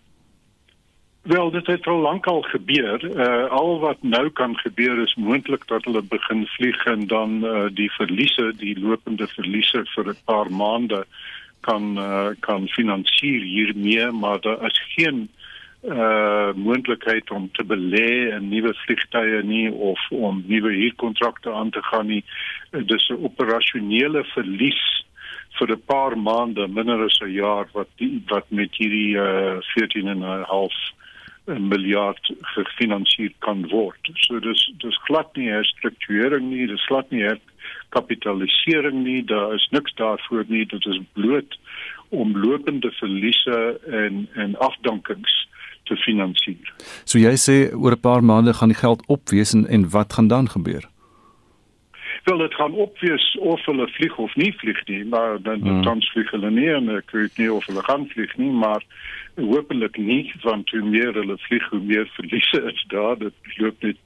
Wel, 1.21 1.51
dit 1.51 1.67
het 1.67 1.88
al 1.88 1.99
lankal 1.99 2.41
gebeur. 2.41 3.03
Uh, 3.03 3.49
al 3.49 3.79
wat 3.79 3.97
nou 4.01 4.29
kan 4.29 4.57
gebeur 4.57 5.01
is 5.01 5.15
moontlik 5.15 5.67
dat 5.67 5.84
hulle 5.84 6.01
begin 6.01 6.45
vlieg 6.45 6.86
en 6.86 7.07
dan 7.07 7.45
uh, 7.45 7.65
die 7.73 7.91
verliese, 7.91 8.53
die 8.57 8.79
lopende 8.79 9.27
verliese 9.27 9.86
vir 9.93 10.10
'n 10.10 10.17
paar 10.25 10.51
maande 10.51 11.05
kan 11.60 11.97
uh, 11.97 12.29
kan 12.39 12.67
finansier 12.67 13.41
hiermee, 13.41 14.12
maar 14.12 14.41
daar 14.41 14.65
is 14.65 14.81
geen 14.95 15.29
uh 15.81 16.53
moontlikheid 16.53 17.31
om 17.31 17.49
te 17.51 17.63
belê 17.63 18.29
in 18.38 18.49
nuwe 18.49 18.73
vliegtye 18.73 19.41
nie 19.43 19.71
of 19.71 19.99
om 20.10 20.43
nuwe 20.47 20.71
huurkontrakte 20.73 21.51
aan 21.51 21.69
te 21.69 21.81
gaan 21.81 22.07
nie. 22.07 22.23
Dis 22.71 23.10
'n 23.10 23.23
operasionele 23.23 24.23
verlies 24.23 25.05
vir 25.57 25.71
'n 25.71 25.81
paar 25.86 26.17
maande, 26.17 26.67
minder 26.67 27.03
as 27.03 27.19
'n 27.21 27.29
jaar 27.29 27.67
wat 27.73 27.89
die, 27.95 28.23
wat 28.27 28.45
met 28.49 28.75
hierdie 28.75 29.15
uh 29.15 29.57
14 29.62 30.07
en 30.07 30.19
'n 30.19 30.43
half 30.43 30.73
'n 31.51 31.67
miljard 31.67 32.33
gefinansier 32.55 33.33
kan 33.39 33.67
word. 33.69 34.11
So 34.15 34.39
dis 34.39 34.71
dis 34.77 34.97
glad 35.07 35.29
nie 35.35 35.49
herstrukturering 35.49 36.49
nie, 36.49 36.67
dis 36.67 36.85
glad 36.87 37.11
nie 37.11 37.27
kapitalisering 37.89 39.03
nie, 39.03 39.23
daar 39.23 39.53
is 39.53 39.67
niks 39.71 39.93
daarvoor 39.95 40.45
nie, 40.47 40.65
dit 40.65 40.85
is 40.85 40.99
bloot 41.13 41.60
om 42.10 42.37
lopende 42.37 42.91
verliese 42.91 43.79
en 44.04 44.27
en 44.33 44.56
afdankings 44.58 45.47
te 45.83 45.95
finansier. 45.95 46.73
So 47.06 47.19
jy 47.19 47.35
sê 47.35 47.58
oor 47.73 47.95
'n 47.95 48.06
paar 48.08 48.23
maande 48.23 48.54
gaan 48.54 48.73
die 48.73 48.81
geld 48.85 49.04
opwees 49.08 49.54
en, 49.54 49.67
en 49.67 49.89
wat 49.89 50.13
gaan 50.13 50.27
dan 50.27 50.49
gebeur? 50.49 50.90
Wel 52.24 52.38
dit 52.38 52.54
gaan 52.54 52.74
opwees 52.74 53.38
of 53.40 53.65
hulle 53.65 53.88
vlieg 53.88 54.17
of 54.17 54.36
nie 54.36 54.54
vlieg 54.58 54.86
nie, 54.86 55.06
maar 55.06 55.42
dan 55.42 55.62
Hmm. 55.62 55.82
tans 55.82 56.12
vlieg 56.12 56.30
hulle 56.32 56.52
nie 56.52 56.69
en 56.69 56.90
ek 56.90 57.12
weet 57.12 57.38
nie 57.38 57.54
of 57.54 57.65
hulle 57.65 57.84
gaan 57.84 58.08
vlieg 58.08 58.38
nie, 58.38 58.52
maar 58.52 58.84
hopelik 59.36 59.98
nie 59.98 60.34
want 60.44 60.69
hoe 60.69 60.82
meer 60.82 61.13
hulle 61.13 61.38
vlieg, 61.38 61.69
hoe 61.69 61.80
meer 61.80 62.08
verliese 62.13 62.62
is 62.74 62.86
daar. 62.88 63.17
Dit 63.17 63.34
loop 63.58 63.82
net 63.82 63.98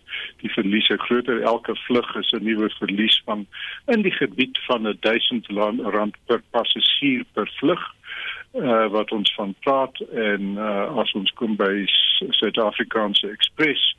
die 0.42 0.52
verliese 0.52 0.98
groter. 0.98 1.42
Elke 1.42 1.76
vlug 1.76 2.16
is 2.16 2.32
'n 2.32 2.44
nuwe 2.44 2.70
verlies 2.70 3.22
van 3.26 3.46
in 3.86 4.02
die 4.02 4.16
gebied 4.16 4.58
van 4.68 4.88
'n 4.88 4.98
1000 5.00 5.48
rand 5.84 6.16
per 6.26 6.42
passasier 6.52 7.24
per 7.34 7.52
vlug 7.60 7.96
uh, 8.54 8.88
wat 8.88 9.12
ons 9.12 9.34
van 9.36 9.56
praat 9.60 10.00
en 10.14 10.42
uh, 10.58 10.98
as 10.98 11.12
ons 11.14 11.32
kom 11.34 11.56
by 11.56 11.86
Suid-Afrikaanse 12.30 13.28
Express 13.28 13.96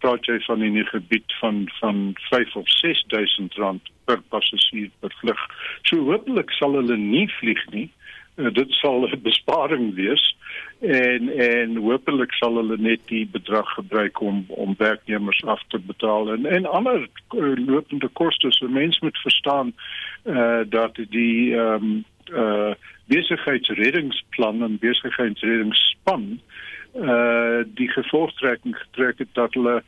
praat 0.00 0.26
jy 0.28 0.38
van 0.46 0.62
in 0.62 0.76
die 0.78 0.86
gebied 0.88 1.32
van 1.40 1.64
van 1.80 2.10
5 2.28 2.56
of 2.56 2.68
6000 2.68 3.54
rand 3.54 3.90
per 4.04 4.20
passasier 4.32 4.90
per 5.00 5.14
vlug. 5.20 5.40
So 5.88 6.04
hopelik 6.10 6.52
sal 6.58 6.76
hulle 6.78 6.96
nie 6.96 7.28
vlieg 7.38 7.62
nie. 7.74 7.88
Uh, 8.36 8.50
dit 8.54 8.72
sal 8.80 9.06
'n 9.06 9.22
besparing 9.28 9.94
wees 9.94 10.24
en 10.80 11.28
en 11.28 11.76
hopelik 11.76 12.32
sal 12.32 12.56
hulle 12.56 12.76
net 12.78 13.00
die 13.12 13.26
bedrag 13.26 13.68
gebruik 13.76 14.20
om 14.20 14.44
om 14.48 14.74
werknemers 14.78 15.44
af 15.44 15.62
te 15.68 15.78
betaal 15.78 16.32
en 16.32 16.46
en 16.46 16.66
ander 16.66 17.08
uh, 17.34 17.54
lopende 17.66 18.08
kostes. 18.08 18.58
So 18.58 18.68
mense 18.68 18.98
moet 19.02 19.18
verstaan 19.26 19.74
eh 20.24 20.34
uh, 20.34 20.62
dat 20.68 20.94
die 20.94 21.54
ehm 21.54 21.84
um, 21.84 22.04
eh 22.32 22.40
uh, 22.40 22.74
besigheidsreddingsplan 23.06 24.62
en 24.62 24.78
besigheidsreddingsspan 24.78 26.24
eh 26.30 26.68
uh, 26.94 27.64
die 27.74 27.88
gevolgtrekking 27.88 28.76
getrek 28.76 29.18
het 29.18 29.28
dat 29.32 29.54
hulle 29.54 29.82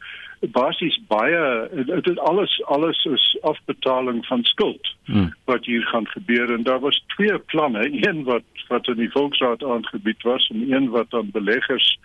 basies 0.50 0.98
baie 1.06 1.68
dit 1.86 2.08
is 2.10 2.18
alles 2.18 2.62
alles 2.64 3.04
is 3.04 3.38
afbetaling 3.42 4.26
van 4.26 4.44
skuld 4.44 4.90
Hmm. 5.04 5.34
wat 5.44 5.64
hier 5.64 5.82
gaan 5.82 6.06
gebeur 6.06 6.52
en 6.54 6.62
daar 6.62 6.80
was 6.80 7.04
twee 7.06 7.38
planne 7.38 7.88
een 8.08 8.24
wat 8.24 8.42
wat 8.68 8.88
in 8.88 8.96
die 8.96 9.10
volksraad 9.10 9.64
aangebied 9.64 10.22
was 10.22 10.48
en 10.54 10.72
een 10.72 10.88
wat 10.90 11.06
aan 11.14 11.30
beleggers 11.30 11.98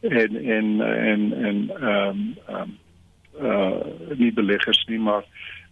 en 0.00 0.36
en 0.36 0.80
en 0.80 1.32
en 1.44 1.70
ehm 1.80 2.08
um, 2.08 2.36
ehm 2.46 2.60
um, 2.60 2.78
uh 3.42 4.16
nie 4.16 4.32
beleggers 4.32 4.84
nie 4.86 4.98
maar 4.98 5.24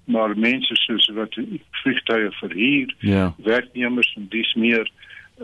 maar 0.04 0.38
mense 0.38 0.74
soos 0.76 1.10
wat 1.14 1.38
vliegtuie 1.70 2.30
verhuur 2.30 2.94
Ja. 2.98 3.34
werknemers 3.36 4.14
en 4.16 4.26
dis 4.28 4.54
meer 4.54 4.90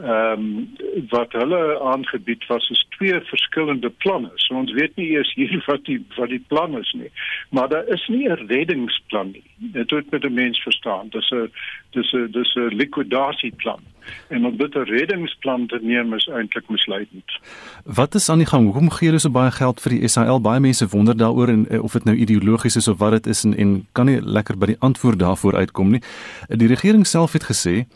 ehm 0.02 0.32
um, 0.32 0.76
wat 1.08 1.32
hulle 1.32 1.80
aangebied 1.80 2.46
was 2.46 2.68
is 2.70 2.86
twee 2.88 3.20
verskillende 3.20 3.90
planne. 3.90 4.30
So 4.34 4.54
ons 4.54 4.72
weet 4.72 4.96
nie 4.96 5.08
eers 5.10 5.34
hier 5.34 5.62
wat 5.70 5.84
die 5.84 5.98
wat 6.16 6.28
die 6.28 6.44
plan 6.48 6.78
is 6.78 6.92
nie. 6.92 7.10
Maar 7.50 7.68
daar 7.68 7.86
is 7.86 8.06
nie 8.08 8.28
'n 8.28 8.46
reddingsplan 8.46 9.30
nie. 9.30 9.44
Dit 9.56 9.90
moet 9.90 10.10
met 10.10 10.24
'n 10.24 10.34
mens 10.34 10.58
verstaan. 10.62 11.08
Dis 11.08 11.30
'n 11.30 11.50
dis 11.90 12.12
'n 12.12 12.30
dis 12.30 12.54
'n 12.54 12.74
likwidasieplan. 12.74 13.80
En 14.28 14.46
om 14.46 14.56
dit 14.56 14.74
'n 14.74 14.78
reddingsplan 14.78 15.66
te 15.66 15.78
neem 15.82 16.14
is 16.14 16.26
eintlik 16.26 16.68
misleidend. 16.68 17.38
Wat 17.84 18.14
is 18.14 18.28
aan 18.28 18.38
die 18.38 18.46
gang? 18.46 18.64
Hoekom 18.64 18.90
gee 18.90 19.08
hulle 19.08 19.20
so 19.20 19.30
baie 19.30 19.50
geld 19.50 19.80
vir 19.80 19.90
die 19.92 20.08
SAL? 20.08 20.40
Baie 20.40 20.60
mense 20.60 20.88
wonder 20.88 21.16
daaroor 21.16 21.48
en 21.48 21.68
eh, 21.68 21.82
of 21.82 21.92
dit 21.92 22.04
nou 22.04 22.16
ideologies 22.16 22.76
is 22.76 22.88
of 22.88 22.98
wat 22.98 23.10
dit 23.10 23.26
is 23.26 23.44
en 23.44 23.56
en 23.56 23.86
kan 23.92 24.06
nie 24.06 24.20
lekker 24.22 24.58
by 24.58 24.66
die 24.66 24.78
antwoord 24.78 25.18
daarvoor 25.18 25.56
uitkom 25.56 25.90
nie. 25.90 26.02
Die 26.48 26.68
regering 26.68 27.06
self 27.06 27.32
het 27.32 27.44
gesê 27.44 27.86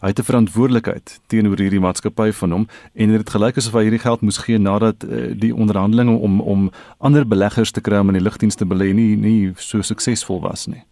hy 0.00 0.08
het 0.08 0.18
'n 0.18 0.30
verantwoordelikheid 0.30 1.20
teenoor 1.26 1.58
hierdie 1.58 1.80
maatskappy 1.80 2.30
van 2.32 2.50
hom 2.52 2.66
en 2.94 3.08
dit 3.08 3.18
het 3.18 3.30
gelyk 3.30 3.56
asof 3.56 3.74
hy 3.74 3.82
hierdie 3.88 4.06
geld 4.06 4.20
moes 4.20 4.38
gee 4.38 4.58
nadat 4.58 5.04
uh, 5.04 5.32
die 5.34 5.54
onderhandelinge 5.54 6.16
om 6.18 6.40
om 6.40 6.70
ander 6.98 7.26
beleggers 7.26 7.70
te 7.70 7.80
kry 7.80 7.98
om 7.98 8.08
in 8.08 8.20
die 8.20 8.28
lugdienste 8.28 8.66
belê 8.66 8.92
nie 8.94 9.16
nie 9.16 9.52
so 9.56 9.82
suksesvol 9.82 10.40
was 10.40 10.66
nie. 10.66 10.84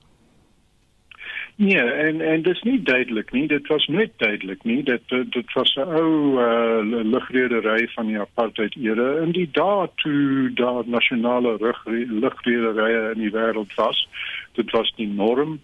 Nee, 1.61 1.77
en 1.77 2.21
en 2.21 2.43
dis 2.43 2.63
nie 2.63 2.83
duidelik 2.83 3.33
nie. 3.33 3.47
Dit 3.47 3.67
was 3.67 3.87
nooit 3.87 4.13
duidelik 4.17 4.63
nie. 4.65 4.83
Dit 4.83 5.03
dit, 5.09 5.53
was 5.53 5.75
'n 5.77 5.81
ou 5.81 6.41
uh, 6.41 7.03
lugredery 7.05 7.89
van 7.95 8.07
die 8.07 8.19
apartheid 8.19 8.75
era 8.81 9.17
en 9.17 9.33
die 9.33 9.49
dae 9.53 9.89
toe 9.95 10.51
daar 10.55 10.83
nasionale 10.87 11.75
lugrederye 12.09 13.13
in 13.15 13.21
die 13.21 13.31
wêreld 13.31 13.75
was. 13.75 14.09
Dit 14.53 14.71
was 14.71 14.93
die 14.97 15.09
norm 15.09 15.61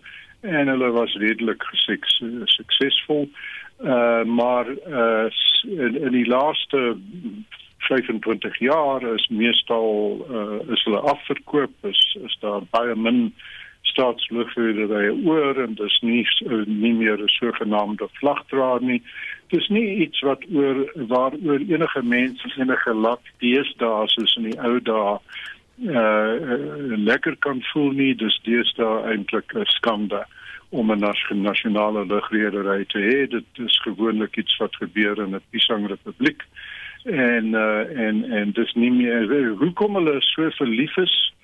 en 0.47 0.68
hulle 0.68 0.90
was 0.94 1.14
redelik 1.22 1.62
suks, 1.86 2.22
suksesvol. 2.44 3.28
Uh 3.82 4.24
maar 4.24 4.66
uh 4.70 5.28
in, 5.62 6.01
in 6.01 6.12
die 6.12 6.26
laaste 6.26 6.97
25 7.78 8.59
jaar 8.59 9.03
is 9.14 9.28
meestal 9.28 10.26
uh 10.30 10.72
is 10.72 10.84
hulle 10.84 11.01
afverkoop 11.01 11.74
is 11.82 12.16
is 12.24 12.36
daar 12.40 12.62
baie 12.70 12.94
min 12.94 13.34
staatslugvrederye 13.82 15.12
oor 15.24 15.61
en 15.62 15.74
dis 15.78 15.99
nie 16.03 16.24
nie 16.66 16.94
meer 16.94 17.18
'n 17.22 17.28
sogenaamde 17.38 18.09
vlagdraer 18.20 18.82
nie. 18.82 19.03
Dis 19.49 19.68
nie 19.68 19.97
iets 20.07 20.20
wat 20.20 20.42
oor 20.53 20.78
waaroor 20.94 21.61
enige 21.61 22.03
mens 22.03 22.57
enige 22.57 22.94
land 22.94 23.24
deesdae 23.38 24.09
soos 24.09 24.36
in 24.36 24.51
die 24.51 24.59
ou 24.61 24.80
dae 24.80 25.18
uh, 25.79 26.33
uh 26.53 26.97
lekker 26.97 27.37
kan 27.37 27.62
voel 27.72 27.91
nie. 27.91 28.14
Dis 28.14 28.41
deesdae 28.43 29.03
eintlik 29.12 29.55
'n 29.55 29.64
skande 29.64 30.24
om 30.70 30.93
'n 30.93 31.05
nasionale 31.43 32.07
lugredery 32.07 32.85
te 32.85 32.99
hê. 32.99 33.29
Dit 33.31 33.47
is 33.55 33.81
gewoonlik 33.81 34.37
iets 34.37 34.57
wat 34.57 34.77
gebeur 34.77 35.18
in 35.18 35.35
'n 35.35 35.41
Pisang 35.51 35.87
Republiek. 35.87 36.43
En 37.05 37.45
uh 37.55 37.85
en 38.07 38.24
en 38.31 38.51
dis 38.53 38.72
nie 38.74 38.93
meer 38.93 39.49
hoekom 39.59 39.95
hulle 39.95 40.16
so 40.20 40.51
verlief 40.51 40.97
is 40.97 41.35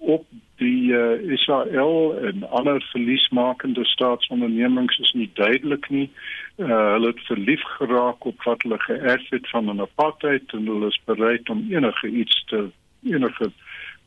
op 0.00 0.26
die 0.56 0.92
uh, 0.92 1.32
Israel 1.32 2.18
en 2.24 2.50
ander 2.50 2.82
verliesmakende 2.92 3.84
staatsondernemings 3.84 4.98
is 4.98 5.12
nie 5.12 5.30
duidelik 5.34 5.88
nie. 5.88 6.10
Uh, 6.56 6.66
hulle 6.66 7.12
het 7.12 7.20
verlief 7.28 7.62
geraak 7.76 8.24
op 8.24 8.42
wat 8.48 8.62
hulle 8.62 8.78
geërf 8.80 9.28
het 9.28 9.48
van 9.48 9.68
'n 9.68 9.80
apartheid 9.80 10.52
en 10.56 10.66
hulle 10.66 10.88
is 10.88 11.00
bereid 11.04 11.48
om 11.48 11.66
enige 11.70 12.08
iets 12.08 12.44
te 12.44 12.68
enige 13.02 13.52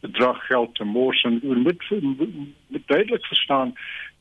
bedrag 0.04 0.40
geld 0.48 0.76
te 0.76 0.84
mors 0.84 1.24
en 1.24 1.40
jy 1.42 1.56
moet, 1.64 1.84
moet 2.68 2.88
duidelik 2.92 3.26
verstaan 3.32 3.74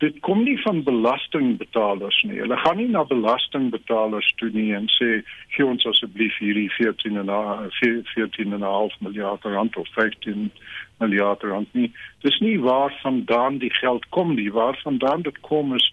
dit 0.03 0.19
kom 0.27 0.43
nie 0.43 0.57
van 0.63 0.83
belastingbetalers 0.83 2.23
nie. 2.27 2.41
Hulle 2.43 2.57
gaan 2.59 2.79
nie 2.81 2.89
na 2.91 3.05
belastingbetalers 3.07 4.33
toe 4.41 4.51
nie 4.55 4.73
en 4.75 4.89
sê 4.91 5.11
gee 5.55 5.67
ons 5.67 5.87
asseblief 5.87 6.39
hierdie 6.43 6.69
14 6.79 7.21
en 7.23 7.31
'n 7.31 7.71
14 8.15 8.53
en 8.53 8.59
'n 8.59 8.73
half 8.77 8.95
miljard 9.01 9.45
rand 9.45 9.77
of 9.77 9.89
15 9.95 10.51
miljard 10.99 11.43
rand 11.43 11.69
nie. 11.75 11.93
Dis 12.27 12.39
nie 12.41 12.59
waar 12.61 12.93
vandaan 13.03 13.59
die 13.59 13.75
geld 13.75 14.09
kom 14.09 14.35
nie. 14.35 14.51
Waar 14.53 14.79
vandaan 14.83 15.23
dit 15.23 15.41
kom 15.41 15.75
is 15.75 15.93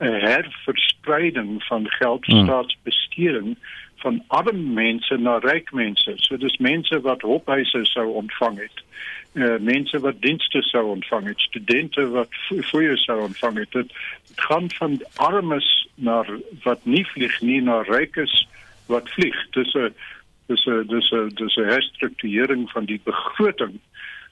'n 0.00 0.20
herverspreiding 0.28 1.62
van 1.64 1.90
geld 1.90 2.26
Hmm. 2.26 2.44
staatsbesteding 2.44 3.56
van 4.02 4.22
arm 4.28 4.72
mense 4.74 5.16
na 5.16 5.38
ryk 5.38 5.72
mense. 5.72 6.12
So 6.16 6.36
dis 6.36 6.56
mense 6.56 7.00
wat 7.00 7.22
hophuise 7.22 7.84
sou 7.92 8.06
ontvang 8.22 8.58
het. 8.58 8.84
Uh, 9.32 9.56
mense 9.62 9.98
wat 10.02 10.20
dienste 10.24 10.62
sou 10.62 10.84
ontvang 10.96 11.26
het, 11.30 11.40
studente 11.40 12.06
wat 12.10 12.32
fooie 12.70 12.96
sou 12.96 13.20
ontvang 13.22 13.60
het. 13.62 13.72
Dit, 13.72 13.92
gaan 14.40 14.70
van 14.70 14.98
armes 15.16 15.68
na 15.94 16.24
wat 16.64 16.84
nie 16.84 17.04
vlieg 17.06 17.40
nie 17.40 17.60
na 17.62 17.82
rykes 17.86 18.46
wat 18.86 19.10
vlieg. 19.10 19.36
Dis 19.54 19.74
'n 19.74 19.94
dis 20.48 20.66
'n 20.66 20.86
dis 20.86 21.12
'n 21.12 21.28
dis 21.34 21.56
'n 21.56 21.70
herstrukturering 21.74 22.70
van 22.70 22.84
die 22.84 23.00
begroting 23.04 23.78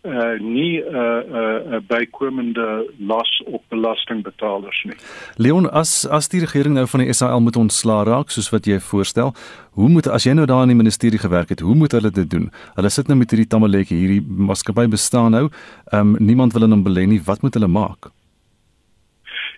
uh 0.03 0.39
nie 0.41 0.81
'n 0.81 0.95
uh, 0.95 1.23
'n 1.25 1.35
uh, 1.35 1.73
uh, 1.73 1.81
bykomende 1.87 2.91
las 2.99 3.43
op 3.47 3.63
belastingbetalers 3.69 4.83
nie. 4.85 4.97
Leon, 5.37 5.71
as 5.71 6.07
as 6.07 6.29
die 6.29 6.41
regering 6.41 6.75
nou 6.75 6.87
van 6.87 7.01
die 7.01 7.13
SAL 7.13 7.41
moet 7.41 7.57
ontslaa 7.57 8.03
raak 8.05 8.31
soos 8.31 8.51
wat 8.51 8.67
jy 8.67 8.79
voorstel, 8.81 9.35
hoe 9.71 9.89
moet 9.89 10.07
as 10.07 10.25
jy 10.25 10.33
nou 10.33 10.47
daar 10.47 10.63
in 10.63 10.69
die 10.69 10.83
ministerie 10.83 11.19
gewerk 11.19 11.49
het, 11.49 11.61
hoe 11.61 11.75
moet 11.75 11.93
hulle 11.93 12.11
dit 12.11 12.31
doen? 12.31 12.51
Hulle 12.75 12.89
sit 12.89 13.07
nou 13.09 13.19
met 13.19 13.31
hierdie 13.31 13.49
tamaletjie, 13.49 13.99
hierdie 13.99 14.25
maatskappy 14.29 14.89
bestaan 14.89 15.31
nou. 15.31 15.49
Ehm 15.93 16.15
um, 16.15 16.17
niemand 16.27 16.53
wil 16.53 16.63
in 16.63 16.71
hom 16.71 16.85
belê 16.85 17.07
nie. 17.07 17.23
Wat 17.25 17.43
moet 17.43 17.55
hulle 17.55 17.69
maak? 17.69 18.11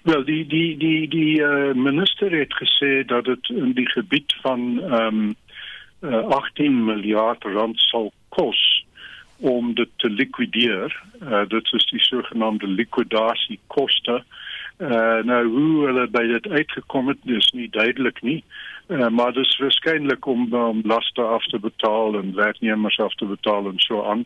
Wel 0.03 0.25
die 0.25 0.47
die 0.47 0.77
die 0.77 1.09
die 1.09 1.41
uh, 1.41 1.75
minister 1.75 2.33
het 2.33 2.55
gesê 2.55 3.05
dat 3.07 3.25
dit 3.25 3.49
in 3.49 3.73
die 3.73 3.89
gebied 3.89 4.35
van 4.43 4.81
ehm 4.81 5.07
um, 5.07 5.35
uh, 6.01 6.25
18 6.29 6.85
miljard 6.85 7.45
rand 7.45 7.79
sal 7.79 8.13
kos 8.29 8.70
om 9.41 9.75
dit 9.75 9.89
te 9.97 10.11
likwideer. 10.11 11.03
Uh, 11.23 11.49
dit 11.49 11.73
is 11.73 11.87
die 11.91 12.03
sogenaamde 12.03 12.67
likwidasiekoste. 12.67 14.25
Uh, 14.81 15.19
nou 15.29 15.41
hoe 15.47 15.87
hulle 15.87 16.07
by 16.09 16.23
dit 16.25 16.47
uitgekom 16.49 17.11
het, 17.13 17.19
is 17.29 17.51
nie 17.53 17.69
duidelik 17.69 18.23
nie. 18.25 18.39
Uh, 18.89 19.09
maar 19.13 19.35
dit 19.37 19.45
is 19.45 19.59
waarskynlik 19.61 20.27
om 20.27 20.55
om 20.57 20.81
laste 20.89 21.23
af 21.23 21.45
te 21.53 21.59
betaal 21.59 22.17
en 22.19 22.35
werknemers 22.35 22.97
af 22.99 23.15
te 23.15 23.29
betaal 23.29 23.69
en 23.69 23.79
so 23.79 24.05
aan. 24.05 24.25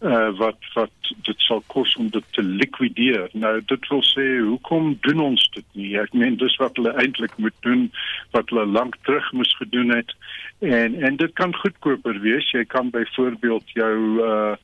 Uh, 0.00 0.30
wat 0.38 0.70
wat 0.74 1.10
dit 1.26 1.42
sal 1.42 1.62
kos 1.66 1.96
om 1.96 2.06
dit 2.14 2.24
te 2.30 2.42
likwideer. 2.42 3.26
Nou 3.32 3.60
dit 3.66 3.88
wil 3.88 4.04
sê 4.06 4.28
hoekom 4.38 4.94
doen 5.00 5.20
ons 5.20 5.48
dit 5.58 5.66
nie? 5.72 5.90
Ek 5.98 6.14
meen 6.14 6.38
dis 6.38 6.56
wat 6.62 6.78
hulle 6.78 6.94
eintlik 7.02 7.34
moet 7.36 7.58
doen 7.66 7.88
wat 8.30 8.54
hulle 8.54 8.66
lank 8.78 8.94
terug 9.02 9.32
moes 9.32 9.56
gedoen 9.58 9.90
het. 9.96 10.14
En 10.62 11.02
en 11.02 11.16
dit 11.16 11.34
kan 11.34 11.56
goedkoper 11.64 12.22
wees. 12.22 12.50
Jy 12.54 12.64
kan 12.64 12.94
byvoorbeeld 12.94 13.74
jou 13.74 14.22
uh 14.22 14.54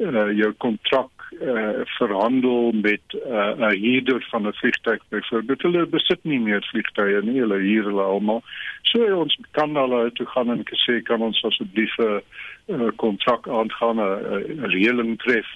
uh 0.00 0.30
jou 0.32 0.52
kontrak 0.64 1.17
uh, 1.32 1.84
verhandel 1.84 2.72
met 2.72 3.00
uh, 3.12 3.52
'n 3.56 3.78
huurder 3.82 4.26
van 4.30 4.46
'n 4.46 4.52
vliegtuig 4.52 5.02
byvoorbeeld. 5.08 5.62
Hulle 5.62 5.86
besit 5.86 6.18
nie 6.22 6.40
meer 6.40 6.62
vliegtuie 6.70 7.22
nie, 7.22 7.40
hulle 7.40 7.58
huur 7.58 7.84
hulle 7.84 8.02
almal. 8.02 8.42
So 8.82 9.16
ons 9.16 9.38
kan 9.50 9.76
hulle 9.76 10.12
toe 10.12 10.26
gaan 10.26 10.50
en 10.50 10.62
sê 10.72 11.02
kan 11.02 11.20
ons 11.20 11.42
asseblief 11.44 11.96
'n 11.98 12.92
kontrak 12.96 13.48
aangaan, 13.48 13.98
'n 14.00 14.64
reëling 14.74 15.18
tref 15.18 15.46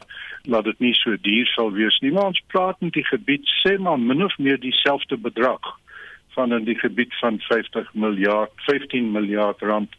laat 0.42 0.64
dit 0.64 0.78
nie 0.78 0.94
so 0.94 1.16
duur 1.20 1.46
sal 1.46 1.72
wees 1.72 1.98
nie. 2.00 2.12
Maar 2.12 2.32
ons 2.32 2.42
praat 2.46 2.80
met 2.80 2.92
die 2.92 3.06
gebied 3.06 3.46
sê 3.64 3.78
maar 3.78 3.98
min 3.98 4.24
of 4.24 4.38
meer 4.38 4.60
dieselfde 4.60 5.16
bedrag 5.16 5.80
van 6.34 6.52
in 6.52 6.64
die 6.64 6.78
gebied 6.78 7.18
van 7.18 7.38
50 7.38 7.94
miljard, 7.94 8.50
15 8.56 9.12
miljard 9.12 9.60
rand 9.60 9.94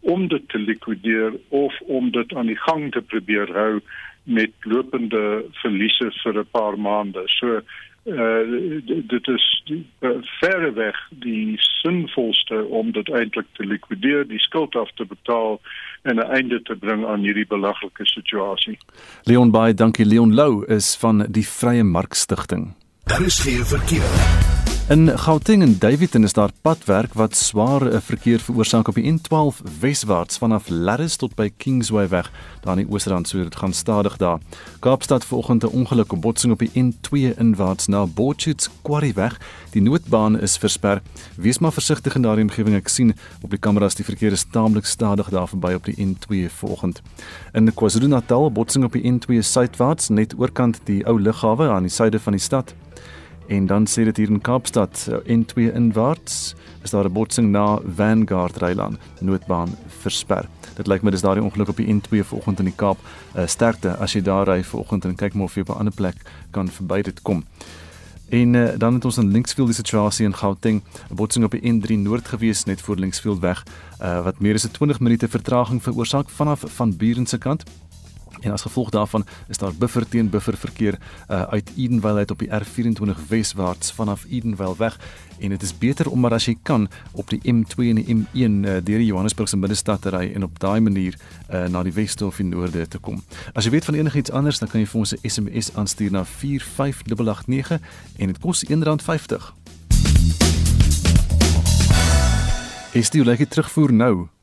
om 0.00 0.28
dit 0.28 0.48
te 0.48 0.58
likwideer 0.58 1.32
of 1.48 1.80
om 1.80 2.10
dit 2.10 2.34
aan 2.34 2.46
die 2.46 2.58
gang 2.58 2.92
te 2.92 3.02
probeer 3.02 3.50
hou 3.54 3.80
met 4.26 4.50
lopende 4.60 5.44
verliese 5.62 6.10
vir 6.22 6.38
'n 6.38 6.48
paar 6.50 6.78
maande. 6.78 7.22
So 7.26 7.60
uh 8.06 8.42
dit 8.86 9.28
is 9.28 9.62
uh, 9.70 10.10
verre 10.40 10.72
weg 10.72 10.96
die 11.10 11.56
sinvolste 11.58 12.64
om 12.64 12.92
dit 12.92 13.08
eintlik 13.10 13.46
te 13.52 13.66
likwideer, 13.66 14.26
die 14.28 14.38
skuld 14.38 14.76
af 14.76 14.90
te 14.94 15.04
betaal 15.04 15.60
en 16.02 16.16
'n 16.16 16.30
einde 16.38 16.62
te 16.62 16.76
bring 16.76 17.06
aan 17.06 17.20
hierdie 17.20 17.46
belaglike 17.46 18.06
situasie. 18.06 18.78
Leon 19.24 19.50
Bey, 19.50 19.74
dankie 19.74 20.06
Leon 20.06 20.34
Lou 20.34 20.64
is 20.66 20.96
van 20.96 21.26
die 21.28 21.46
Vrye 21.46 21.82
Mark 21.82 22.14
Stichting. 22.14 22.74
Daar 23.04 23.22
is 23.22 23.38
geen 23.42 23.64
verkeer. 23.64 24.55
In 24.88 25.18
Gauteng 25.18 25.62
en 25.62 25.78
Davidton 25.78 26.22
is 26.22 26.32
daar 26.32 26.50
padwerk 26.60 27.14
wat 27.14 27.36
swaar 27.36 27.86
eh, 27.86 27.98
verkeer 28.00 28.38
veroorsaak 28.38 28.88
op 28.88 28.94
die 28.94 29.12
N12 29.12 29.56
weswaarts 29.80 30.38
vanaf 30.38 30.68
Larris 30.68 31.16
tot 31.16 31.34
by 31.34 31.48
Kingsway 31.56 32.08
weg 32.08 32.30
daar 32.62 32.78
in 32.78 32.84
die 32.84 32.92
Oosrand 32.94 33.26
so 33.28 33.42
dit 33.42 33.56
gaan 33.56 33.72
stadig 33.72 34.16
daar. 34.16 34.38
Kaapstad 34.78 35.24
vanoggend 35.24 35.64
'n 35.64 35.74
ongeluk 35.74 36.12
op 36.12 36.20
botsing 36.20 36.52
op 36.52 36.58
die 36.58 36.70
N2 36.74 37.34
inwaarts 37.36 37.86
na 37.86 38.06
Botchet's 38.06 38.70
Quarry 38.82 39.12
weg. 39.14 39.40
Die 39.70 39.82
noodbaan 39.82 40.40
is 40.40 40.56
versper. 40.56 41.02
Wees 41.36 41.58
maar 41.58 41.72
versigtig 41.72 42.14
in 42.14 42.22
daardie 42.22 42.44
omgewing. 42.44 42.76
Ek 42.76 42.88
sien 42.88 43.14
op 43.42 43.50
die 43.50 43.58
kameras 43.58 43.94
die 43.94 44.04
verkeer 44.04 44.32
is 44.32 44.46
taamlik 44.50 44.86
stadig 44.86 45.28
daar 45.28 45.48
verby 45.48 45.74
op 45.74 45.84
die 45.84 45.96
N2 46.06 46.48
vanoggend. 46.48 47.02
In 47.52 47.74
KwaZulu-Natal 47.74 48.52
botsing 48.52 48.84
op 48.84 48.92
die 48.92 49.12
N2 49.12 49.40
suidwaarts 49.40 50.08
net 50.08 50.34
oorkant 50.38 50.80
die 50.84 51.06
ou 51.06 51.20
lughawe 51.20 51.68
aan 51.68 51.82
die 51.82 51.92
suide 51.92 52.20
van 52.20 52.32
die 52.32 52.42
stad. 52.42 52.74
En 53.46 53.66
dan 53.66 53.86
sê 53.86 54.02
dit 54.04 54.16
hier 54.16 54.30
in 54.30 54.40
Kaapstad 54.40 55.08
eh, 55.10 55.36
N2 55.38 55.72
inwaarts 55.74 56.54
is 56.82 56.90
daar 56.90 57.04
'n 57.04 57.12
botsing 57.12 57.50
na 57.50 57.78
Vanguard 57.94 58.56
Reiland 58.56 58.98
noodbaan 59.20 59.68
versper. 59.86 60.48
Dit 60.74 60.86
lyk 60.86 61.02
my 61.02 61.10
dis 61.10 61.20
daardie 61.20 61.42
ongeluk 61.42 61.68
op 61.68 61.76
die 61.76 61.94
N2 61.94 62.24
vanoggend 62.24 62.58
in 62.58 62.64
die 62.64 62.76
Kaap. 62.76 62.98
Uh, 63.36 63.46
sterkte 63.46 63.96
as 63.96 64.12
jy 64.12 64.22
daar 64.22 64.48
ry 64.48 64.64
vanoggend 64.64 65.04
en 65.04 65.14
kyk 65.14 65.34
maar 65.34 65.44
of 65.44 65.54
jy 65.54 65.60
op 65.60 65.68
'n 65.68 65.78
ander 65.78 65.94
plek 65.94 66.16
kan 66.50 66.68
verby 66.68 67.02
dit 67.02 67.22
kom. 67.22 67.44
En 68.28 68.54
uh, 68.54 68.68
dan 68.78 68.94
het 68.94 69.04
ons 69.04 69.16
in 69.16 69.30
Linksfield 69.30 69.66
die 69.66 69.76
situasie 69.76 70.26
in 70.26 70.34
Gauteng, 70.34 70.82
'n 71.10 71.14
botsing 71.14 71.44
op 71.44 71.50
die 71.50 71.72
N3 71.72 71.98
noord 71.98 72.28
gewees 72.28 72.64
net 72.64 72.80
voor 72.80 72.96
Linksfield 72.96 73.38
weg, 73.38 73.66
uh, 74.02 74.22
wat 74.24 74.38
meer 74.38 74.54
as 74.54 74.68
20 74.72 75.00
minute 75.00 75.28
vertraging 75.28 75.82
veroorsaak 75.82 76.28
vanaf 76.28 76.62
van 76.66 76.96
Buren 76.96 77.26
se 77.26 77.38
kant. 77.38 77.62
En 78.40 78.52
as 78.52 78.62
gevolg 78.62 78.90
daarvan 78.90 79.24
is 79.48 79.58
daar 79.58 79.74
buffer 79.74 80.08
teen 80.08 80.30
buffer 80.30 80.56
verkeer 80.56 80.98
uh, 81.30 81.42
uit 81.42 81.70
Edenvale 81.76 82.18
uit 82.18 82.30
op 82.30 82.38
die 82.38 82.48
R24 82.48 83.26
weswaarts 83.28 83.92
vanaf 83.92 84.24
Edenvale 84.30 84.76
weg 84.76 84.98
en 85.38 85.48
dit 85.48 85.62
is 85.62 85.78
beter 85.78 86.10
om 86.10 86.20
maar 86.20 86.32
as 86.32 86.46
jy 86.48 86.56
kan 86.62 86.88
op 87.12 87.30
die 87.30 87.40
M2 87.44 87.88
en 87.90 88.00
die 88.00 88.14
M1 88.14 88.24
uh, 88.32 88.76
deur 88.84 89.02
die 89.02 89.06
Johannesburg 89.06 89.48
se 89.48 89.56
middestad 89.56 90.02
te 90.02 90.10
ry 90.14 90.30
en 90.34 90.42
op 90.42 90.58
daai 90.60 90.80
manier 90.80 91.18
uh, 91.50 91.66
na 91.66 91.82
die 91.82 91.92
weste 91.92 92.26
of 92.26 92.36
die 92.36 92.46
noorde 92.46 92.86
te 92.88 92.98
kom. 92.98 93.22
As 93.54 93.64
jy 93.64 93.74
weet 93.76 93.84
van 93.84 93.94
enigiets 93.94 94.30
anders 94.30 94.58
dan 94.62 94.68
kan 94.72 94.80
jy 94.80 94.86
vir 94.86 95.00
ons 95.00 95.14
'n 95.14 95.28
SMS 95.28 95.74
aanstuur 95.74 96.10
na 96.10 96.24
45889 96.24 97.80
en 98.16 98.26
dit 98.26 98.38
kos 98.38 98.64
R1.50. 98.64 99.52
Is 102.96 103.10
dit 103.10 103.24
lekker 103.24 103.48
terugvoer 103.48 103.92
nou? 103.92 104.35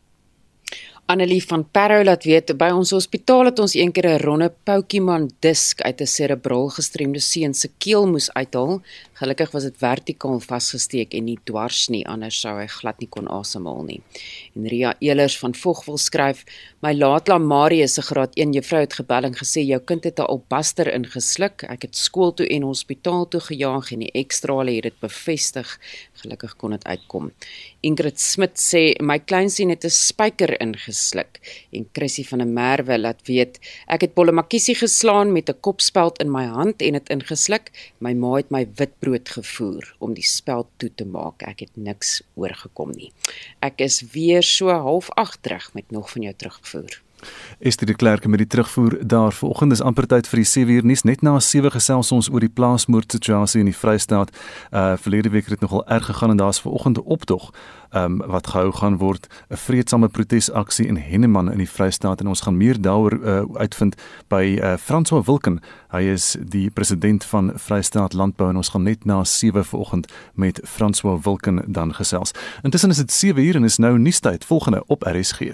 Annelie 1.06 1.44
van 1.44 1.66
Parow 1.68 2.00
laat 2.08 2.24
weet 2.24 2.54
by 2.56 2.70
ons 2.72 2.94
hospitaal 2.96 3.50
het 3.50 3.58
ons 3.60 3.74
eendag 3.76 4.06
'n 4.08 4.22
ronde 4.24 4.48
Pokémon 4.64 5.28
disk 5.44 5.82
uit 5.82 6.02
'n 6.02 6.08
serebraal 6.08 6.70
gestremde 6.70 7.20
seun 7.20 7.54
se 7.54 7.70
keel 7.78 8.08
moes 8.08 8.32
uithaal. 8.34 8.82
Gelukkig 9.14 9.52
was 9.52 9.64
dit 9.64 9.78
vertikaal 9.78 10.40
vasgesteek 10.40 11.14
en 11.14 11.24
nie 11.26 11.40
dwars 11.44 11.90
nie, 11.90 12.08
anders 12.08 12.40
sou 12.40 12.60
hy 12.60 12.68
glad 12.68 13.00
nie 13.00 13.10
kon 13.10 13.28
asemhaal 13.28 13.84
nie. 13.84 14.02
En 14.56 14.68
Ria 14.68 14.96
Elers 15.00 15.40
van 15.40 15.56
Vog 15.56 15.86
wil 15.86 15.98
skryf: 15.98 16.46
"My 16.82 16.94
laatla 16.94 17.38
Marius 17.38 17.94
se 17.94 18.02
graad 18.02 18.32
1 18.36 18.54
juffrou 18.54 18.82
het 18.82 18.94
gebel 18.94 19.24
en 19.24 19.34
gesê 19.34 19.62
jou 19.66 19.80
kind 19.80 20.04
het 20.04 20.20
'n 20.20 20.32
opbaster 20.32 20.94
ingesluk. 20.94 21.64
Ek 21.64 21.82
het 21.82 21.96
skool 21.96 22.34
toe 22.34 22.48
en 22.48 22.62
hospitaal 22.62 23.28
toe 23.28 23.42
gejaag 23.42 23.92
en 23.92 24.00
die 24.00 24.12
ekstrale 24.12 24.72
het 24.72 24.84
dit 24.84 25.00
bevestig. 25.00 25.80
Gelukkig 26.14 26.56
kon 26.56 26.72
dit 26.72 26.86
uitkom." 26.86 27.32
Ingrid 27.82 28.20
Smit 28.20 28.58
sê 28.58 29.02
my 29.02 29.20
kleinseun 29.20 29.70
het 29.70 29.84
'n 29.84 29.90
spyker 29.90 30.62
ingesluk 30.62 30.93
en 31.72 31.88
Chrissy 31.92 32.24
van 32.24 32.44
der 32.44 32.48
Merwe 32.48 32.98
laat 33.00 33.22
weet 33.28 33.60
ek 33.88 34.06
het 34.08 34.14
Pollemakiesie 34.14 34.76
geslaan 34.76 35.34
met 35.34 35.50
'n 35.50 35.60
kopspeld 35.60 36.20
in 36.22 36.32
my 36.32 36.46
hand 36.46 36.82
en 36.82 36.94
dit 36.94 37.10
ingesluk. 37.10 37.72
My 38.00 38.14
ma 38.14 38.36
het 38.36 38.52
my 38.52 38.68
witbrood 38.76 39.30
gevoer 39.30 39.96
om 40.00 40.14
die 40.14 40.24
speld 40.24 40.68
toe 40.78 40.92
te 40.96 41.06
maak. 41.06 41.42
Ek 41.42 41.60
het 41.60 41.76
niks 41.76 42.22
oorgekom 42.36 42.92
nie. 42.92 43.12
Ek 43.60 43.82
is 43.82 44.02
weer 44.12 44.44
so 44.44 44.70
half 44.70 45.10
8 45.10 45.44
terug 45.44 45.74
met 45.74 45.92
nog 45.92 46.10
van 46.10 46.22
jou 46.22 46.34
terugvoer. 46.34 47.02
Esther 47.60 47.88
de 47.88 47.94
Klerk 47.94 48.28
met 48.28 48.40
die 48.40 48.48
terugvoer 48.48 48.98
daar 49.08 49.32
vanoggend 49.32 49.72
is 49.72 49.82
amper 49.82 50.08
tyd 50.08 50.28
vir 50.28 50.44
die 50.44 50.46
7 50.46 50.74
uur 50.74 50.86
nuus 50.86 51.04
net 51.04 51.22
na 51.22 51.40
7 51.40 51.72
gesels 51.72 52.12
ons 52.12 52.30
oor 52.30 52.40
die 52.40 52.50
plaasmoord 52.50 53.12
situasie 53.12 53.60
in 53.60 53.72
die 53.72 53.78
Vrystaat. 53.78 54.32
Uh 54.72 54.94
verlede 54.98 55.30
week 55.30 55.50
het 55.50 55.60
dit 55.60 55.70
nogal 55.70 55.88
erg 55.88 56.06
gegaan 56.06 56.30
en 56.30 56.38
daar's 56.38 56.62
vanoggend 56.62 56.98
'n 56.98 57.06
optog 57.06 57.52
um 57.96 58.18
wat 58.18 58.48
gehou 58.48 58.72
gaan 58.72 58.98
word 58.98 59.28
'n 59.50 59.56
vreedsame 59.56 60.08
protesaksie 60.08 60.88
in 60.88 60.96
Henneman 60.96 61.52
in 61.52 61.58
die 61.58 61.70
Vrystaat 61.70 62.20
en 62.20 62.28
ons 62.28 62.42
gaan 62.42 62.58
meer 62.58 62.82
daaroor 62.82 63.14
uh, 63.14 63.44
uitvind 63.54 63.96
by 64.28 64.58
uh, 64.62 64.78
François 64.78 65.26
Wilken. 65.26 65.60
Hy 65.92 66.02
is 66.02 66.38
die 66.40 66.70
president 66.70 67.24
van 67.26 67.52
Vrystaat 67.56 68.14
Landbou 68.14 68.50
en 68.50 68.56
ons 68.56 68.70
gaan 68.70 68.84
net 68.84 69.06
na 69.06 69.24
7 69.24 69.66
vanoggend 69.66 70.12
met 70.34 70.60
François 70.64 71.24
Wilken 71.24 71.64
dan 71.68 71.94
gesels. 71.94 72.32
Intussen 72.62 72.90
is 72.90 72.98
dit 72.98 73.12
7 73.12 73.44
uur 73.44 73.56
en 73.56 73.64
is 73.64 73.78
nou 73.78 74.00
nuustyd 74.00 74.46
volgende 74.46 74.84
op 74.88 75.04
RSG. 75.04 75.54